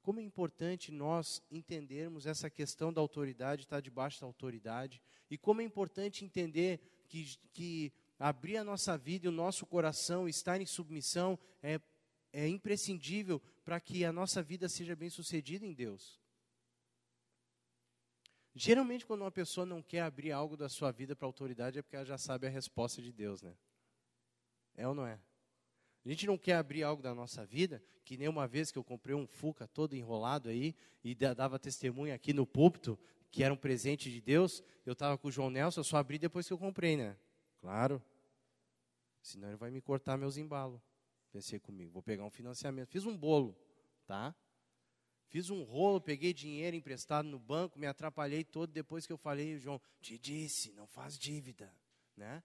Como 0.00 0.18
é 0.18 0.22
importante 0.22 0.90
nós 0.90 1.42
entendermos 1.50 2.24
essa 2.24 2.48
questão 2.48 2.90
da 2.90 2.98
autoridade, 3.02 3.64
estar 3.64 3.80
debaixo 3.82 4.22
da 4.22 4.26
autoridade, 4.26 5.02
e 5.30 5.36
como 5.36 5.60
é 5.60 5.64
importante 5.64 6.24
entender 6.24 6.80
que, 7.08 7.36
que 7.52 7.92
abrir 8.18 8.56
a 8.56 8.64
nossa 8.64 8.96
vida 8.96 9.26
e 9.26 9.28
o 9.28 9.32
nosso 9.32 9.66
coração, 9.66 10.26
estar 10.26 10.58
em 10.58 10.64
submissão, 10.64 11.38
é, 11.62 11.78
é 12.32 12.48
imprescindível 12.48 13.38
para 13.62 13.78
que 13.78 14.02
a 14.02 14.12
nossa 14.14 14.42
vida 14.42 14.66
seja 14.66 14.96
bem 14.96 15.10
sucedida 15.10 15.66
em 15.66 15.74
Deus. 15.74 16.18
Geralmente, 18.58 19.04
quando 19.04 19.20
uma 19.20 19.30
pessoa 19.30 19.66
não 19.66 19.82
quer 19.82 20.00
abrir 20.00 20.32
algo 20.32 20.56
da 20.56 20.66
sua 20.66 20.90
vida 20.90 21.14
para 21.14 21.26
a 21.26 21.28
autoridade, 21.28 21.78
é 21.78 21.82
porque 21.82 21.94
ela 21.94 22.06
já 22.06 22.16
sabe 22.16 22.46
a 22.46 22.50
resposta 22.50 23.02
de 23.02 23.12
Deus, 23.12 23.42
né? 23.42 23.54
É 24.74 24.88
ou 24.88 24.94
não 24.94 25.06
é? 25.06 25.20
A 26.02 26.08
gente 26.08 26.26
não 26.26 26.38
quer 26.38 26.54
abrir 26.54 26.82
algo 26.82 27.02
da 27.02 27.14
nossa 27.14 27.44
vida, 27.44 27.82
que 28.02 28.16
nem 28.16 28.28
uma 28.28 28.48
vez 28.48 28.70
que 28.70 28.78
eu 28.78 28.82
comprei 28.82 29.14
um 29.14 29.26
Fuca 29.26 29.68
todo 29.68 29.94
enrolado 29.94 30.48
aí, 30.48 30.74
e 31.04 31.14
dava 31.14 31.58
testemunha 31.58 32.14
aqui 32.14 32.32
no 32.32 32.46
púlpito, 32.46 32.98
que 33.30 33.44
era 33.44 33.52
um 33.52 33.58
presente 33.58 34.10
de 34.10 34.22
Deus, 34.22 34.62
eu 34.86 34.94
estava 34.94 35.18
com 35.18 35.28
o 35.28 35.30
João 35.30 35.50
Nelson, 35.50 35.80
eu 35.80 35.84
só 35.84 35.98
abri 35.98 36.18
depois 36.18 36.46
que 36.46 36.52
eu 36.54 36.58
comprei, 36.58 36.96
né? 36.96 37.14
Claro. 37.58 38.02
Senão 39.20 39.48
ele 39.48 39.58
vai 39.58 39.70
me 39.70 39.82
cortar 39.82 40.16
meus 40.16 40.38
embalos. 40.38 40.80
Pensei 41.30 41.60
comigo, 41.60 41.92
vou 41.92 42.02
pegar 42.02 42.24
um 42.24 42.30
financiamento. 42.30 42.88
Fiz 42.88 43.04
um 43.04 43.14
bolo, 43.14 43.54
tá? 44.06 44.34
Fiz 45.28 45.50
um 45.50 45.62
rolo, 45.64 46.00
peguei 46.00 46.32
dinheiro 46.32 46.76
emprestado 46.76 47.26
no 47.28 47.38
banco, 47.38 47.78
me 47.78 47.86
atrapalhei 47.86 48.44
todo 48.44 48.72
depois 48.72 49.06
que 49.06 49.12
eu 49.12 49.18
falei, 49.18 49.58
João, 49.58 49.80
te 50.00 50.18
disse, 50.18 50.72
não 50.72 50.86
faz 50.86 51.18
dívida, 51.18 51.72
né? 52.16 52.42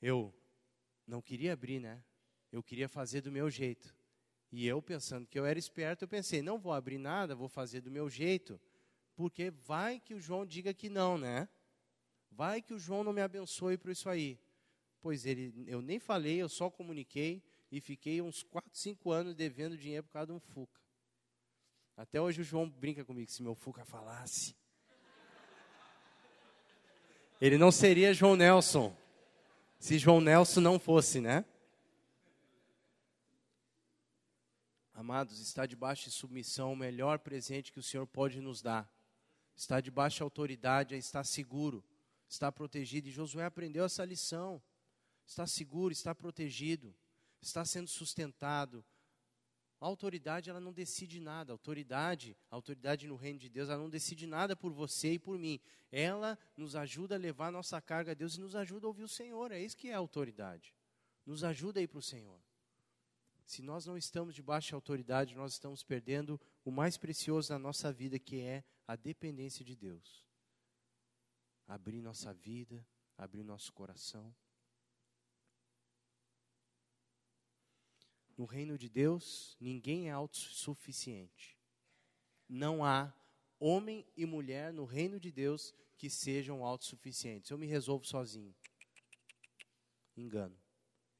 Eu 0.00 0.34
não 1.06 1.22
queria 1.22 1.54
abrir, 1.54 1.80
né? 1.80 2.04
Eu 2.52 2.62
queria 2.62 2.88
fazer 2.88 3.22
do 3.22 3.32
meu 3.32 3.50
jeito. 3.50 3.94
E 4.52 4.66
eu 4.66 4.80
pensando 4.82 5.26
que 5.26 5.38
eu 5.38 5.46
era 5.46 5.58
esperto, 5.58 6.02
eu 6.02 6.08
pensei, 6.08 6.42
não 6.42 6.58
vou 6.58 6.72
abrir 6.72 6.98
nada, 6.98 7.34
vou 7.34 7.48
fazer 7.48 7.80
do 7.80 7.90
meu 7.90 8.08
jeito, 8.08 8.60
porque 9.16 9.50
vai 9.50 9.98
que 9.98 10.14
o 10.14 10.20
João 10.20 10.44
diga 10.44 10.74
que 10.74 10.88
não, 10.88 11.16
né? 11.16 11.48
Vai 12.30 12.60
que 12.60 12.74
o 12.74 12.78
João 12.78 13.02
não 13.02 13.12
me 13.12 13.22
abençoe 13.22 13.78
por 13.78 13.90
isso 13.90 14.08
aí. 14.08 14.38
Pois 15.00 15.24
ele, 15.24 15.64
eu 15.66 15.80
nem 15.80 15.98
falei, 15.98 16.36
eu 16.36 16.48
só 16.48 16.70
comuniquei 16.70 17.42
e 17.74 17.80
fiquei 17.80 18.22
uns 18.22 18.44
4, 18.44 18.70
5 18.72 19.10
anos 19.10 19.34
devendo 19.34 19.76
dinheiro 19.76 20.04
por 20.04 20.12
causa 20.12 20.28
de 20.28 20.32
um 20.32 20.38
Fuca. 20.38 20.80
Até 21.96 22.20
hoje 22.20 22.40
o 22.40 22.44
João 22.44 22.70
brinca 22.70 23.04
comigo, 23.04 23.28
se 23.28 23.42
meu 23.42 23.56
Fuca 23.56 23.84
falasse. 23.84 24.54
Ele 27.40 27.58
não 27.58 27.72
seria 27.72 28.14
João 28.14 28.36
Nelson, 28.36 28.96
se 29.76 29.98
João 29.98 30.20
Nelson 30.20 30.60
não 30.60 30.78
fosse, 30.78 31.20
né? 31.20 31.44
Amados, 34.92 35.40
está 35.40 35.66
debaixo 35.66 36.04
de 36.04 36.12
submissão 36.12 36.72
o 36.72 36.76
melhor 36.76 37.18
presente 37.18 37.72
que 37.72 37.80
o 37.80 37.82
Senhor 37.82 38.06
pode 38.06 38.40
nos 38.40 38.62
dar. 38.62 38.88
Está 39.56 39.80
debaixo 39.80 40.18
de 40.18 40.22
autoridade, 40.22 40.94
está 40.94 41.24
seguro, 41.24 41.84
está 42.28 42.52
protegido. 42.52 43.08
E 43.08 43.12
Josué 43.12 43.44
aprendeu 43.44 43.84
essa 43.84 44.04
lição. 44.04 44.62
Está 45.26 45.44
seguro, 45.44 45.92
está 45.92 46.14
protegido 46.14 46.94
está 47.46 47.64
sendo 47.64 47.88
sustentado. 47.88 48.84
A 49.80 49.86
autoridade, 49.86 50.48
ela 50.48 50.60
não 50.60 50.72
decide 50.72 51.20
nada. 51.20 51.52
A 51.52 51.54
autoridade, 51.54 52.36
a 52.50 52.54
autoridade 52.54 53.06
no 53.06 53.16
reino 53.16 53.38
de 53.38 53.48
Deus, 53.48 53.68
ela 53.68 53.82
não 53.82 53.90
decide 53.90 54.26
nada 54.26 54.56
por 54.56 54.72
você 54.72 55.12
e 55.12 55.18
por 55.18 55.38
mim. 55.38 55.60
Ela 55.92 56.38
nos 56.56 56.74
ajuda 56.74 57.16
a 57.16 57.18
levar 57.18 57.48
a 57.48 57.52
nossa 57.52 57.80
carga 57.80 58.12
a 58.12 58.14
Deus 58.14 58.36
e 58.36 58.40
nos 58.40 58.56
ajuda 58.56 58.86
a 58.86 58.88
ouvir 58.88 59.02
o 59.02 59.08
Senhor. 59.08 59.52
É 59.52 59.60
isso 59.60 59.76
que 59.76 59.88
é 59.88 59.94
a 59.94 59.98
autoridade. 59.98 60.74
Nos 61.26 61.44
ajuda 61.44 61.80
a 61.80 61.82
ir 61.82 61.88
para 61.88 61.98
o 61.98 62.02
Senhor. 62.02 62.40
Se 63.46 63.60
nós 63.60 63.84
não 63.84 63.96
estamos 63.96 64.34
debaixo 64.34 64.68
de 64.68 64.74
autoridade, 64.74 65.34
nós 65.34 65.52
estamos 65.52 65.82
perdendo 65.82 66.40
o 66.64 66.70
mais 66.70 66.96
precioso 66.96 67.50
da 67.50 67.58
nossa 67.58 67.92
vida, 67.92 68.18
que 68.18 68.40
é 68.40 68.64
a 68.88 68.96
dependência 68.96 69.64
de 69.64 69.76
Deus. 69.76 70.24
Abrir 71.66 72.00
nossa 72.00 72.32
vida, 72.32 72.86
abrir 73.18 73.42
nosso 73.42 73.72
coração. 73.72 74.34
No 78.36 78.44
reino 78.44 78.76
de 78.76 78.88
Deus, 78.88 79.56
ninguém 79.60 80.08
é 80.08 80.12
autossuficiente. 80.12 81.56
Não 82.48 82.84
há 82.84 83.12
homem 83.58 84.06
e 84.16 84.26
mulher 84.26 84.72
no 84.72 84.84
reino 84.84 85.18
de 85.20 85.30
Deus 85.30 85.72
que 85.96 86.10
sejam 86.10 86.64
autossuficientes. 86.64 87.50
Eu 87.50 87.58
me 87.58 87.66
resolvo 87.66 88.04
sozinho. 88.04 88.54
Engano. 90.16 90.56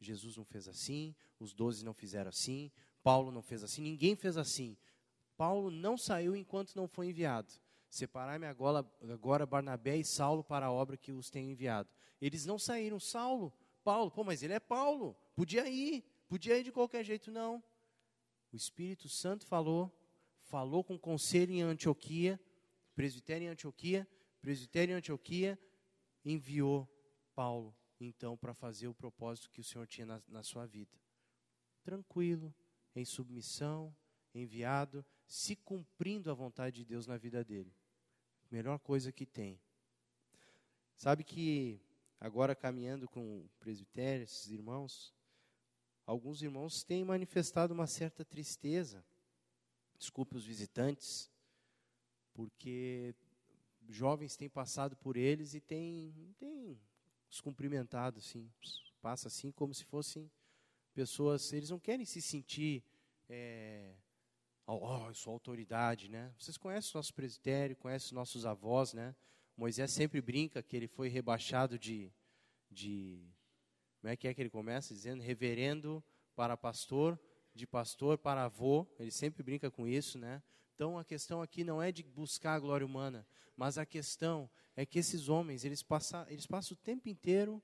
Jesus 0.01 0.37
não 0.37 0.45
fez 0.45 0.69
assim, 0.69 1.15
os 1.41 1.55
doze 1.55 1.85
não 1.85 1.95
fizeram 1.95 2.29
assim, 2.29 2.71
Paulo 3.03 3.31
não 3.31 3.43
fez 3.43 3.63
assim, 3.63 3.81
ninguém 3.81 4.15
fez 4.15 4.37
assim. 4.37 4.77
Paulo 5.37 5.71
não 5.71 5.97
saiu 5.97 6.37
enquanto 6.37 6.75
não 6.75 6.87
foi 6.87 7.09
enviado. 7.09 7.53
Separai-me 7.89 8.47
agora, 8.47 8.85
agora 9.11 9.47
Barnabé 9.47 9.97
e 9.97 10.05
Saulo 10.05 10.43
para 10.43 10.67
a 10.67 10.73
obra 10.73 10.97
que 10.97 11.13
os 11.13 11.31
tenho 11.31 11.51
enviado. 11.51 11.89
Eles 12.21 12.45
não 12.45 12.59
saíram. 12.59 12.99
Saulo, 12.99 13.53
Paulo, 13.83 14.11
pô, 14.11 14.25
mas 14.25 14.43
ele 14.43 14.53
é 14.53 14.61
Paulo, 14.61 15.17
podia 15.35 15.69
ir. 15.69 16.05
Podia 16.29 16.59
ir 16.59 16.65
de 16.65 16.73
qualquer 16.73 17.05
jeito, 17.05 17.31
não. 17.31 17.63
O 18.53 18.57
Espírito 18.57 19.09
Santo 19.09 19.47
falou, 19.47 19.93
falou 20.41 20.85
com 20.85 20.95
o 20.95 20.99
conselho 20.99 21.53
em 21.53 21.63
Antioquia, 21.63 22.41
presbitério 22.95 23.47
em 23.47 23.49
Antioquia, 23.49 24.09
presbitério 24.41 24.93
em 24.93 24.97
Antioquia, 24.97 25.59
enviou 26.25 26.89
Paulo, 27.35 27.75
então, 28.01 28.37
para 28.37 28.55
fazer 28.55 28.89
o 28.89 28.95
propósito 28.95 29.51
que 29.51 29.61
o 29.61 29.65
Senhor 29.65 29.87
tinha 29.87 30.07
na, 30.07 30.23
na 30.29 30.43
sua 30.43 30.67
vida. 30.67 30.97
Tranquilo, 31.83 32.55
em 32.95 33.05
submissão, 33.05 33.95
enviado, 34.35 35.05
se 35.27 35.57
cumprindo 35.57 36.31
a 36.31 36.35
vontade 36.35 36.77
de 36.77 36.85
Deus 36.85 37.07
na 37.07 37.17
vida 37.17 37.45
dele. 37.45 37.75
Melhor 38.51 38.79
coisa 38.79 39.11
que 39.11 39.27
tem. 39.27 39.61
Sabe 40.95 41.25
que 41.25 41.81
agora 42.21 42.55
caminhando 42.55 43.09
com 43.09 43.39
o 43.39 43.51
presbitério, 43.59 44.25
esses 44.25 44.49
irmãos, 44.49 45.13
alguns 46.07 46.43
irmãos 46.43 46.83
têm 46.83 47.05
manifestado 47.05 47.73
uma 47.73 47.87
certa 47.87 48.25
tristeza. 48.25 49.05
Desculpe 49.99 50.37
os 50.37 50.45
visitantes, 50.45 51.31
porque 52.33 53.15
jovens 53.89 54.37
têm 54.37 54.49
passado 54.49 54.97
por 54.97 55.17
eles 55.17 55.55
e 55.55 55.61
têm, 55.61 56.35
têm 56.39 56.79
os 57.31 57.41
cumprimentado, 57.41 58.19
assim, 58.19 58.51
passa 59.01 59.29
assim 59.29 59.51
como 59.51 59.75
se 59.75 59.85
fossem 59.85 60.31
pessoas. 60.95 61.53
Eles 61.53 61.71
não 61.71 61.79
querem 61.79 62.05
se 62.05 62.21
sentir, 62.21 62.83
é, 63.29 63.95
oh, 64.67 65.13
sou 65.15 65.33
autoridade, 65.33 66.09
né? 66.09 66.33
Vocês 66.39 66.57
conhecem 66.57 66.93
o 66.95 66.99
nosso 66.99 67.15
presbitério, 67.15 67.77
conhecem 67.77 68.07
os 68.07 68.13
nossos 68.13 68.47
avós, 68.47 68.93
né? 68.93 69.15
Moisés 69.57 69.91
sempre 69.93 70.21
brinca 70.21 70.63
que 70.63 70.77
ele 70.77 70.89
foi 70.89 71.09
rebaixado 71.09 71.79
de, 71.79 72.13
de 72.71 73.25
como 74.05 74.13
é 74.13 74.17
que 74.19 74.29
é 74.29 74.35
que 74.35 74.43
ele 74.43 74.51
começa 74.51 74.93
dizendo? 74.93 75.23
Reverendo 75.23 76.05
para 76.37 76.59
pastor, 76.59 77.19
de 77.55 77.67
pastor 77.67 78.19
para 78.19 78.45
avô. 78.45 78.87
Ele 78.99 79.11
sempre 79.11 79.43
brinca 79.43 79.71
com 79.71 79.89
isso, 79.89 80.19
né? 80.19 80.43
Então 80.75 80.99
a 80.99 81.05
questão 81.07 81.41
aqui 81.41 81.65
não 81.65 81.81
é 81.81 81.91
de 81.91 82.03
buscar 82.03 82.53
a 82.53 82.59
glória 82.59 82.85
humana, 82.85 83.27
mas 83.57 83.79
a 83.79 83.87
questão 83.87 84.51
é 84.77 84.85
que 84.85 84.99
esses 84.99 85.31
homens, 85.31 85.65
eles 85.65 85.83
passam, 85.83 86.27
eles 86.29 86.47
passam 86.47 86.75
o 86.75 86.85
tempo 86.85 87.09
inteiro 87.09 87.63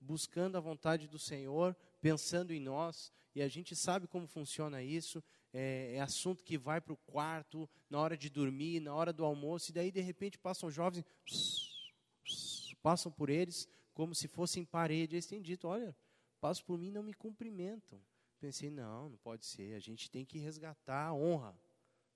buscando 0.00 0.56
a 0.58 0.60
vontade 0.60 1.06
do 1.06 1.20
Senhor, 1.20 1.76
pensando 2.00 2.52
em 2.52 2.58
nós, 2.58 3.12
e 3.32 3.40
a 3.40 3.46
gente 3.46 3.76
sabe 3.76 4.08
como 4.08 4.26
funciona 4.26 4.82
isso. 4.82 5.22
É, 5.52 5.94
é 5.94 6.00
assunto 6.00 6.42
que 6.42 6.58
vai 6.58 6.80
para 6.80 6.94
o 6.94 6.96
quarto, 6.96 7.70
na 7.88 8.00
hora 8.00 8.16
de 8.16 8.28
dormir, 8.28 8.80
na 8.80 8.92
hora 8.92 9.12
do 9.12 9.24
almoço, 9.24 9.70
e 9.70 9.72
daí 9.72 9.92
de 9.92 10.00
repente 10.00 10.36
passam 10.36 10.68
jovens, 10.68 11.04
passam 12.82 13.12
por 13.12 13.30
eles, 13.30 13.68
como 13.96 14.14
se 14.14 14.28
fossem 14.28 14.62
parede. 14.62 15.26
Têm 15.26 15.40
dito: 15.40 15.66
Olha, 15.66 15.96
passam 16.38 16.62
por 16.66 16.78
mim 16.78 16.90
não 16.90 17.02
me 17.02 17.14
cumprimentam. 17.14 17.98
Pensei: 18.38 18.70
Não, 18.70 19.08
não 19.08 19.16
pode 19.16 19.46
ser. 19.46 19.74
A 19.74 19.78
gente 19.80 20.10
tem 20.10 20.22
que 20.22 20.38
resgatar 20.38 21.06
a 21.06 21.14
honra. 21.14 21.58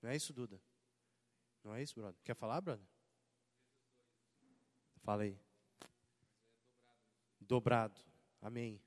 Não 0.03 0.11
é 0.11 0.15
isso, 0.15 0.35
Duda? 0.35 0.61
Não 1.65 1.75
é 1.75 1.83
isso, 1.83 1.95
brother? 1.95 2.21
Quer 2.23 2.37
falar, 2.37 2.61
brother? 2.61 2.87
Fala 5.03 5.23
aí. 5.23 5.39
Dobrado. 7.41 7.99
Amém. 8.43 8.79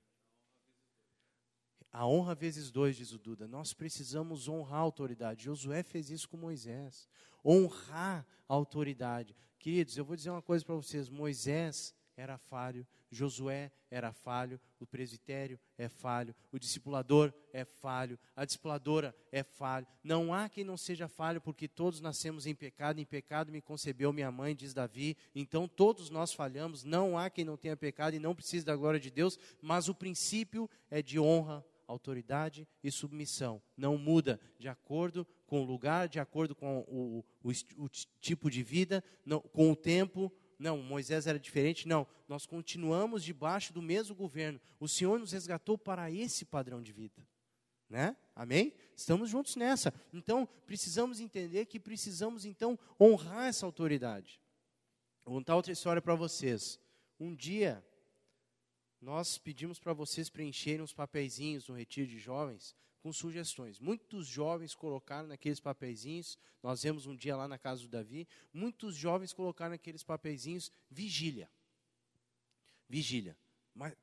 A 1.92 2.08
honra 2.08 2.36
vezes 2.36 2.72
dois, 2.72 2.96
diz 2.96 3.12
o 3.12 3.20
Duda. 3.20 3.48
Nós 3.48 3.74
precisamos 3.74 4.48
honrar 4.48 4.80
a 4.80 4.84
autoridade. 4.84 5.46
Josué 5.46 5.82
fez 5.82 6.12
isso 6.12 6.30
com 6.30 6.38
Moisés. 6.38 7.08
Honrar 7.44 8.26
a 8.48 8.54
autoridade. 8.54 9.36
Queridos, 9.58 9.98
eu 9.98 10.06
vou 10.06 10.16
dizer 10.16 10.30
uma 10.30 10.42
coisa 10.42 10.64
para 10.64 10.76
vocês. 10.76 11.10
Moisés 11.10 11.94
era 12.16 12.38
falho, 12.38 12.86
Josué 13.12 13.72
era 13.90 14.12
falho, 14.12 14.60
o 14.80 14.86
presbitério 14.86 15.60
é 15.78 15.88
falho, 15.88 16.36
o 16.52 16.60
discipulador 16.60 17.34
é 17.52 17.64
falho, 17.64 18.18
a 18.36 18.44
discipuladora 18.44 19.16
é 19.32 19.44
falho. 19.44 19.88
Não 20.04 20.34
há 20.34 20.50
quem 20.50 20.64
não 20.64 20.78
seja 20.78 21.08
falho, 21.08 21.40
porque 21.40 21.68
todos 21.68 22.02
nascemos 22.02 22.46
em 22.46 22.56
pecado, 22.56 23.00
em 23.00 23.06
pecado 23.06 23.52
me 23.52 23.62
concebeu 23.62 24.12
minha 24.12 24.32
mãe, 24.32 24.56
diz 24.56 24.74
Davi. 24.74 25.16
Então 25.36 25.68
todos 25.68 26.10
nós 26.10 26.34
falhamos, 26.34 26.84
não 26.84 27.18
há 27.18 27.30
quem 27.30 27.46
não 27.46 27.58
tenha 27.58 27.78
pecado 27.78 28.16
e 28.16 28.20
não 28.20 28.36
precise 28.36 28.66
da 28.66 28.76
glória 28.76 29.00
de 29.00 29.12
Deus, 29.12 29.38
mas 29.62 29.88
o 29.88 29.96
princípio 29.96 30.70
é 30.90 31.02
de 31.02 31.20
honra, 31.20 31.64
autoridade 31.88 32.68
e 32.84 32.92
submissão. 32.92 33.62
Não 33.78 33.98
muda 33.98 34.40
de 34.58 34.68
acordo 34.68 35.28
com 35.46 35.62
o 35.62 35.66
lugar, 35.66 36.08
de 36.08 36.20
acordo 36.20 36.56
com 36.56 36.80
o, 36.88 37.24
o, 37.44 37.52
o 37.78 37.90
tipo 38.20 38.50
de 38.50 38.64
vida, 38.64 39.04
não, 39.26 39.40
com 39.40 39.72
o 39.72 39.76
tempo 39.76 40.32
não, 40.64 40.78
Moisés 40.78 41.28
era 41.28 41.38
diferente. 41.38 41.90
Não, 41.90 42.08
nós 42.26 42.46
continuamos 42.46 43.22
debaixo 43.22 43.74
do 43.74 43.82
mesmo 43.82 44.16
governo. 44.16 44.62
O 44.80 44.88
Senhor 44.88 45.20
nos 45.20 45.34
resgatou 45.34 45.78
para 45.78 46.10
esse 46.10 46.46
padrão 46.46 46.82
de 46.82 46.94
vida. 46.94 47.22
Né? 47.90 48.16
Amém? 48.34 48.74
Estamos 48.96 49.30
juntos 49.30 49.58
nessa. 49.58 49.94
Então, 50.14 50.48
precisamos 50.66 51.20
entender 51.20 51.66
que 51.66 51.82
precisamos, 51.82 52.46
então, 52.46 52.80
honrar 53.00 53.48
essa 53.48 53.66
autoridade. 53.66 54.40
Vou 55.26 55.36
contar 55.36 55.58
outra 55.58 55.74
história 55.74 56.02
para 56.02 56.16
vocês. 56.16 56.80
Um 57.20 57.36
dia, 57.36 57.86
nós 59.02 59.38
pedimos 59.38 59.80
para 59.80 59.92
vocês 59.92 60.30
preencherem 60.30 60.82
uns 60.82 60.94
papeizinhos 60.94 61.68
no 61.68 61.76
retiro 61.76 62.08
de 62.08 62.20
jovens 62.20 62.74
com 63.04 63.12
sugestões. 63.12 63.82
Muitos 63.82 64.26
jovens 64.26 64.74
colocaram 64.74 65.28
naqueles 65.28 65.60
papeizinhos, 65.60 66.40
nós 66.64 66.82
vemos 66.82 67.06
um 67.06 67.14
dia 67.14 67.36
lá 67.36 67.50
na 67.50 67.58
casa 67.58 67.82
do 67.82 67.90
Davi, 67.90 68.26
muitos 68.54 68.96
jovens 68.96 69.34
colocaram 69.34 69.72
naqueles 69.72 70.04
papeizinhos 70.04 70.72
vigília. 70.90 71.52
Vigília. 72.88 73.38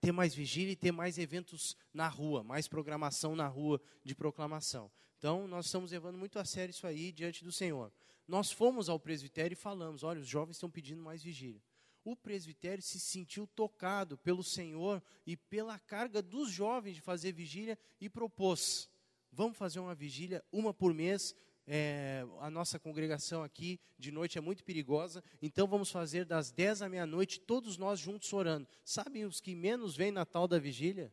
Ter 0.00 0.12
mais 0.12 0.34
vigília 0.34 0.72
e 0.72 0.76
ter 0.76 0.92
mais 0.92 1.16
eventos 1.16 1.76
na 1.94 2.08
rua, 2.08 2.44
mais 2.44 2.68
programação 2.68 3.34
na 3.34 3.48
rua 3.48 3.80
de 4.04 4.14
proclamação. 4.14 4.90
Então, 5.16 5.48
nós 5.48 5.66
estamos 5.66 5.92
levando 5.92 6.18
muito 6.18 6.38
a 6.38 6.44
sério 6.44 6.70
isso 6.70 6.86
aí 6.86 7.10
diante 7.10 7.42
do 7.42 7.52
Senhor. 7.52 7.90
Nós 8.28 8.52
fomos 8.52 8.88
ao 8.88 9.00
presbitério 9.00 9.54
e 9.54 9.56
falamos: 9.56 10.02
olha, 10.02 10.20
os 10.20 10.28
jovens 10.28 10.56
estão 10.56 10.70
pedindo 10.70 11.02
mais 11.02 11.22
vigília 11.22 11.62
o 12.04 12.16
presbitério 12.16 12.82
se 12.82 12.98
sentiu 12.98 13.46
tocado 13.46 14.16
pelo 14.18 14.42
Senhor 14.42 15.02
e 15.26 15.36
pela 15.36 15.78
carga 15.78 16.22
dos 16.22 16.50
jovens 16.50 16.94
de 16.96 17.00
fazer 17.00 17.32
vigília 17.32 17.78
e 18.00 18.08
propôs: 18.08 18.89
vamos 19.32 19.56
fazer 19.56 19.80
uma 19.80 19.94
vigília, 19.94 20.44
uma 20.52 20.72
por 20.72 20.92
mês. 20.94 21.34
É, 21.66 22.26
a 22.40 22.50
nossa 22.50 22.80
congregação 22.80 23.44
aqui 23.44 23.78
de 23.96 24.10
noite 24.10 24.36
é 24.36 24.40
muito 24.40 24.64
perigosa, 24.64 25.22
então 25.40 25.68
vamos 25.68 25.88
fazer 25.88 26.24
das 26.24 26.50
10 26.50 26.82
à 26.82 26.88
meia-noite, 26.88 27.38
todos 27.38 27.76
nós 27.76 28.00
juntos 28.00 28.32
orando. 28.32 28.66
Sabem 28.84 29.24
os 29.24 29.40
que 29.40 29.54
menos 29.54 29.94
vêm 29.94 30.10
na 30.10 30.26
tal 30.26 30.48
da 30.48 30.58
vigília? 30.58 31.12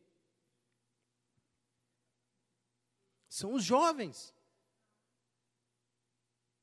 São 3.29 3.53
os 3.53 3.63
jovens. 3.63 4.33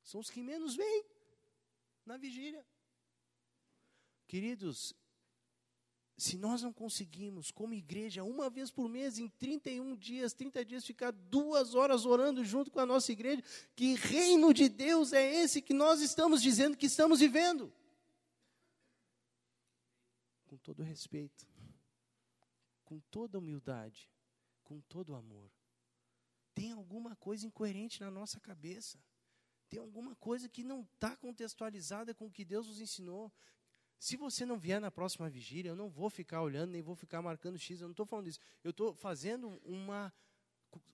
São 0.03 0.19
os 0.19 0.29
que 0.29 0.43
menos 0.43 0.75
vêm 0.75 1.05
na 2.05 2.17
vigília. 2.17 2.65
Queridos, 4.27 4.93
se 6.17 6.37
nós 6.37 6.61
não 6.61 6.71
conseguimos, 6.71 7.51
como 7.51 7.73
igreja, 7.73 8.23
uma 8.23 8.49
vez 8.49 8.71
por 8.71 8.87
mês, 8.87 9.19
em 9.19 9.27
31 9.27 9.95
dias, 9.97 10.33
30 10.33 10.63
dias, 10.63 10.85
ficar 10.85 11.11
duas 11.11 11.75
horas 11.75 12.05
orando 12.05 12.43
junto 12.45 12.71
com 12.71 12.79
a 12.79 12.85
nossa 12.85 13.11
igreja, 13.11 13.43
que 13.75 13.95
reino 13.95 14.53
de 14.53 14.69
Deus 14.69 15.11
é 15.11 15.43
esse 15.43 15.61
que 15.61 15.73
nós 15.73 16.01
estamos 16.01 16.41
dizendo 16.41 16.77
que 16.77 16.85
estamos 16.85 17.19
vivendo? 17.19 17.71
Com 20.47 20.57
todo 20.57 20.83
respeito, 20.83 21.45
com 22.85 22.99
toda 23.11 23.37
humildade, 23.37 24.09
com 24.63 24.79
todo 24.81 25.15
amor. 25.15 25.51
Tem 26.53 26.71
alguma 26.71 27.13
coisa 27.17 27.45
incoerente 27.45 27.99
na 27.99 28.09
nossa 28.09 28.39
cabeça. 28.39 28.97
Tem 29.67 29.79
alguma 29.79 30.15
coisa 30.15 30.47
que 30.47 30.63
não 30.63 30.83
está 30.93 31.17
contextualizada 31.17 32.13
com 32.13 32.27
o 32.27 32.31
que 32.31 32.45
Deus 32.45 32.67
nos 32.67 32.79
ensinou. 32.79 33.29
Se 34.05 34.15
você 34.15 34.45
não 34.45 34.55
vier 34.55 34.79
na 34.79 34.91
próxima 34.91 35.27
vigília, 35.27 35.69
eu 35.69 35.75
não 35.75 35.89
vou 35.89 36.11
ficar 36.11 36.43
olhando, 36.43 36.69
nem 36.69 36.79
vou 36.83 36.95
ficar 36.95 37.23
marcando 37.23 37.57
X, 37.57 37.81
eu 37.81 37.87
não 37.87 37.93
estou 37.93 38.05
falando 38.05 38.27
isso. 38.27 38.39
Eu 38.63 38.69
estou 38.69 38.93
fazendo 38.93 39.59
uma 39.65 40.13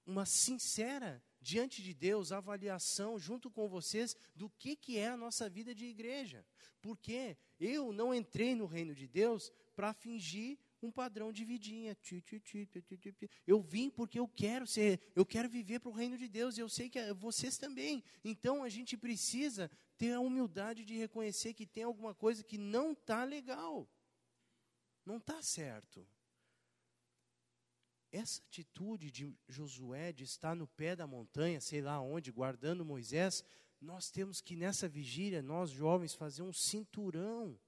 uma 0.06 0.26
sincera 0.26 1.22
diante 1.42 1.82
de 1.82 1.94
Deus 1.94 2.32
avaliação 2.32 3.20
junto 3.20 3.52
com 3.52 3.68
vocês 3.68 4.16
do 4.34 4.50
que, 4.50 4.78
que 4.78 4.98
é 4.98 5.10
a 5.10 5.18
nossa 5.18 5.50
vida 5.50 5.76
de 5.76 5.86
igreja. 5.88 6.46
Porque 6.82 7.36
eu 7.60 7.92
não 7.92 8.14
entrei 8.14 8.56
no 8.56 8.66
reino 8.66 8.96
de 8.96 9.10
Deus 9.10 9.52
para 9.76 9.92
fingir 9.92 10.58
um 10.82 10.90
padrão 10.90 11.34
de 11.34 11.44
vidinha. 11.44 11.98
Eu 13.46 13.62
vim 13.62 13.90
porque 13.90 14.20
eu 14.20 14.28
quero 14.28 14.66
ser, 14.66 15.02
eu 15.16 15.26
quero 15.26 15.50
viver 15.50 15.80
para 15.80 15.90
o 15.90 15.94
reino 15.94 16.18
de 16.18 16.30
Deus, 16.30 16.58
e 16.58 16.62
eu 16.62 16.70
sei 16.70 16.90
que 16.90 17.14
vocês 17.14 17.58
também. 17.58 18.04
Então 18.24 18.64
a 18.64 18.70
gente 18.70 18.96
precisa 18.96 19.70
ter 20.02 20.14
a 20.14 20.20
humildade 20.20 20.84
de 20.84 20.98
reconhecer 20.98 21.54
que 21.54 21.64
tem 21.64 21.84
alguma 21.84 22.16
coisa 22.16 22.44
que 22.44 22.58
não 22.58 22.94
está 22.94 23.24
legal. 23.24 23.88
Não 25.06 25.18
está 25.18 25.44
certo. 25.44 26.04
Essa 28.12 28.42
atitude 28.42 29.12
de 29.12 29.32
Josué 29.48 30.12
de 30.12 30.24
estar 30.24 30.56
no 30.56 30.68
pé 30.68 30.96
da 30.96 31.06
montanha, 31.06 31.62
sei 31.62 31.84
lá 31.84 32.02
onde, 32.02 32.32
guardando 32.32 32.84
Moisés, 32.84 33.44
nós 33.80 34.10
temos 34.10 34.42
que 34.42 34.56
nessa 34.56 34.90
vigília, 34.90 35.40
nós 35.44 35.70
jovens, 35.70 36.16
fazer 36.16 36.42
um 36.42 36.52
cinturão 36.52 37.60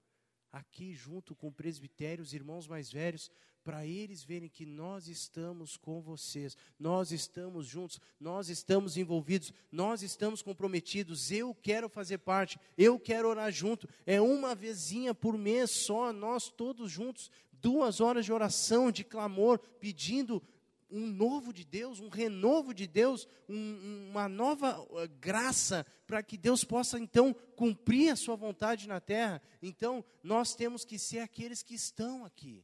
aqui 0.51 0.91
junto 0.91 1.35
com 1.35 1.49
o 1.49 1.53
presbitério, 1.53 2.23
os 2.23 2.33
irmãos 2.33 2.67
mais 2.67 2.91
velhos, 2.91 3.29
para 3.63 3.85
eles 3.85 4.23
verem 4.23 4.49
que 4.49 4.65
nós 4.65 5.07
estamos 5.07 5.77
com 5.77 6.01
vocês, 6.01 6.57
nós 6.77 7.11
estamos 7.11 7.65
juntos, 7.65 7.99
nós 8.19 8.49
estamos 8.49 8.97
envolvidos, 8.97 9.53
nós 9.71 10.03
estamos 10.03 10.41
comprometidos. 10.41 11.31
Eu 11.31 11.55
quero 11.55 11.87
fazer 11.87 12.17
parte, 12.17 12.59
eu 12.77 12.99
quero 12.99 13.29
orar 13.29 13.51
junto. 13.51 13.87
É 14.05 14.19
uma 14.19 14.53
vezinha 14.53 15.15
por 15.15 15.37
mês 15.37 15.71
só, 15.71 16.11
nós 16.11 16.49
todos 16.49 16.91
juntos, 16.91 17.31
duas 17.51 18.01
horas 18.01 18.25
de 18.25 18.33
oração, 18.33 18.91
de 18.91 19.03
clamor, 19.03 19.57
pedindo 19.79 20.43
um 20.91 21.07
novo 21.07 21.51
de 21.51 21.63
Deus, 21.63 21.99
um 21.99 22.09
renovo 22.09 22.73
de 22.73 22.85
Deus, 22.85 23.27
um, 23.49 24.09
uma 24.11 24.29
nova 24.29 24.79
uh, 24.79 25.09
graça 25.19 25.85
para 26.05 26.21
que 26.21 26.37
Deus 26.37 26.63
possa 26.63 26.99
então 26.99 27.33
cumprir 27.55 28.11
a 28.11 28.15
sua 28.15 28.35
vontade 28.35 28.87
na 28.87 28.99
terra. 28.99 29.41
Então, 29.61 30.05
nós 30.21 30.53
temos 30.53 30.85
que 30.85 30.99
ser 30.99 31.19
aqueles 31.19 31.63
que 31.63 31.73
estão 31.73 32.23
aqui. 32.23 32.63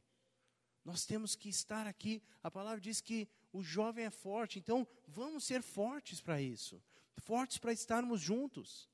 Nós 0.90 1.06
temos 1.06 1.36
que 1.36 1.50
estar 1.50 1.86
aqui. 1.86 2.20
A 2.42 2.50
palavra 2.50 2.82
diz 2.82 3.00
que 3.00 3.30
o 3.54 3.62
jovem 3.62 4.06
é 4.06 4.10
forte, 4.10 4.58
então 4.58 4.88
vamos 5.08 5.44
ser 5.44 5.62
fortes 5.62 6.20
para 6.20 6.42
isso. 6.42 6.82
Fortes 7.20 7.60
para 7.60 7.72
estarmos 7.72 8.20
juntos. 8.20 8.90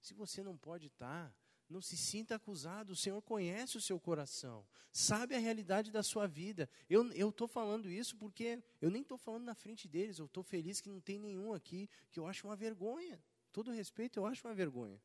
Se 0.00 0.14
você 0.14 0.42
não 0.42 0.56
pode 0.56 0.86
estar, 0.86 1.30
não 1.68 1.82
se 1.82 1.94
sinta 1.94 2.36
acusado, 2.36 2.94
o 2.94 2.96
Senhor 2.96 3.20
conhece 3.20 3.76
o 3.76 3.82
seu 3.82 4.00
coração, 4.00 4.66
sabe 4.90 5.34
a 5.34 5.38
realidade 5.38 5.90
da 5.90 6.02
sua 6.02 6.26
vida. 6.26 6.66
Eu 6.88 7.28
estou 7.28 7.46
falando 7.46 7.90
isso 7.90 8.16
porque 8.16 8.58
eu 8.80 8.90
nem 8.90 9.02
estou 9.02 9.18
falando 9.18 9.44
na 9.44 9.54
frente 9.54 9.86
deles, 9.86 10.18
eu 10.18 10.24
estou 10.24 10.42
feliz 10.42 10.80
que 10.80 10.88
não 10.88 11.02
tem 11.02 11.18
nenhum 11.18 11.52
aqui, 11.52 11.86
que 12.10 12.18
eu 12.18 12.26
acho 12.26 12.46
uma 12.48 12.56
vergonha. 12.56 13.22
Todo 13.52 13.70
respeito, 13.70 14.18
eu 14.18 14.24
acho 14.24 14.48
uma 14.48 14.54
vergonha. 14.54 14.98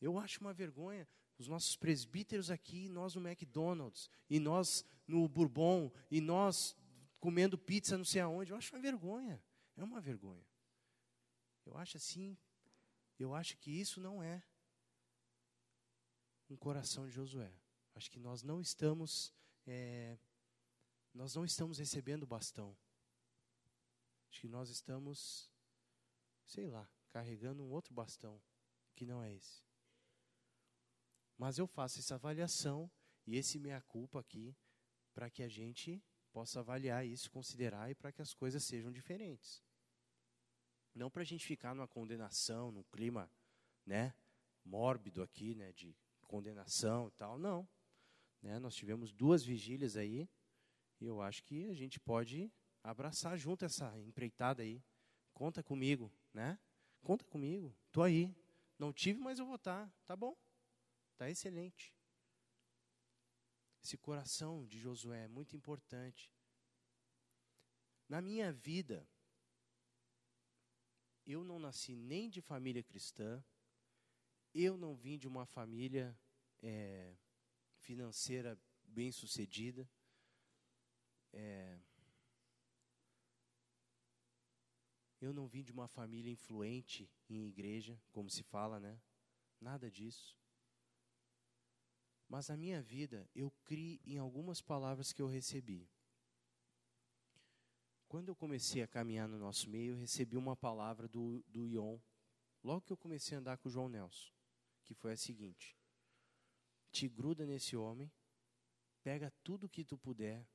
Eu 0.00 0.18
acho 0.18 0.40
uma 0.40 0.54
vergonha 0.54 1.06
os 1.38 1.46
nossos 1.46 1.76
presbíteros 1.76 2.50
aqui, 2.50 2.88
nós 2.88 3.14
no 3.14 3.26
McDonald's, 3.26 4.10
e 4.28 4.40
nós 4.40 4.84
no 5.06 5.28
Bourbon, 5.28 5.90
e 6.10 6.20
nós 6.20 6.76
comendo 7.20 7.56
pizza 7.56 7.96
não 7.96 8.04
sei 8.04 8.20
aonde. 8.20 8.50
Eu 8.50 8.56
acho 8.56 8.74
uma 8.74 8.82
vergonha. 8.82 9.42
É 9.76 9.84
uma 9.84 10.00
vergonha. 10.00 10.44
Eu 11.64 11.76
acho 11.76 11.96
assim, 11.96 12.36
eu 13.18 13.34
acho 13.34 13.56
que 13.58 13.70
isso 13.70 14.00
não 14.00 14.22
é 14.22 14.42
um 16.50 16.56
coração 16.56 17.06
de 17.06 17.12
Josué. 17.12 17.52
Acho 17.94 18.10
que 18.10 18.18
nós 18.18 18.42
não 18.42 18.60
estamos, 18.60 19.32
é, 19.66 20.18
nós 21.12 21.34
não 21.34 21.44
estamos 21.44 21.78
recebendo 21.78 22.26
bastão. 22.26 22.76
Acho 24.30 24.40
que 24.40 24.48
nós 24.48 24.70
estamos, 24.70 25.50
sei 26.44 26.66
lá, 26.66 26.88
carregando 27.10 27.62
um 27.62 27.70
outro 27.70 27.94
bastão 27.94 28.40
que 28.94 29.06
não 29.06 29.22
é 29.22 29.32
esse. 29.32 29.67
Mas 31.38 31.56
eu 31.56 31.66
faço 31.68 32.00
essa 32.00 32.16
avaliação 32.16 32.90
e 33.24 33.36
esse 33.36 33.58
meia 33.58 33.80
culpa 33.80 34.18
aqui 34.18 34.56
para 35.14 35.30
que 35.30 35.42
a 35.42 35.48
gente 35.48 36.02
possa 36.32 36.60
avaliar 36.60 37.06
isso, 37.06 37.30
considerar 37.30 37.90
e 37.90 37.94
para 37.94 38.12
que 38.12 38.20
as 38.20 38.34
coisas 38.34 38.64
sejam 38.64 38.90
diferentes. 38.90 39.62
Não 40.94 41.08
para 41.08 41.22
a 41.22 41.24
gente 41.24 41.46
ficar 41.46 41.74
numa 41.74 41.86
condenação, 41.86 42.72
num 42.72 42.82
clima, 42.82 43.30
né, 43.86 44.12
mórbido 44.64 45.22
aqui, 45.22 45.54
né, 45.54 45.72
de 45.72 45.96
condenação 46.26 47.08
e 47.08 47.10
tal, 47.12 47.38
não. 47.38 47.68
Né? 48.42 48.58
Nós 48.58 48.74
tivemos 48.74 49.12
duas 49.12 49.44
vigílias 49.44 49.96
aí, 49.96 50.28
e 51.00 51.06
eu 51.06 51.22
acho 51.22 51.44
que 51.44 51.68
a 51.68 51.74
gente 51.74 52.00
pode 52.00 52.52
abraçar 52.82 53.38
junto 53.38 53.64
essa 53.64 53.96
empreitada 54.00 54.62
aí. 54.62 54.82
Conta 55.32 55.62
comigo, 55.62 56.12
né? 56.34 56.58
Conta 57.02 57.24
comigo, 57.24 57.74
tô 57.92 58.02
aí. 58.02 58.34
Não 58.78 58.92
tive, 58.92 59.20
mas 59.20 59.38
eu 59.38 59.46
vou 59.46 59.56
estar. 59.56 59.86
Tá, 59.86 59.92
tá 60.06 60.16
bom. 60.16 60.36
Tá 61.18 61.28
excelente. 61.28 61.92
Esse 63.82 63.98
coração 63.98 64.64
de 64.64 64.78
Josué 64.78 65.24
é 65.24 65.28
muito 65.28 65.56
importante. 65.56 66.32
Na 68.08 68.22
minha 68.22 68.52
vida, 68.52 69.04
eu 71.26 71.42
não 71.42 71.58
nasci 71.58 71.96
nem 71.96 72.30
de 72.30 72.40
família 72.40 72.84
cristã, 72.84 73.44
eu 74.54 74.78
não 74.78 74.94
vim 74.94 75.18
de 75.18 75.26
uma 75.26 75.44
família 75.44 76.16
é, 76.62 77.16
financeira 77.80 78.56
bem 78.84 79.10
sucedida. 79.10 79.90
É, 81.32 81.80
eu 85.20 85.32
não 85.32 85.48
vim 85.48 85.64
de 85.64 85.72
uma 85.72 85.88
família 85.88 86.30
influente 86.30 87.10
em 87.28 87.48
igreja, 87.48 88.00
como 88.12 88.30
se 88.30 88.44
fala, 88.44 88.78
né? 88.78 89.00
Nada 89.60 89.90
disso. 89.90 90.38
Mas 92.28 92.50
a 92.50 92.56
minha 92.56 92.82
vida, 92.82 93.28
eu 93.34 93.50
criei 93.64 94.00
em 94.04 94.18
algumas 94.18 94.60
palavras 94.60 95.12
que 95.12 95.22
eu 95.22 95.26
recebi. 95.26 95.88
Quando 98.06 98.28
eu 98.28 98.36
comecei 98.36 98.82
a 98.82 98.86
caminhar 98.86 99.28
no 99.28 99.38
nosso 99.38 99.68
meio, 99.68 99.94
eu 99.94 99.98
recebi 99.98 100.36
uma 100.36 100.56
palavra 100.56 101.08
do, 101.08 101.42
do 101.48 101.66
Ion, 101.66 101.98
logo 102.62 102.82
que 102.82 102.92
eu 102.92 102.96
comecei 102.96 103.36
a 103.36 103.40
andar 103.40 103.58
com 103.58 103.68
o 103.68 103.72
João 103.72 103.88
Nelson 103.88 104.38
que 104.88 104.94
foi 104.94 105.12
a 105.12 105.16
seguinte: 105.18 105.76
te 106.90 107.06
gruda 107.06 107.44
nesse 107.44 107.76
homem, 107.76 108.10
pega 109.02 109.30
tudo 109.44 109.68
que 109.68 109.84
tu 109.84 109.98
puder, 109.98 110.48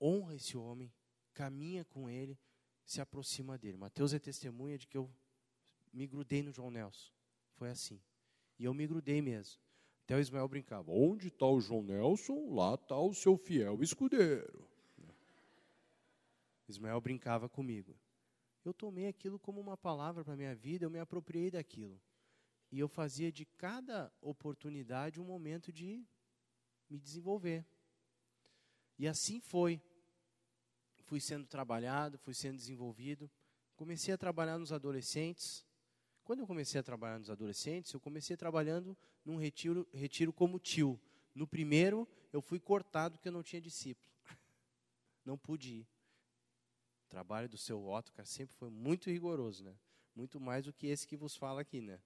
honra 0.00 0.36
esse 0.36 0.56
homem, 0.56 0.94
caminha 1.34 1.84
com 1.84 2.08
ele, 2.08 2.38
se 2.86 3.00
aproxima 3.00 3.58
dele. 3.58 3.76
Mateus 3.76 4.12
é 4.12 4.20
testemunha 4.20 4.78
de 4.78 4.86
que 4.86 4.96
eu 4.96 5.12
me 5.92 6.06
grudei 6.06 6.44
no 6.44 6.52
João 6.52 6.70
Nelson. 6.70 7.10
Foi 7.54 7.70
assim. 7.70 8.00
E 8.56 8.64
eu 8.64 8.72
me 8.72 8.86
grudei 8.86 9.20
mesmo. 9.20 9.60
Até 10.08 10.16
o 10.16 10.20
Ismael 10.20 10.48
brincava: 10.48 10.90
onde 10.90 11.28
está 11.28 11.44
o 11.44 11.60
João 11.60 11.82
Nelson? 11.82 12.54
Lá 12.54 12.72
está 12.76 12.98
o 12.98 13.12
seu 13.12 13.36
fiel 13.36 13.82
escudeiro. 13.82 14.66
Ismael 16.66 16.98
brincava 16.98 17.46
comigo. 17.46 17.94
Eu 18.64 18.72
tomei 18.72 19.06
aquilo 19.06 19.38
como 19.38 19.60
uma 19.60 19.76
palavra 19.76 20.24
para 20.24 20.32
a 20.32 20.36
minha 20.36 20.54
vida, 20.54 20.86
eu 20.86 20.90
me 20.90 20.98
apropriei 20.98 21.50
daquilo. 21.50 22.00
E 22.72 22.78
eu 22.78 22.88
fazia 22.88 23.30
de 23.30 23.44
cada 23.44 24.10
oportunidade 24.22 25.20
um 25.20 25.24
momento 25.24 25.70
de 25.70 26.02
me 26.88 26.98
desenvolver. 26.98 27.66
E 28.98 29.06
assim 29.06 29.40
foi. 29.40 29.78
Fui 31.04 31.20
sendo 31.20 31.46
trabalhado, 31.46 32.16
fui 32.16 32.32
sendo 32.32 32.56
desenvolvido. 32.56 33.30
Comecei 33.76 34.14
a 34.14 34.18
trabalhar 34.18 34.56
nos 34.56 34.72
adolescentes. 34.72 35.66
Quando 36.28 36.40
eu 36.40 36.46
comecei 36.46 36.78
a 36.78 36.82
trabalhar 36.82 37.18
nos 37.18 37.30
adolescentes, 37.30 37.90
eu 37.90 37.98
comecei 37.98 38.36
trabalhando 38.36 38.94
num 39.24 39.38
retiro, 39.38 39.88
retiro 39.94 40.30
como 40.30 40.58
tio. 40.58 41.00
No 41.34 41.46
primeiro, 41.46 42.06
eu 42.34 42.42
fui 42.42 42.60
cortado 42.60 43.16
porque 43.16 43.28
eu 43.28 43.32
não 43.32 43.42
tinha 43.42 43.62
discípulo. 43.62 44.12
Não 45.24 45.38
pude 45.38 45.76
ir. 45.76 45.88
O 47.06 47.08
trabalho 47.08 47.48
do 47.48 47.56
seu 47.56 47.82
Otto, 47.82 48.12
cara, 48.12 48.26
sempre 48.26 48.54
foi 48.56 48.68
muito 48.68 49.08
rigoroso, 49.08 49.64
né? 49.64 49.74
Muito 50.14 50.38
mais 50.38 50.66
do 50.66 50.72
que 50.72 50.88
esse 50.88 51.06
que 51.06 51.16
vos 51.16 51.34
fala 51.34 51.62
aqui, 51.62 51.80
né? 51.80 51.98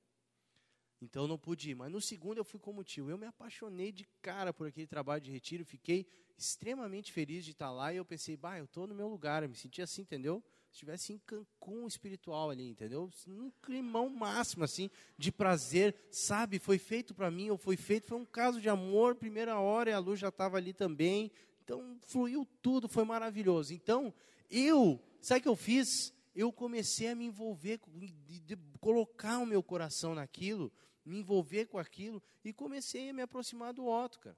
Então 1.00 1.24
eu 1.24 1.28
não 1.28 1.36
pude 1.36 1.70
ir. 1.70 1.74
Mas 1.74 1.90
no 1.90 2.00
segundo 2.00 2.38
eu 2.38 2.44
fui 2.44 2.60
como 2.60 2.84
tio. 2.84 3.10
Eu 3.10 3.18
me 3.18 3.26
apaixonei 3.26 3.90
de 3.90 4.04
cara 4.20 4.54
por 4.54 4.68
aquele 4.68 4.86
trabalho 4.86 5.20
de 5.20 5.32
retiro. 5.32 5.64
Fiquei 5.64 6.06
extremamente 6.38 7.10
feliz 7.10 7.44
de 7.44 7.50
estar 7.50 7.72
lá. 7.72 7.92
E 7.92 7.96
eu 7.96 8.04
pensei, 8.04 8.36
bah, 8.36 8.56
eu 8.56 8.66
estou 8.66 8.86
no 8.86 8.94
meu 8.94 9.08
lugar. 9.08 9.42
Eu 9.42 9.48
me 9.48 9.56
senti 9.56 9.82
assim, 9.82 10.02
entendeu? 10.02 10.44
Se 10.72 10.76
estivesse 10.76 11.12
em 11.12 11.18
Cancún 11.18 11.86
espiritual 11.86 12.48
ali, 12.48 12.66
entendeu? 12.66 13.10
Num 13.26 13.52
climão 13.62 14.08
máximo, 14.08 14.64
assim, 14.64 14.90
de 15.18 15.30
prazer. 15.30 15.94
Sabe, 16.10 16.58
foi 16.58 16.78
feito 16.78 17.14
para 17.14 17.30
mim, 17.30 17.50
ou 17.50 17.58
foi 17.58 17.76
feito. 17.76 18.08
Foi 18.08 18.16
um 18.16 18.24
caso 18.24 18.58
de 18.58 18.70
amor, 18.70 19.14
primeira 19.14 19.60
hora, 19.60 19.90
e 19.90 19.92
a 19.92 19.98
luz 19.98 20.18
já 20.18 20.28
estava 20.28 20.56
ali 20.56 20.72
também. 20.72 21.30
Então 21.62 21.98
fluiu 22.06 22.48
tudo, 22.62 22.88
foi 22.88 23.04
maravilhoso. 23.04 23.74
Então, 23.74 24.12
eu, 24.50 24.98
sabe 25.20 25.40
o 25.40 25.42
que 25.42 25.48
eu 25.48 25.56
fiz? 25.56 26.12
Eu 26.34 26.50
comecei 26.50 27.08
a 27.08 27.14
me 27.14 27.26
envolver, 27.26 27.78
de, 27.94 28.40
de 28.40 28.56
colocar 28.80 29.38
o 29.38 29.46
meu 29.46 29.62
coração 29.62 30.14
naquilo 30.14 30.72
me 31.04 31.18
envolver 31.18 31.66
com 31.66 31.78
aquilo 31.78 32.22
e 32.44 32.52
comecei 32.52 33.10
a 33.10 33.12
me 33.12 33.22
aproximar 33.22 33.72
do 33.72 33.86
Otcar 33.86 34.36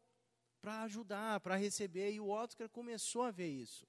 para 0.60 0.82
ajudar, 0.82 1.40
para 1.40 1.56
receber. 1.56 2.12
E 2.12 2.20
o 2.20 2.30
Otcar 2.30 2.68
começou 2.68 3.22
a 3.22 3.30
ver 3.30 3.48
isso. 3.48 3.86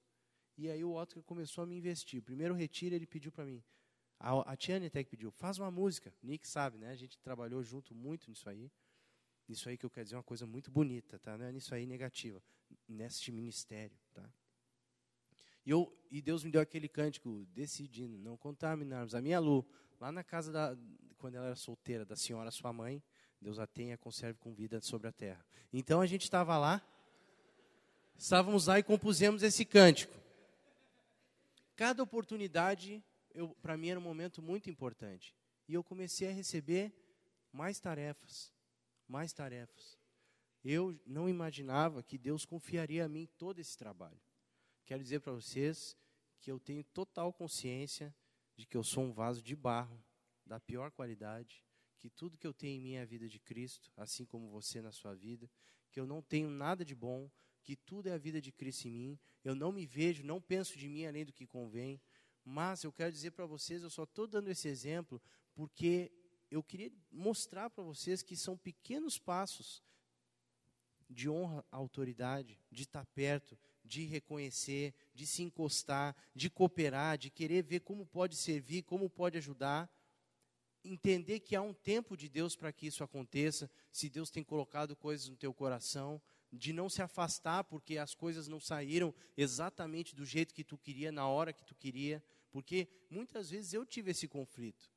E 0.56 0.70
aí 0.70 0.82
o 0.82 0.94
Otto 0.94 1.22
começou 1.22 1.64
a 1.64 1.66
me 1.66 1.76
investir. 1.76 2.22
Primeiro 2.22 2.54
retiro 2.54 2.94
ele 2.94 3.06
pediu 3.06 3.30
para 3.30 3.44
mim. 3.44 3.62
A, 4.18 4.52
a 4.52 4.56
Tiane 4.56 4.86
até 4.86 5.04
que 5.04 5.10
pediu, 5.10 5.30
faz 5.30 5.58
uma 5.58 5.70
música. 5.70 6.12
Nick 6.22 6.48
sabe, 6.48 6.78
né? 6.78 6.90
A 6.90 6.96
gente 6.96 7.18
trabalhou 7.18 7.62
junto 7.62 7.94
muito 7.94 8.28
nisso 8.28 8.48
aí. 8.48 8.70
Nisso 9.46 9.68
aí 9.68 9.76
que 9.76 9.84
eu 9.84 9.90
quero 9.90 10.04
dizer 10.04 10.16
uma 10.16 10.22
coisa 10.22 10.46
muito 10.46 10.70
bonita, 10.70 11.18
tá? 11.18 11.36
Não 11.36 11.44
é 11.44 11.52
nisso 11.52 11.74
aí 11.74 11.86
negativa. 11.86 12.42
Neste 12.88 13.30
ministério, 13.30 13.96
tá? 14.14 14.28
E, 15.64 15.70
eu, 15.70 15.92
e 16.10 16.22
Deus 16.22 16.42
me 16.42 16.50
deu 16.50 16.60
aquele 16.60 16.88
cântico, 16.88 17.46
decidindo 17.52 18.16
não 18.18 18.36
contaminarmos. 18.36 19.14
A 19.14 19.20
minha 19.20 19.38
Lu, 19.38 19.66
lá 20.00 20.10
na 20.10 20.24
casa 20.24 20.50
da, 20.50 20.76
quando 21.18 21.34
ela 21.34 21.46
era 21.46 21.56
solteira, 21.56 22.04
da 22.04 22.16
senhora 22.16 22.50
sua 22.50 22.72
mãe, 22.72 23.02
Deus 23.40 23.58
a 23.58 23.66
tenha, 23.66 23.98
conserve 23.98 24.38
com 24.38 24.54
vida 24.54 24.80
sobre 24.80 25.08
a 25.08 25.12
terra. 25.12 25.44
Então 25.72 26.00
a 26.00 26.06
gente 26.06 26.22
estava 26.22 26.56
lá, 26.56 26.80
estávamos 28.16 28.66
lá 28.66 28.78
e 28.78 28.82
compusemos 28.82 29.42
esse 29.42 29.64
cântico. 29.64 30.25
Cada 31.76 32.02
oportunidade, 32.02 33.04
para 33.60 33.76
mim, 33.76 33.90
era 33.90 34.00
um 34.00 34.02
momento 34.02 34.40
muito 34.40 34.70
importante. 34.70 35.36
E 35.68 35.74
eu 35.74 35.84
comecei 35.84 36.28
a 36.28 36.32
receber 36.32 36.92
mais 37.52 37.78
tarefas, 37.78 38.52
mais 39.06 39.32
tarefas. 39.32 39.98
Eu 40.64 40.98
não 41.06 41.28
imaginava 41.28 42.02
que 42.02 42.18
Deus 42.18 42.44
confiaria 42.44 43.04
a 43.04 43.08
mim 43.08 43.28
todo 43.38 43.60
esse 43.60 43.76
trabalho. 43.76 44.20
Quero 44.84 45.02
dizer 45.02 45.20
para 45.20 45.32
vocês 45.32 45.96
que 46.40 46.50
eu 46.50 46.58
tenho 46.58 46.82
total 46.82 47.32
consciência 47.32 48.14
de 48.56 48.66
que 48.66 48.76
eu 48.76 48.82
sou 48.82 49.04
um 49.04 49.12
vaso 49.12 49.42
de 49.42 49.54
barro, 49.54 50.02
da 50.46 50.58
pior 50.58 50.90
qualidade, 50.90 51.62
que 51.98 52.08
tudo 52.08 52.38
que 52.38 52.46
eu 52.46 52.54
tenho 52.54 52.78
em 52.78 52.80
mim 52.80 52.94
é 52.94 53.04
vida 53.04 53.28
de 53.28 53.38
Cristo, 53.38 53.90
assim 53.96 54.24
como 54.24 54.48
você 54.48 54.80
na 54.80 54.92
sua 54.92 55.14
vida, 55.14 55.50
que 55.90 56.00
eu 56.00 56.06
não 56.06 56.22
tenho 56.22 56.48
nada 56.48 56.84
de 56.84 56.94
bom, 56.94 57.30
que 57.66 57.74
tudo 57.74 58.08
é 58.08 58.12
a 58.12 58.18
vida 58.18 58.40
de 58.40 58.52
Cristo 58.52 58.86
em 58.86 58.92
mim, 58.92 59.18
eu 59.42 59.52
não 59.52 59.72
me 59.72 59.84
vejo, 59.84 60.22
não 60.22 60.40
penso 60.40 60.78
de 60.78 60.88
mim 60.88 61.04
além 61.04 61.24
do 61.24 61.32
que 61.32 61.44
convém, 61.44 62.00
mas 62.44 62.84
eu 62.84 62.92
quero 62.92 63.10
dizer 63.10 63.32
para 63.32 63.44
vocês, 63.44 63.82
eu 63.82 63.90
só 63.90 64.04
estou 64.04 64.24
dando 64.28 64.48
esse 64.48 64.68
exemplo 64.68 65.20
porque 65.52 66.12
eu 66.48 66.62
queria 66.62 66.92
mostrar 67.10 67.68
para 67.68 67.82
vocês 67.82 68.22
que 68.22 68.36
são 68.36 68.56
pequenos 68.56 69.18
passos 69.18 69.82
de 71.10 71.28
honra 71.28 71.64
à 71.72 71.76
autoridade, 71.76 72.56
de 72.70 72.84
estar 72.84 73.04
perto, 73.06 73.58
de 73.84 74.04
reconhecer, 74.04 74.94
de 75.12 75.26
se 75.26 75.42
encostar, 75.42 76.16
de 76.36 76.48
cooperar, 76.48 77.18
de 77.18 77.30
querer 77.30 77.64
ver 77.64 77.80
como 77.80 78.06
pode 78.06 78.36
servir, 78.36 78.82
como 78.82 79.10
pode 79.10 79.38
ajudar, 79.38 79.90
entender 80.84 81.40
que 81.40 81.56
há 81.56 81.62
um 81.62 81.74
tempo 81.74 82.16
de 82.16 82.28
Deus 82.28 82.54
para 82.54 82.72
que 82.72 82.86
isso 82.86 83.02
aconteça, 83.02 83.68
se 83.90 84.08
Deus 84.08 84.30
tem 84.30 84.44
colocado 84.44 84.94
coisas 84.94 85.28
no 85.28 85.36
teu 85.36 85.52
coração, 85.52 86.22
de 86.52 86.72
não 86.72 86.88
se 86.88 87.02
afastar 87.02 87.64
porque 87.64 87.98
as 87.98 88.14
coisas 88.14 88.48
não 88.48 88.60
saíram 88.60 89.14
exatamente 89.36 90.14
do 90.14 90.24
jeito 90.24 90.54
que 90.54 90.64
tu 90.64 90.78
queria, 90.78 91.10
na 91.12 91.28
hora 91.28 91.52
que 91.52 91.64
tu 91.64 91.74
queria, 91.74 92.22
porque 92.50 92.88
muitas 93.10 93.50
vezes 93.50 93.72
eu 93.72 93.84
tive 93.84 94.10
esse 94.10 94.26
conflito. 94.26 94.90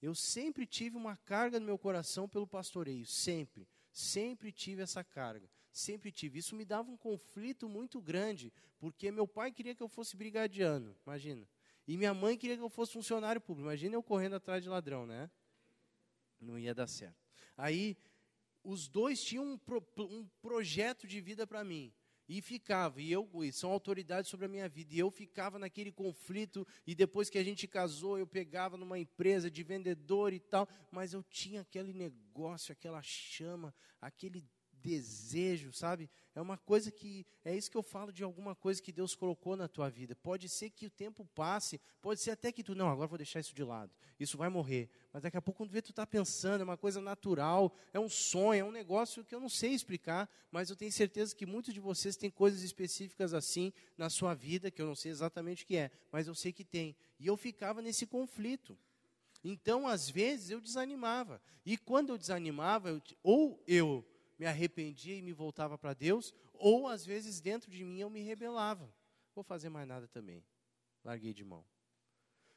Eu 0.00 0.14
sempre 0.14 0.66
tive 0.66 0.96
uma 0.96 1.16
carga 1.16 1.60
no 1.60 1.66
meu 1.66 1.78
coração 1.78 2.28
pelo 2.28 2.46
pastoreio, 2.46 3.06
sempre, 3.06 3.68
sempre 3.92 4.50
tive 4.50 4.82
essa 4.82 5.04
carga, 5.04 5.48
sempre 5.70 6.10
tive. 6.10 6.38
Isso 6.38 6.56
me 6.56 6.64
dava 6.64 6.90
um 6.90 6.96
conflito 6.96 7.68
muito 7.68 8.00
grande, 8.00 8.52
porque 8.78 9.10
meu 9.12 9.26
pai 9.26 9.52
queria 9.52 9.74
que 9.74 9.82
eu 9.82 9.88
fosse 9.88 10.16
brigadiano, 10.16 10.96
imagina. 11.06 11.48
E 11.86 11.96
minha 11.96 12.14
mãe 12.14 12.36
queria 12.36 12.56
que 12.56 12.62
eu 12.62 12.68
fosse 12.68 12.92
funcionário 12.92 13.40
público. 13.40 13.68
Imagina 13.68 13.94
eu 13.94 14.02
correndo 14.02 14.36
atrás 14.36 14.62
de 14.62 14.68
ladrão, 14.68 15.06
né? 15.06 15.30
Não 16.40 16.58
ia 16.58 16.74
dar 16.74 16.86
certo. 16.86 17.22
Aí, 17.56 17.96
os 18.64 18.88
dois 18.88 19.22
tinham 19.22 19.44
um, 19.44 19.58
pro, 19.58 19.84
um 19.98 20.26
projeto 20.40 21.06
de 21.06 21.20
vida 21.20 21.46
para 21.46 21.64
mim. 21.64 21.92
E 22.28 22.40
ficava, 22.40 23.02
e 23.02 23.10
eu, 23.10 23.28
e 23.42 23.52
são 23.52 23.70
autoridades 23.70 24.30
sobre 24.30 24.46
a 24.46 24.48
minha 24.48 24.68
vida, 24.68 24.94
e 24.94 24.98
eu 24.98 25.10
ficava 25.10 25.58
naquele 25.58 25.90
conflito, 25.90 26.66
e 26.86 26.94
depois 26.94 27.28
que 27.28 27.36
a 27.36 27.44
gente 27.44 27.66
casou, 27.66 28.16
eu 28.16 28.26
pegava 28.26 28.76
numa 28.76 28.98
empresa 28.98 29.50
de 29.50 29.62
vendedor 29.62 30.32
e 30.32 30.40
tal, 30.40 30.68
mas 30.90 31.12
eu 31.12 31.22
tinha 31.22 31.60
aquele 31.60 31.92
negócio, 31.92 32.72
aquela 32.72 33.02
chama, 33.02 33.74
aquele 34.00 34.48
desejo, 34.82 35.72
sabe? 35.72 36.10
É 36.34 36.40
uma 36.40 36.56
coisa 36.56 36.90
que 36.90 37.24
é 37.44 37.54
isso 37.54 37.70
que 37.70 37.76
eu 37.76 37.82
falo 37.82 38.12
de 38.12 38.24
alguma 38.24 38.54
coisa 38.54 38.82
que 38.82 38.90
Deus 38.90 39.14
colocou 39.14 39.56
na 39.56 39.68
tua 39.68 39.88
vida. 39.88 40.16
Pode 40.16 40.48
ser 40.48 40.70
que 40.70 40.86
o 40.86 40.90
tempo 40.90 41.24
passe, 41.34 41.80
pode 42.00 42.20
ser 42.20 42.32
até 42.32 42.50
que 42.50 42.62
tu 42.62 42.74
não, 42.74 42.88
agora 42.88 43.06
vou 43.06 43.18
deixar 43.18 43.40
isso 43.40 43.54
de 43.54 43.62
lado. 43.62 43.92
Isso 44.18 44.36
vai 44.36 44.48
morrer. 44.48 44.90
Mas 45.12 45.22
daqui 45.22 45.36
a 45.36 45.42
pouco 45.42 45.58
quando 45.58 45.70
vê 45.70 45.80
tu 45.80 45.90
está 45.90 46.06
pensando, 46.06 46.62
é 46.62 46.64
uma 46.64 46.76
coisa 46.76 47.00
natural, 47.00 47.74
é 47.92 48.00
um 48.00 48.08
sonho, 48.08 48.60
é 48.60 48.64
um 48.64 48.72
negócio 48.72 49.24
que 49.24 49.34
eu 49.34 49.40
não 49.40 49.48
sei 49.48 49.72
explicar, 49.72 50.28
mas 50.50 50.70
eu 50.70 50.76
tenho 50.76 50.90
certeza 50.90 51.34
que 51.36 51.46
muitos 51.46 51.72
de 51.72 51.80
vocês 51.80 52.16
têm 52.16 52.30
coisas 52.30 52.62
específicas 52.62 53.34
assim 53.34 53.72
na 53.96 54.10
sua 54.10 54.34
vida 54.34 54.70
que 54.70 54.82
eu 54.82 54.86
não 54.86 54.94
sei 54.94 55.12
exatamente 55.12 55.64
o 55.64 55.66
que 55.66 55.76
é, 55.76 55.90
mas 56.10 56.26
eu 56.26 56.34
sei 56.34 56.52
que 56.52 56.64
tem. 56.64 56.96
E 57.20 57.26
eu 57.26 57.36
ficava 57.36 57.80
nesse 57.80 58.06
conflito. 58.06 58.76
Então, 59.44 59.88
às 59.88 60.08
vezes, 60.08 60.50
eu 60.50 60.60
desanimava. 60.60 61.42
E 61.66 61.76
quando 61.76 62.10
eu 62.10 62.18
desanimava, 62.18 62.90
eu, 62.90 63.02
ou 63.22 63.62
eu 63.66 64.04
me 64.38 64.46
arrependia 64.46 65.14
e 65.14 65.22
me 65.22 65.32
voltava 65.32 65.78
para 65.78 65.94
Deus, 65.94 66.34
ou 66.54 66.88
às 66.88 67.04
vezes 67.04 67.40
dentro 67.40 67.70
de 67.70 67.84
mim 67.84 68.00
eu 68.00 68.10
me 68.10 68.22
rebelava. 68.22 68.92
Vou 69.34 69.44
fazer 69.44 69.68
mais 69.68 69.86
nada 69.86 70.08
também. 70.08 70.44
Larguei 71.04 71.32
de 71.32 71.44
mão. 71.44 71.64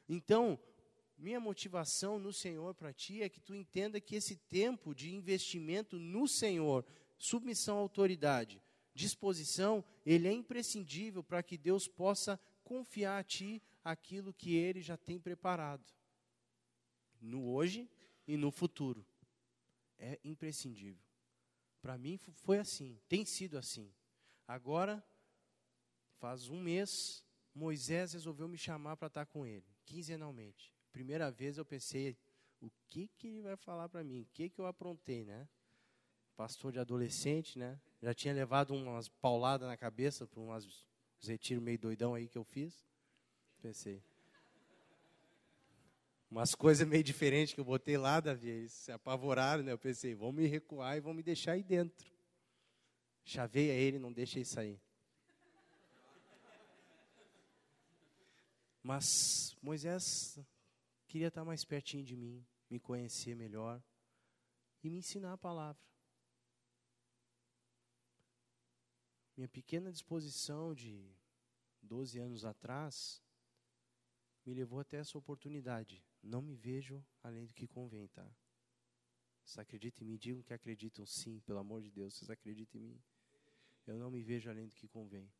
Então, 0.08 0.58
minha 1.16 1.40
motivação 1.40 2.18
no 2.18 2.32
Senhor 2.32 2.74
para 2.74 2.92
ti 2.92 3.22
é 3.22 3.28
que 3.28 3.40
tu 3.40 3.54
entenda 3.54 4.00
que 4.00 4.16
esse 4.16 4.36
tempo 4.36 4.94
de 4.94 5.14
investimento 5.14 5.98
no 5.98 6.28
Senhor, 6.28 6.84
submissão 7.18 7.78
à 7.78 7.80
autoridade, 7.80 8.62
disposição, 8.94 9.84
ele 10.04 10.28
é 10.28 10.32
imprescindível 10.32 11.22
para 11.22 11.42
que 11.42 11.56
Deus 11.56 11.88
possa 11.88 12.38
confiar 12.62 13.18
a 13.18 13.24
ti 13.24 13.62
aquilo 13.84 14.34
que 14.34 14.54
ele 14.54 14.80
já 14.80 14.96
tem 14.96 15.18
preparado 15.18 15.84
no 17.20 17.48
hoje 17.48 17.88
e 18.26 18.36
no 18.36 18.50
futuro. 18.50 19.06
É 19.98 20.18
imprescindível. 20.22 21.05
Para 21.86 21.96
mim 21.96 22.18
foi 22.18 22.58
assim, 22.58 22.98
tem 23.08 23.24
sido 23.24 23.56
assim. 23.56 23.94
Agora, 24.44 25.06
faz 26.18 26.48
um 26.48 26.60
mês, 26.60 27.24
Moisés 27.54 28.12
resolveu 28.12 28.48
me 28.48 28.58
chamar 28.58 28.96
para 28.96 29.06
estar 29.06 29.24
com 29.24 29.46
ele, 29.46 29.64
quinzenalmente. 29.84 30.74
Primeira 30.90 31.30
vez 31.30 31.58
eu 31.58 31.64
pensei, 31.64 32.18
o 32.60 32.68
que, 32.88 33.06
que 33.06 33.28
ele 33.28 33.40
vai 33.40 33.56
falar 33.56 33.88
para 33.88 34.02
mim? 34.02 34.22
O 34.22 34.26
que, 34.32 34.50
que 34.50 34.60
eu 34.60 34.66
aprontei, 34.66 35.24
né? 35.24 35.48
Pastor 36.34 36.72
de 36.72 36.80
adolescente, 36.80 37.56
né? 37.56 37.80
Já 38.02 38.12
tinha 38.12 38.34
levado 38.34 38.74
umas 38.74 39.08
pauladas 39.08 39.68
na 39.68 39.76
cabeça 39.76 40.26
por 40.26 40.40
uns 40.40 40.88
retiros 41.22 41.62
meio 41.62 41.78
doidão 41.78 42.16
aí 42.16 42.26
que 42.26 42.36
eu 42.36 42.42
fiz. 42.42 42.84
Pensei, 43.62 44.02
umas 46.30 46.54
coisas 46.54 46.86
meio 46.86 47.04
diferentes 47.04 47.54
que 47.54 47.60
eu 47.60 47.64
botei 47.64 47.96
lá, 47.96 48.20
Davi, 48.20 48.48
eles 48.48 48.72
se 48.72 48.92
apavoraram, 48.92 49.62
né? 49.62 49.72
Eu 49.72 49.78
pensei, 49.78 50.14
vão 50.14 50.32
me 50.32 50.46
recuar 50.46 50.96
e 50.96 51.00
vão 51.00 51.14
me 51.14 51.22
deixar 51.22 51.52
aí 51.52 51.62
dentro. 51.62 52.10
Chaveia 53.24 53.72
ele, 53.72 53.98
não 53.98 54.12
deixa 54.12 54.38
ele 54.38 54.44
sair. 54.44 54.80
Mas 58.82 59.56
Moisés 59.60 60.38
queria 61.08 61.28
estar 61.28 61.44
mais 61.44 61.64
pertinho 61.64 62.04
de 62.04 62.16
mim, 62.16 62.44
me 62.70 62.78
conhecer 62.78 63.34
melhor 63.34 63.82
e 64.82 64.90
me 64.90 64.98
ensinar 64.98 65.32
a 65.32 65.38
palavra. 65.38 65.82
Minha 69.36 69.48
pequena 69.48 69.90
disposição 69.90 70.72
de 70.72 71.12
12 71.82 72.18
anos 72.18 72.44
atrás 72.44 73.22
me 74.46 74.54
levou 74.54 74.78
até 74.78 74.98
essa 74.98 75.18
oportunidade 75.18 76.02
não 76.22 76.40
me 76.40 76.54
vejo 76.54 77.04
além 77.22 77.44
do 77.44 77.52
que 77.52 77.66
convém, 77.66 78.08
tá? 78.08 78.24
Vocês 79.44 79.58
acreditam 79.58 80.04
em 80.04 80.10
mim? 80.10 80.16
Digam 80.16 80.42
que 80.42 80.52
acreditam 80.52 81.04
sim, 81.06 81.40
pelo 81.40 81.58
amor 81.58 81.82
de 81.82 81.90
Deus. 81.90 82.14
Vocês 82.14 82.30
acreditam 82.30 82.80
em 82.80 82.84
mim? 82.84 83.02
Eu 83.86 83.98
não 83.98 84.10
me 84.10 84.22
vejo 84.22 84.50
além 84.50 84.66
do 84.66 84.74
que 84.74 84.88
convém. 84.88 85.32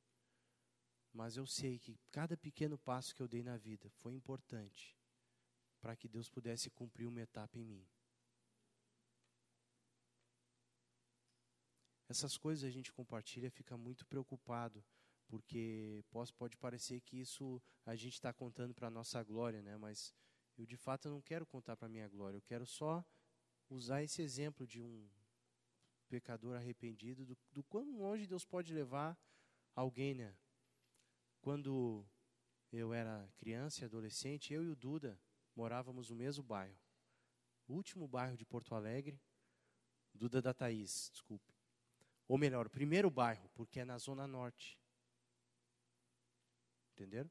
Mas 1.12 1.36
eu 1.36 1.46
sei 1.46 1.78
que 1.78 1.98
cada 2.10 2.36
pequeno 2.36 2.78
passo 2.78 3.14
que 3.14 3.22
eu 3.22 3.26
dei 3.26 3.42
na 3.42 3.56
vida 3.56 3.88
foi 3.90 4.14
importante 4.14 4.96
para 5.80 5.96
que 5.96 6.08
Deus 6.08 6.28
pudesse 6.28 6.70
cumprir 6.70 7.06
uma 7.06 7.20
etapa 7.20 7.58
em 7.58 7.64
mim. 7.64 7.86
Essas 12.08 12.36
coisas 12.36 12.64
a 12.64 12.70
gente 12.70 12.92
compartilha, 12.92 13.50
fica 13.50 13.76
muito 13.76 14.06
preocupado, 14.06 14.84
porque 15.28 16.04
pode 16.38 16.56
parecer 16.56 17.00
que 17.00 17.18
isso 17.20 17.60
a 17.84 17.94
gente 17.96 18.14
está 18.14 18.32
contando 18.32 18.74
para 18.74 18.88
a 18.88 18.90
nossa 18.90 19.22
glória, 19.22 19.62
né? 19.62 19.76
Mas 19.76 20.14
eu 20.56 20.64
de 20.64 20.76
fato 20.76 21.08
não 21.08 21.20
quero 21.20 21.44
contar 21.44 21.76
para 21.76 21.88
minha 21.88 22.08
glória, 22.08 22.36
eu 22.36 22.42
quero 22.42 22.66
só 22.66 23.04
usar 23.68 24.02
esse 24.02 24.22
exemplo 24.22 24.66
de 24.66 24.80
um 24.80 25.08
pecador 26.08 26.56
arrependido, 26.56 27.26
do, 27.26 27.36
do 27.52 27.64
quão 27.64 27.96
longe 27.98 28.26
Deus 28.26 28.44
pode 28.44 28.72
levar 28.72 29.18
alguém, 29.74 30.14
né? 30.14 30.36
Quando 31.40 32.06
eu 32.72 32.92
era 32.92 33.28
criança 33.36 33.82
e 33.82 33.84
adolescente, 33.84 34.52
eu 34.52 34.64
e 34.64 34.68
o 34.68 34.76
Duda 34.76 35.20
morávamos 35.54 36.10
no 36.10 36.16
mesmo 36.16 36.42
bairro. 36.42 36.78
O 37.66 37.74
último 37.74 38.06
bairro 38.06 38.36
de 38.36 38.44
Porto 38.44 38.74
Alegre, 38.74 39.20
Duda 40.14 40.40
da 40.40 40.54
Thaís, 40.54 41.10
desculpe. 41.12 41.54
Ou 42.28 42.38
melhor, 42.38 42.66
o 42.66 42.70
primeiro 42.70 43.10
bairro, 43.10 43.48
porque 43.54 43.80
é 43.80 43.84
na 43.84 43.98
Zona 43.98 44.26
Norte. 44.26 44.78
Entenderam? 46.96 47.30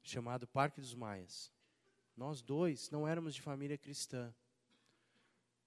Chamado 0.00 0.46
Parque 0.46 0.80
dos 0.80 0.94
Maias. 0.94 1.52
Nós 2.16 2.40
dois 2.40 2.88
não 2.88 3.06
éramos 3.06 3.34
de 3.34 3.42
família 3.42 3.76
cristã. 3.76 4.32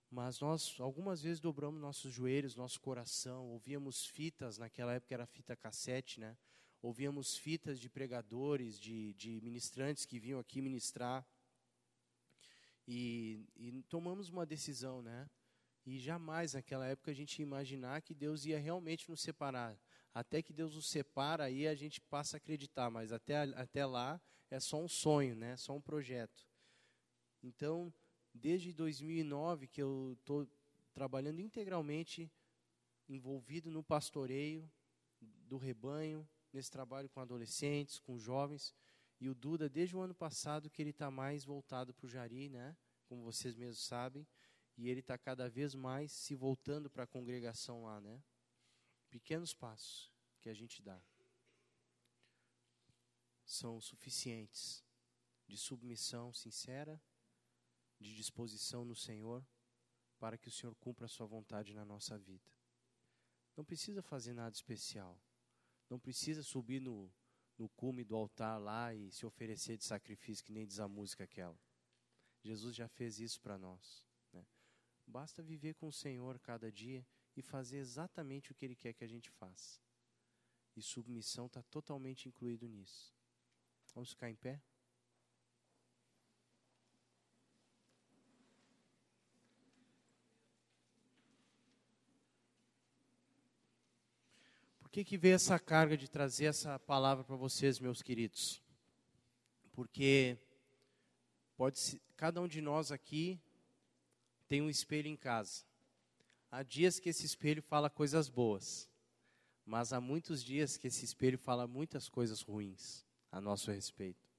Mas 0.10 0.40
nós, 0.40 0.78
algumas 0.80 1.22
vezes, 1.22 1.42
dobramos 1.42 1.82
nossos 1.82 2.14
joelhos, 2.14 2.56
nosso 2.56 2.80
coração, 2.80 3.50
ouvíamos 3.50 4.06
fitas, 4.06 4.58
naquela 4.58 4.94
época 4.94 5.14
era 5.14 5.26
fita 5.26 5.54
cassete, 5.54 6.22
né? 6.22 6.38
Ouvíamos 6.82 7.38
fitas 7.38 7.78
de 7.78 7.90
pregadores, 7.90 8.80
de, 8.80 9.14
de 9.16 9.42
ministrantes 9.42 10.06
que 10.06 10.18
vinham 10.18 10.40
aqui 10.40 10.62
ministrar. 10.62 11.28
E, 12.88 13.46
e 13.58 13.84
tomamos 13.90 14.30
uma 14.30 14.46
decisão, 14.46 15.02
né? 15.02 15.30
E 15.86 16.00
jamais 16.00 16.54
naquela 16.54 16.86
época 16.86 17.12
a 17.12 17.14
gente 17.14 17.40
ia 17.40 17.44
imaginar 17.44 18.02
que 18.02 18.14
Deus 18.14 18.46
ia 18.46 18.58
realmente 18.58 19.10
nos 19.10 19.22
separar. 19.22 19.78
Até 20.14 20.42
que 20.42 20.52
Deus 20.52 20.76
nos 20.76 20.90
separa, 20.90 21.46
aí 21.46 21.68
a 21.68 21.76
gente 21.76 22.02
passa 22.02 22.36
a 22.36 22.40
acreditar, 22.40 22.90
mas 22.90 23.12
até, 23.12 23.38
até 23.56 23.86
lá 23.86 24.22
é 24.50 24.60
só 24.60 24.82
um 24.82 24.88
sonho, 24.88 25.36
né? 25.36 25.56
só 25.56 25.74
um 25.74 25.82
projeto. 25.82 26.46
Então, 27.42 27.94
desde 28.34 28.74
2009 28.74 29.68
que 29.68 29.82
eu 29.82 30.16
estou 30.20 30.48
trabalhando 30.94 31.40
integralmente, 31.40 32.30
envolvido 33.08 33.72
no 33.72 33.84
pastoreio 33.84 34.70
do 35.22 35.58
rebanho, 35.58 36.28
nesse 36.52 36.70
trabalho 36.70 37.10
com 37.10 37.20
adolescentes, 37.20 38.00
com 38.00 38.20
jovens. 38.20 38.74
E 39.20 39.30
o 39.30 39.36
Duda, 39.36 39.70
desde 39.70 39.96
o 39.96 40.02
ano 40.02 40.16
passado, 40.16 40.70
que 40.70 40.82
ele 40.82 40.90
está 40.90 41.10
mais 41.10 41.44
voltado 41.44 41.94
para 41.94 42.06
o 42.06 42.10
Jari, 42.10 42.50
né? 42.50 42.76
como 43.06 43.24
vocês 43.24 43.56
mesmos 43.56 43.86
sabem, 43.86 44.26
e 44.78 44.90
ele 44.90 45.02
está 45.02 45.18
cada 45.18 45.50
vez 45.50 45.76
mais 45.76 46.12
se 46.12 46.34
voltando 46.34 46.90
para 46.90 47.04
a 47.04 47.08
congregação 47.08 47.84
lá. 47.84 48.00
Né? 48.00 48.22
Pequenos 49.12 49.54
passos 49.54 50.10
que 50.40 50.50
a 50.50 50.54
gente 50.54 50.82
dá 50.82 51.00
são 53.44 53.82
suficientes 53.82 54.86
de 55.46 55.58
submissão 55.58 56.32
sincera, 56.32 57.00
de 58.00 58.16
disposição 58.16 58.86
no 58.86 58.96
Senhor, 58.96 59.46
para 60.18 60.38
que 60.38 60.48
o 60.48 60.52
Senhor 60.52 60.74
cumpra 60.76 61.08
a 61.08 61.10
sua 61.10 61.28
vontade 61.28 61.74
na 61.74 61.84
nossa 61.84 62.18
vida. 62.18 62.50
Não 63.58 63.66
precisa 63.66 64.02
fazer 64.02 64.34
nada 64.34 64.56
especial. 64.56 65.22
Não 65.90 66.00
precisa 66.00 66.42
subir 66.42 66.80
no, 66.80 67.14
no 67.58 67.68
cume 67.68 68.06
do 68.06 68.16
altar 68.16 68.58
lá 68.58 68.96
e 68.96 69.12
se 69.12 69.26
oferecer 69.26 69.76
de 69.76 69.84
sacrifício, 69.84 70.46
que 70.46 70.54
nem 70.54 70.66
diz 70.66 70.80
a 70.80 70.88
música 70.88 71.26
aquela. 71.26 71.60
Jesus 72.42 72.74
já 72.74 72.88
fez 72.88 73.20
isso 73.20 73.42
para 73.42 73.58
nós. 73.58 74.06
Né? 74.32 74.48
Basta 75.06 75.44
viver 75.44 75.74
com 75.76 75.88
o 75.88 75.94
Senhor 75.94 76.40
cada 76.40 76.72
dia 76.72 77.06
e 77.36 77.42
fazer 77.42 77.78
exatamente 77.78 78.52
o 78.52 78.56
que 78.56 78.66
Ele 78.66 78.76
quer 78.76 78.94
que 78.94 79.04
a 79.04 79.08
gente 79.08 79.30
faça. 79.30 79.80
E 80.76 80.82
submissão 80.82 81.46
está 81.48 81.62
totalmente 81.64 82.28
incluído 82.28 82.68
nisso. 82.68 83.14
Vamos 83.94 84.12
ficar 84.12 84.30
em 84.30 84.36
pé? 84.36 84.62
Por 94.80 94.90
que, 94.90 95.06
que 95.06 95.18
veio 95.18 95.36
essa 95.36 95.58
carga 95.58 95.96
de 95.96 96.10
trazer 96.10 96.46
essa 96.46 96.78
palavra 96.80 97.24
para 97.24 97.36
vocês, 97.36 97.80
meus 97.80 98.02
queridos? 98.02 98.62
Porque 99.72 100.38
pode 101.56 102.02
cada 102.18 102.42
um 102.42 102.48
de 102.48 102.62
nós 102.62 102.92
aqui 102.92 103.42
tem 104.48 104.62
um 104.62 104.70
espelho 104.70 105.08
em 105.08 105.16
casa. 105.16 105.64
Há 106.54 106.64
dias 106.64 107.00
que 107.00 107.08
esse 107.08 107.26
espelho 107.26 107.62
fala 107.62 107.90
coisas 107.90 108.28
boas, 108.28 108.90
mas 109.66 109.94
há 109.94 110.02
muitos 110.02 110.44
dias 110.44 110.76
que 110.76 110.88
esse 110.88 111.06
espelho 111.06 111.38
fala 111.38 111.66
muitas 111.66 112.10
coisas 112.10 112.42
ruins 112.42 113.06
a 113.32 113.40
nosso 113.40 113.72
respeito. 113.72 114.30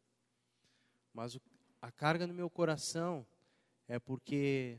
Mas 1.14 1.34
o, 1.34 1.40
a 1.80 1.90
carga 1.90 2.26
no 2.26 2.34
meu 2.34 2.50
coração 2.50 3.26
é 3.88 3.98
porque 3.98 4.78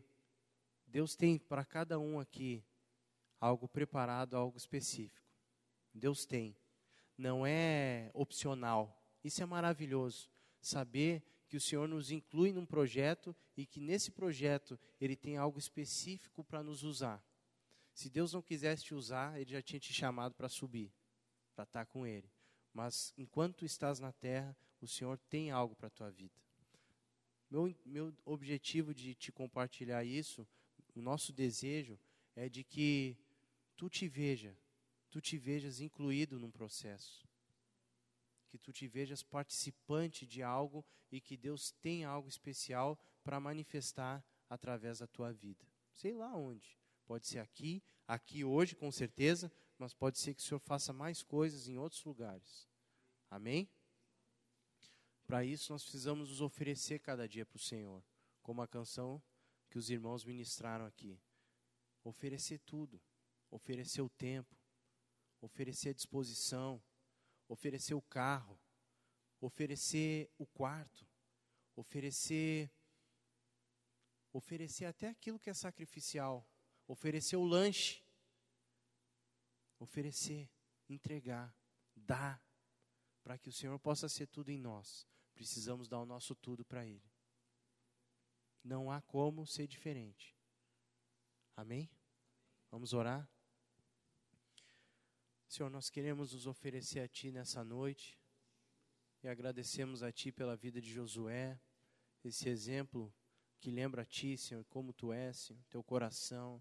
Deus 0.86 1.16
tem 1.16 1.40
para 1.40 1.66
cada 1.66 1.98
um 1.98 2.20
aqui 2.20 2.64
algo 3.40 3.68
preparado, 3.68 4.38
algo 4.38 4.56
específico. 4.56 5.28
Deus 5.92 6.28
tem. 6.28 6.56
Não 7.18 7.48
é 7.48 8.12
opcional. 8.14 9.04
Isso 9.24 9.42
é 9.42 9.46
maravilhoso. 9.48 10.30
Saber 10.62 11.24
que 11.54 11.58
o 11.58 11.62
Senhor 11.62 11.88
nos 11.88 12.10
inclui 12.10 12.52
num 12.52 12.66
projeto 12.66 13.36
e 13.56 13.64
que 13.64 13.80
nesse 13.80 14.10
projeto 14.10 14.80
Ele 15.00 15.16
tem 15.16 15.38
algo 15.38 15.60
específico 15.60 16.44
para 16.44 16.64
nos 16.64 16.82
usar. 16.82 17.24
Se 17.94 18.10
Deus 18.10 18.34
não 18.34 18.42
quisesse 18.42 18.86
te 18.86 18.96
usar, 18.96 19.40
Ele 19.40 19.52
já 19.52 19.62
tinha 19.62 19.80
te 19.80 19.94
chamado 19.94 20.34
para 20.34 20.50
subir, 20.50 20.92
para 21.54 21.64
estar 21.64 21.86
com 21.86 22.08
Ele. 22.08 22.28
Mas 22.74 23.14
enquanto 23.16 23.66
estás 23.66 24.00
na 24.00 24.12
terra, 24.12 24.58
o 24.82 24.88
Senhor 24.88 25.16
tem 25.30 25.52
algo 25.52 25.76
para 25.76 25.90
a 25.90 25.92
tua 25.92 26.10
vida. 26.10 26.34
Meu, 27.52 27.72
meu 27.86 28.12
objetivo 28.26 28.92
de 28.92 29.14
te 29.14 29.32
compartilhar 29.32 30.04
isso, 30.04 30.48
o 30.96 31.04
nosso 31.04 31.32
desejo, 31.32 32.00
é 32.36 32.50
de 32.50 32.64
que 32.64 33.16
tu 33.78 33.92
te 33.92 34.08
veja, 34.08 34.58
tu 35.12 35.22
te 35.22 35.38
vejas 35.38 35.80
incluído 35.80 36.40
num 36.40 36.50
processo. 36.50 37.28
Que 38.54 38.60
tu 38.60 38.72
te 38.72 38.88
vejas 38.88 39.24
participante 39.24 40.28
de 40.28 40.44
algo 40.44 40.86
e 41.12 41.20
que 41.20 41.36
Deus 41.36 41.72
tem 41.82 42.06
algo 42.06 42.30
especial 42.30 43.00
para 43.24 43.40
manifestar 43.40 44.24
através 44.48 45.00
da 45.00 45.08
tua 45.08 45.34
vida. 45.34 45.66
Sei 45.92 46.14
lá 46.14 46.36
onde. 46.36 46.78
Pode 47.08 47.26
ser 47.26 47.40
aqui, 47.40 47.82
aqui 48.08 48.44
hoje, 48.44 48.76
com 48.76 48.92
certeza, 48.92 49.52
mas 49.76 49.92
pode 49.92 50.20
ser 50.20 50.36
que 50.36 50.42
o 50.42 50.44
Senhor 50.44 50.60
faça 50.60 50.94
mais 50.94 51.24
coisas 51.24 51.68
em 51.68 51.80
outros 51.80 52.04
lugares. 52.04 52.70
Amém? 53.28 53.68
Para 55.26 55.44
isso, 55.44 55.72
nós 55.72 55.82
precisamos 55.82 56.30
nos 56.30 56.40
oferecer 56.40 57.00
cada 57.00 57.28
dia 57.28 57.48
para 57.48 57.58
o 57.58 57.60
Senhor, 57.60 58.06
como 58.44 58.62
a 58.62 58.68
canção 58.68 59.20
que 59.68 59.80
os 59.80 59.90
irmãos 59.90 60.24
ministraram 60.24 60.86
aqui. 60.86 61.20
Oferecer 62.04 62.60
tudo, 62.60 63.02
oferecer 63.50 64.04
o 64.04 64.10
tempo, 64.10 64.56
oferecer 65.42 65.90
a 65.90 65.94
disposição, 65.94 66.80
oferecer 67.48 67.94
o 67.94 68.02
carro, 68.02 68.60
oferecer 69.40 70.32
o 70.38 70.46
quarto, 70.46 71.08
oferecer 71.76 72.72
oferecer 74.34 74.86
até 74.86 75.08
aquilo 75.08 75.40
que 75.40 75.50
é 75.50 75.54
sacrificial, 75.54 76.48
oferecer 76.88 77.36
o 77.36 77.46
lanche, 77.46 78.04
oferecer, 79.80 80.50
entregar, 80.90 81.56
dar, 81.96 82.44
para 83.24 83.38
que 83.38 83.48
o 83.48 83.54
Senhor 83.54 83.78
possa 83.80 84.10
ser 84.10 84.28
tudo 84.28 84.50
em 84.50 84.58
nós. 84.58 85.08
Precisamos 85.36 85.88
dar 85.88 86.00
o 86.00 86.06
nosso 86.06 86.36
tudo 86.36 86.66
para 86.66 86.86
Ele. 86.86 87.12
Não 88.64 88.92
há 88.92 89.02
como 89.02 89.46
ser 89.46 89.68
diferente. 89.68 90.36
Amém? 91.56 91.90
Vamos 92.72 92.94
orar? 92.94 93.30
Senhor, 95.54 95.70
nós 95.70 95.88
queremos 95.88 96.34
nos 96.34 96.48
oferecer 96.48 97.00
a 97.00 97.08
Ti 97.08 97.32
nessa 97.32 97.64
noite 97.64 98.18
e 99.22 99.28
agradecemos 99.28 100.02
a 100.02 100.12
Ti 100.12 100.32
pela 100.32 100.56
vida 100.56 100.82
de 100.82 100.92
Josué, 100.92 101.62
esse 102.24 102.50
exemplo 102.50 103.14
que 103.60 103.70
lembra 103.70 104.02
a 104.02 104.06
Ti, 104.06 104.36
Senhor, 104.36 104.66
como 104.66 104.92
Tu 104.92 105.14
és, 105.14 105.38
Senhor, 105.38 105.64
Teu 105.70 105.84
coração, 105.84 106.60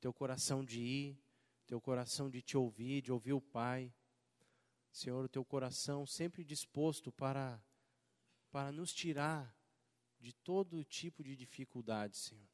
Teu 0.00 0.12
coração 0.12 0.64
de 0.64 0.80
ir, 0.80 1.18
Teu 1.66 1.80
coração 1.80 2.30
de 2.30 2.40
Te 2.40 2.56
ouvir, 2.56 3.02
de 3.02 3.10
ouvir 3.10 3.32
o 3.32 3.40
Pai. 3.40 3.92
Senhor, 4.92 5.24
o 5.24 5.28
Teu 5.28 5.44
coração 5.44 6.06
sempre 6.06 6.44
disposto 6.44 7.10
para, 7.10 7.60
para 8.52 8.70
nos 8.70 8.92
tirar 8.92 9.52
de 10.20 10.32
todo 10.32 10.84
tipo 10.84 11.24
de 11.24 11.34
dificuldade, 11.34 12.16
Senhor. 12.16 12.48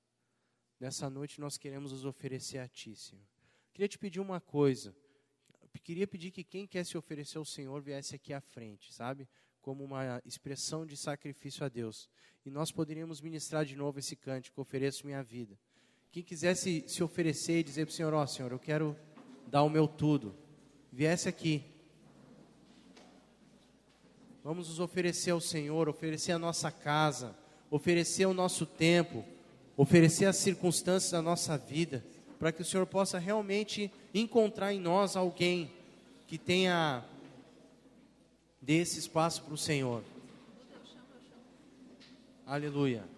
Nessa 0.81 1.11
noite 1.11 1.43
nós 1.43 1.59
queremos 1.59 1.93
nos 1.93 2.07
oferecer 2.07 2.57
a 2.57 2.67
Ti, 2.67 2.97
Senhor. 2.97 3.27
Queria 3.75 3.89
te 3.89 3.99
pedir 3.99 4.21
uma 4.21 4.41
coisa. 4.41 4.97
Queria 5.81 6.07
pedir 6.07 6.31
que 6.31 6.45
quem 6.45 6.67
quer 6.67 6.85
se 6.85 6.97
oferecer 6.97 7.39
ao 7.39 7.45
Senhor 7.45 7.83
viesse 7.83 8.15
aqui 8.15 8.33
à 8.33 8.41
frente, 8.41 8.93
sabe? 8.95 9.29
Como 9.61 9.83
uma 9.83 10.23
expressão 10.25 10.87
de 10.87 10.97
sacrifício 10.97 11.65
a 11.65 11.69
Deus. 11.69 12.09
E 12.45 12.51
nós 12.51 12.71
poderíamos 12.71 13.21
ministrar 13.21 13.65
de 13.65 13.75
novo 13.75 13.99
esse 13.99 14.15
cântico, 14.15 14.61
ofereço 14.61 15.07
minha 15.07 15.23
vida. 15.23 15.59
Quem 16.13 16.23
quisesse 16.23 16.85
se 16.87 17.03
oferecer 17.03 17.59
e 17.59 17.63
dizer 17.65 17.87
para 17.87 17.93
o 17.93 17.97
Senhor, 17.97 18.15
ó 18.15 18.23
oh, 18.23 18.27
Senhor, 18.27 18.53
eu 18.53 18.59
quero 18.59 18.97
dar 19.49 19.65
o 19.65 19.69
meu 19.69 19.89
tudo, 19.89 20.37
viesse 20.93 21.29
aqui. 21.29 21.65
Vamos 24.45 24.69
nos 24.69 24.79
oferecer 24.79 25.33
ao 25.33 25.41
Senhor, 25.41 25.89
oferecer 25.89 26.33
a 26.33 26.39
nossa 26.39 26.71
casa, 26.71 27.37
oferecer 27.71 28.27
o 28.27 28.35
nosso 28.35 28.65
tempo, 28.65 29.25
oferecer 29.77 30.27
as 30.27 30.37
circunstâncias 30.37 31.11
da 31.11 31.21
nossa 31.21 31.59
vida, 31.59 32.05
para 32.39 32.53
que 32.53 32.63
o 32.63 32.65
Senhor 32.65 32.87
possa 32.87 33.19
realmente 33.19 33.91
encontrar 34.15 34.73
em 34.73 34.81
nós 34.81 35.17
alguém 35.17 35.71
que 36.27 36.39
tenha 36.39 37.05
desse 38.63 38.99
espaço 38.99 39.43
para 39.43 39.55
o 39.55 39.59
Senhor. 39.59 40.03
Aleluia. 42.47 43.14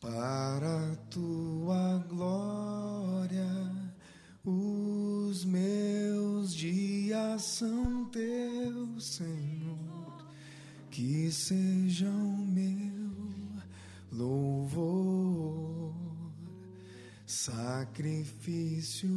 Para 0.00 0.92
a 0.92 0.96
tua 1.10 2.04
glória. 2.08 3.46
Os 4.44 5.44
meus 5.44 6.54
dias 6.54 7.42
são 7.42 8.04
teus, 8.06 9.16
Senhor, 9.16 10.26
que 10.90 11.30
sejam 11.30 12.36
meu 12.46 12.98
louvor, 14.10 15.94
sacrifício 17.26 19.08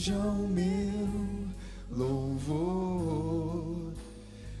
sejam 0.00 0.48
meu 0.48 1.46
louvor, 1.90 3.92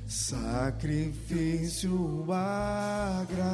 sacrifício 0.06 1.90
agradável. 2.30 3.49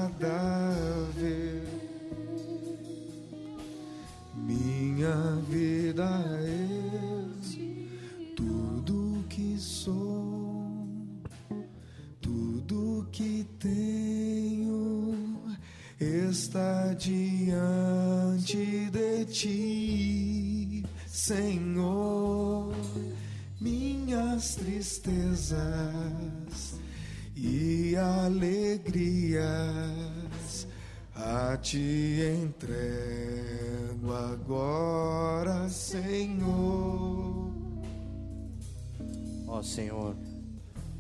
Senhor, 39.67 40.17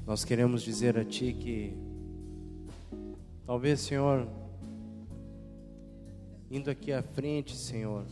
nós 0.04 0.24
queremos 0.24 0.60
dizer 0.62 0.98
a 0.98 1.04
Ti 1.04 1.32
que 1.32 1.72
talvez, 3.46 3.80
Senhor, 3.80 4.26
indo 6.50 6.68
aqui 6.68 6.92
à 6.92 7.00
frente, 7.00 7.56
Senhor, 7.56 8.04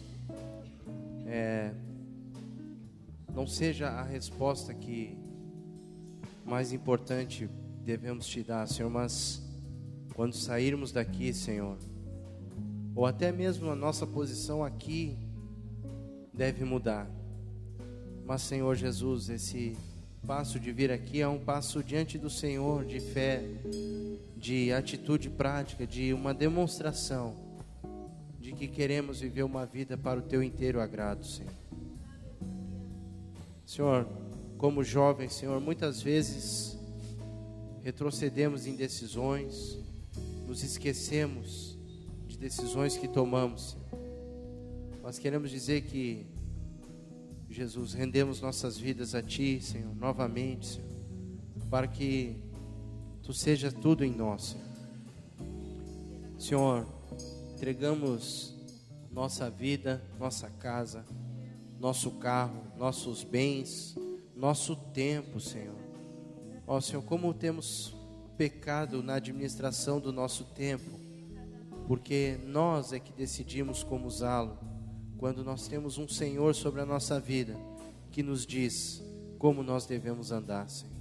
é, 1.27 1.73
não 3.35 3.49
seja 3.49 3.89
a 3.89 4.03
resposta 4.05 4.73
que 4.73 5.19
mais 6.45 6.73
importante 6.73 7.51
devemos 7.85 8.25
te 8.25 8.43
dar, 8.45 8.67
Senhor, 8.69 8.89
mas 8.89 9.43
quando 10.15 10.35
sairmos 10.35 10.93
daqui, 10.93 11.35
Senhor, 11.35 11.77
ou 12.95 13.05
até 13.05 13.33
mesmo 13.33 13.71
a 13.71 13.77
nossa 13.77 14.07
posição 14.07 14.63
aqui 14.65 15.19
deve 16.33 16.65
mudar. 16.65 17.11
Mas, 18.25 18.43
Senhor 18.43 18.75
Jesus, 18.77 19.29
esse 19.29 19.77
passo 20.27 20.59
de 20.59 20.73
vir 20.73 20.91
aqui 20.91 21.21
é 21.21 21.29
um 21.29 21.39
passo 21.39 21.85
diante 21.85 22.17
do 22.17 22.31
Senhor 22.31 22.87
de 22.87 22.99
fé, 22.99 23.43
de 24.35 24.73
atitude 24.73 25.29
prática, 25.29 25.87
de 25.87 26.15
uma 26.15 26.33
demonstração 26.33 27.37
de 28.41 28.53
que 28.53 28.67
queremos 28.67 29.21
viver 29.21 29.43
uma 29.43 29.67
vida 29.67 29.99
para 29.99 30.19
o 30.19 30.23
teu 30.23 30.43
inteiro 30.43 30.81
agrado, 30.81 31.27
Senhor. 31.27 31.53
Senhor, 33.67 34.09
como 34.57 34.83
jovens, 34.83 35.35
Senhor, 35.35 35.61
muitas 35.61 36.01
vezes 36.01 36.79
retrocedemos 37.83 38.67
em 38.67 38.75
decisões, 38.77 39.79
nos 40.47 40.63
esquecemos 40.63 41.79
de 42.27 42.39
decisões 42.39 42.97
que 42.97 43.09
tomamos. 43.09 43.73
Senhor. 43.73 45.03
Nós 45.03 45.19
queremos 45.19 45.51
dizer 45.51 45.83
que 45.83 46.27
Jesus, 47.55 47.93
rendemos 47.93 48.41
nossas 48.41 48.77
vidas 48.77 49.15
a 49.15 49.23
Ti, 49.23 49.61
Senhor, 49.61 49.95
novamente, 49.95 50.67
Senhor, 50.67 50.89
para 51.71 51.87
que 51.87 52.37
Tu 53.23 53.33
seja 53.33 53.71
tudo 53.71 54.05
em 54.05 54.11
nós, 54.11 54.57
Senhor. 54.57 54.65
Senhor, 56.37 56.87
entregamos 57.55 58.57
nossa 59.09 59.49
vida, 59.49 60.03
nossa 60.19 60.51
casa, 60.51 61.05
nosso 61.79 62.11
carro, 62.11 62.61
nossos 62.77 63.23
bens, 63.23 63.95
nosso 64.35 64.75
tempo, 64.75 65.39
Senhor. 65.39 65.79
Ó 66.67 66.81
Senhor, 66.81 67.05
como 67.05 67.33
temos 67.33 67.95
pecado 68.37 69.01
na 69.01 69.15
administração 69.15 70.01
do 70.01 70.13
nosso 70.13 70.43
tempo, 70.43 70.91
porque 71.87 72.37
nós 72.45 72.93
é 72.93 72.99
que 72.99 73.13
decidimos 73.13 73.85
como 73.85 74.09
usá-lo 74.09 74.74
quando 75.25 75.43
nós 75.43 75.67
temos 75.67 75.97
um 75.97 76.07
Senhor 76.07 76.55
sobre 76.55 76.83
a 76.83 76.85
nossa 76.85 77.19
vida 77.19 77.57
que 78.11 78.23
nos 78.23 78.45
diz 78.45 79.03
como 79.39 79.63
nós 79.63 79.87
devemos 79.87 80.31
andar, 80.31 80.69
Senhor. 80.69 80.93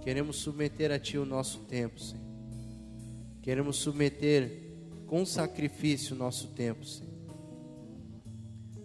Queremos 0.00 0.36
submeter 0.36 0.92
a 0.92 0.98
Ti 1.00 1.18
o 1.18 1.26
nosso 1.26 1.58
tempo, 1.64 1.98
Senhor. 1.98 2.24
Queremos 3.42 3.78
submeter 3.78 4.76
com 5.08 5.26
sacrifício 5.26 6.14
o 6.14 6.18
nosso 6.20 6.50
tempo, 6.50 6.86
Senhor. 6.86 7.10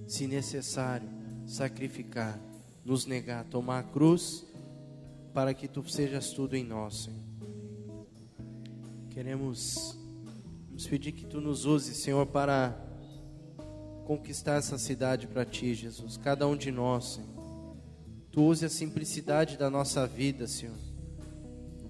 Se 0.07 0.25
necessário, 0.25 1.07
sacrificar, 1.45 2.39
nos 2.83 3.05
negar, 3.05 3.45
tomar 3.45 3.81
a 3.81 3.83
cruz 3.83 4.43
para 5.35 5.53
que 5.53 5.67
tu 5.67 5.87
sejas 5.87 6.31
tudo 6.31 6.55
em 6.55 6.63
nós, 6.63 7.03
Senhor. 7.03 7.21
Queremos 9.11 9.95
nos 10.71 10.87
pedir 10.87 11.11
que 11.11 11.27
tu 11.27 11.39
nos 11.39 11.65
uses, 11.65 11.97
Senhor, 11.97 12.25
para 12.25 12.86
conquistar 14.07 14.53
essa 14.53 14.77
cidade 14.77 15.27
para 15.27 15.43
ti, 15.43 15.73
Jesus. 15.73 16.15
Cada 16.15 16.47
um 16.47 16.55
de 16.55 16.71
nós, 16.71 17.15
Senhor. 17.15 17.75
Tu 18.31 18.41
use 18.41 18.65
a 18.65 18.69
simplicidade 18.69 19.57
da 19.57 19.69
nossa 19.69 20.07
vida, 20.07 20.47
Senhor, 20.47 20.77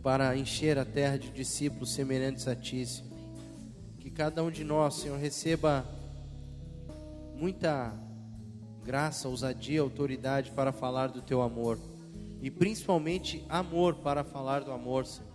para 0.01 0.35
encher 0.35 0.79
a 0.79 0.85
terra 0.85 1.17
de 1.17 1.29
discípulos 1.29 1.91
semelhantes 1.91 2.47
a 2.47 2.55
ti, 2.55 2.83
Senhor. 2.83 3.11
Que 3.99 4.09
cada 4.09 4.43
um 4.43 4.49
de 4.49 4.63
nós, 4.63 4.95
Senhor, 4.95 5.19
receba 5.19 5.85
muita 7.35 7.93
graça, 8.83 9.27
ousadia, 9.27 9.81
autoridade 9.81 10.49
para 10.51 10.71
falar 10.71 11.07
do 11.07 11.21
teu 11.21 11.43
amor. 11.43 11.77
E 12.41 12.49
principalmente 12.49 13.45
amor 13.47 13.93
para 13.93 14.23
falar 14.23 14.61
do 14.61 14.71
amor, 14.71 15.05
Senhor. 15.05 15.29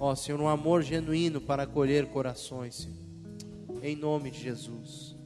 Ó 0.00 0.14
Senhor, 0.14 0.40
um 0.40 0.48
amor 0.48 0.82
genuíno 0.82 1.42
para 1.42 1.64
acolher 1.64 2.06
corações, 2.06 2.74
Senhor. 2.74 3.84
Em 3.84 3.94
nome 3.94 4.30
de 4.30 4.40
Jesus. 4.40 5.17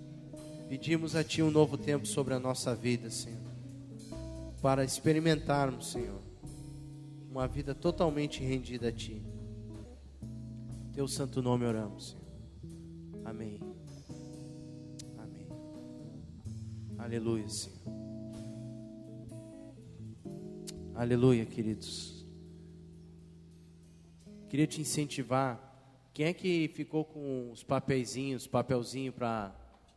Pedimos 0.72 1.14
a 1.14 1.22
Ti 1.22 1.42
um 1.42 1.50
novo 1.50 1.76
tempo 1.76 2.06
sobre 2.06 2.32
a 2.32 2.40
nossa 2.40 2.74
vida, 2.74 3.10
Senhor. 3.10 3.38
Para 4.62 4.82
experimentarmos, 4.82 5.90
Senhor, 5.90 6.22
uma 7.30 7.46
vida 7.46 7.74
totalmente 7.74 8.42
rendida 8.42 8.88
a 8.88 8.92
Ti. 8.92 9.22
Teu 10.94 11.06
santo 11.06 11.42
nome 11.42 11.66
oramos, 11.66 12.12
Senhor. 12.12 13.22
Amém. 13.22 13.60
Amém. 15.18 15.46
Aleluia, 16.96 17.50
Senhor. 17.50 17.76
Aleluia, 20.94 21.44
queridos. 21.44 22.26
Queria 24.48 24.66
te 24.66 24.80
incentivar. 24.80 25.60
Quem 26.14 26.24
é 26.24 26.32
que 26.32 26.70
ficou 26.72 27.04
com 27.04 27.50
os 27.52 27.62
papeizinhos, 27.62 28.46
papelzinho 28.46 29.12
para 29.12 29.54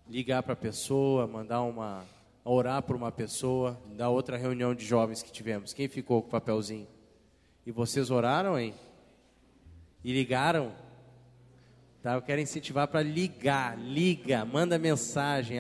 ligar 0.10 0.44
para 0.44 0.54
a 0.54 0.58
pessoa, 0.58 1.28
mandar 1.28 1.62
uma 1.62 2.06
orar 2.44 2.84
por 2.84 2.96
uma 2.96 3.12
pessoa, 3.12 3.80
da 3.98 4.08
outra 4.08 4.38
reunião 4.38 4.76
de 4.76 4.86
jovens 4.86 5.24
que 5.24 5.32
tivemos? 5.32 5.74
Quem 5.74 5.88
ficou 5.88 6.22
com 6.22 6.28
o 6.28 6.32
papelzinho? 6.32 6.88
E 7.66 7.72
vocês 7.72 8.12
oraram, 8.12 8.58
hein? 8.58 8.74
E 10.04 10.14
ligaram? 10.14 10.72
Tá, 12.04 12.14
eu 12.14 12.22
quero 12.22 12.40
incentivar 12.40 12.88
para 12.88 13.02
ligar, 13.02 13.76
liga, 13.80 14.46
manda 14.46 14.78
mensagem, 14.78 15.60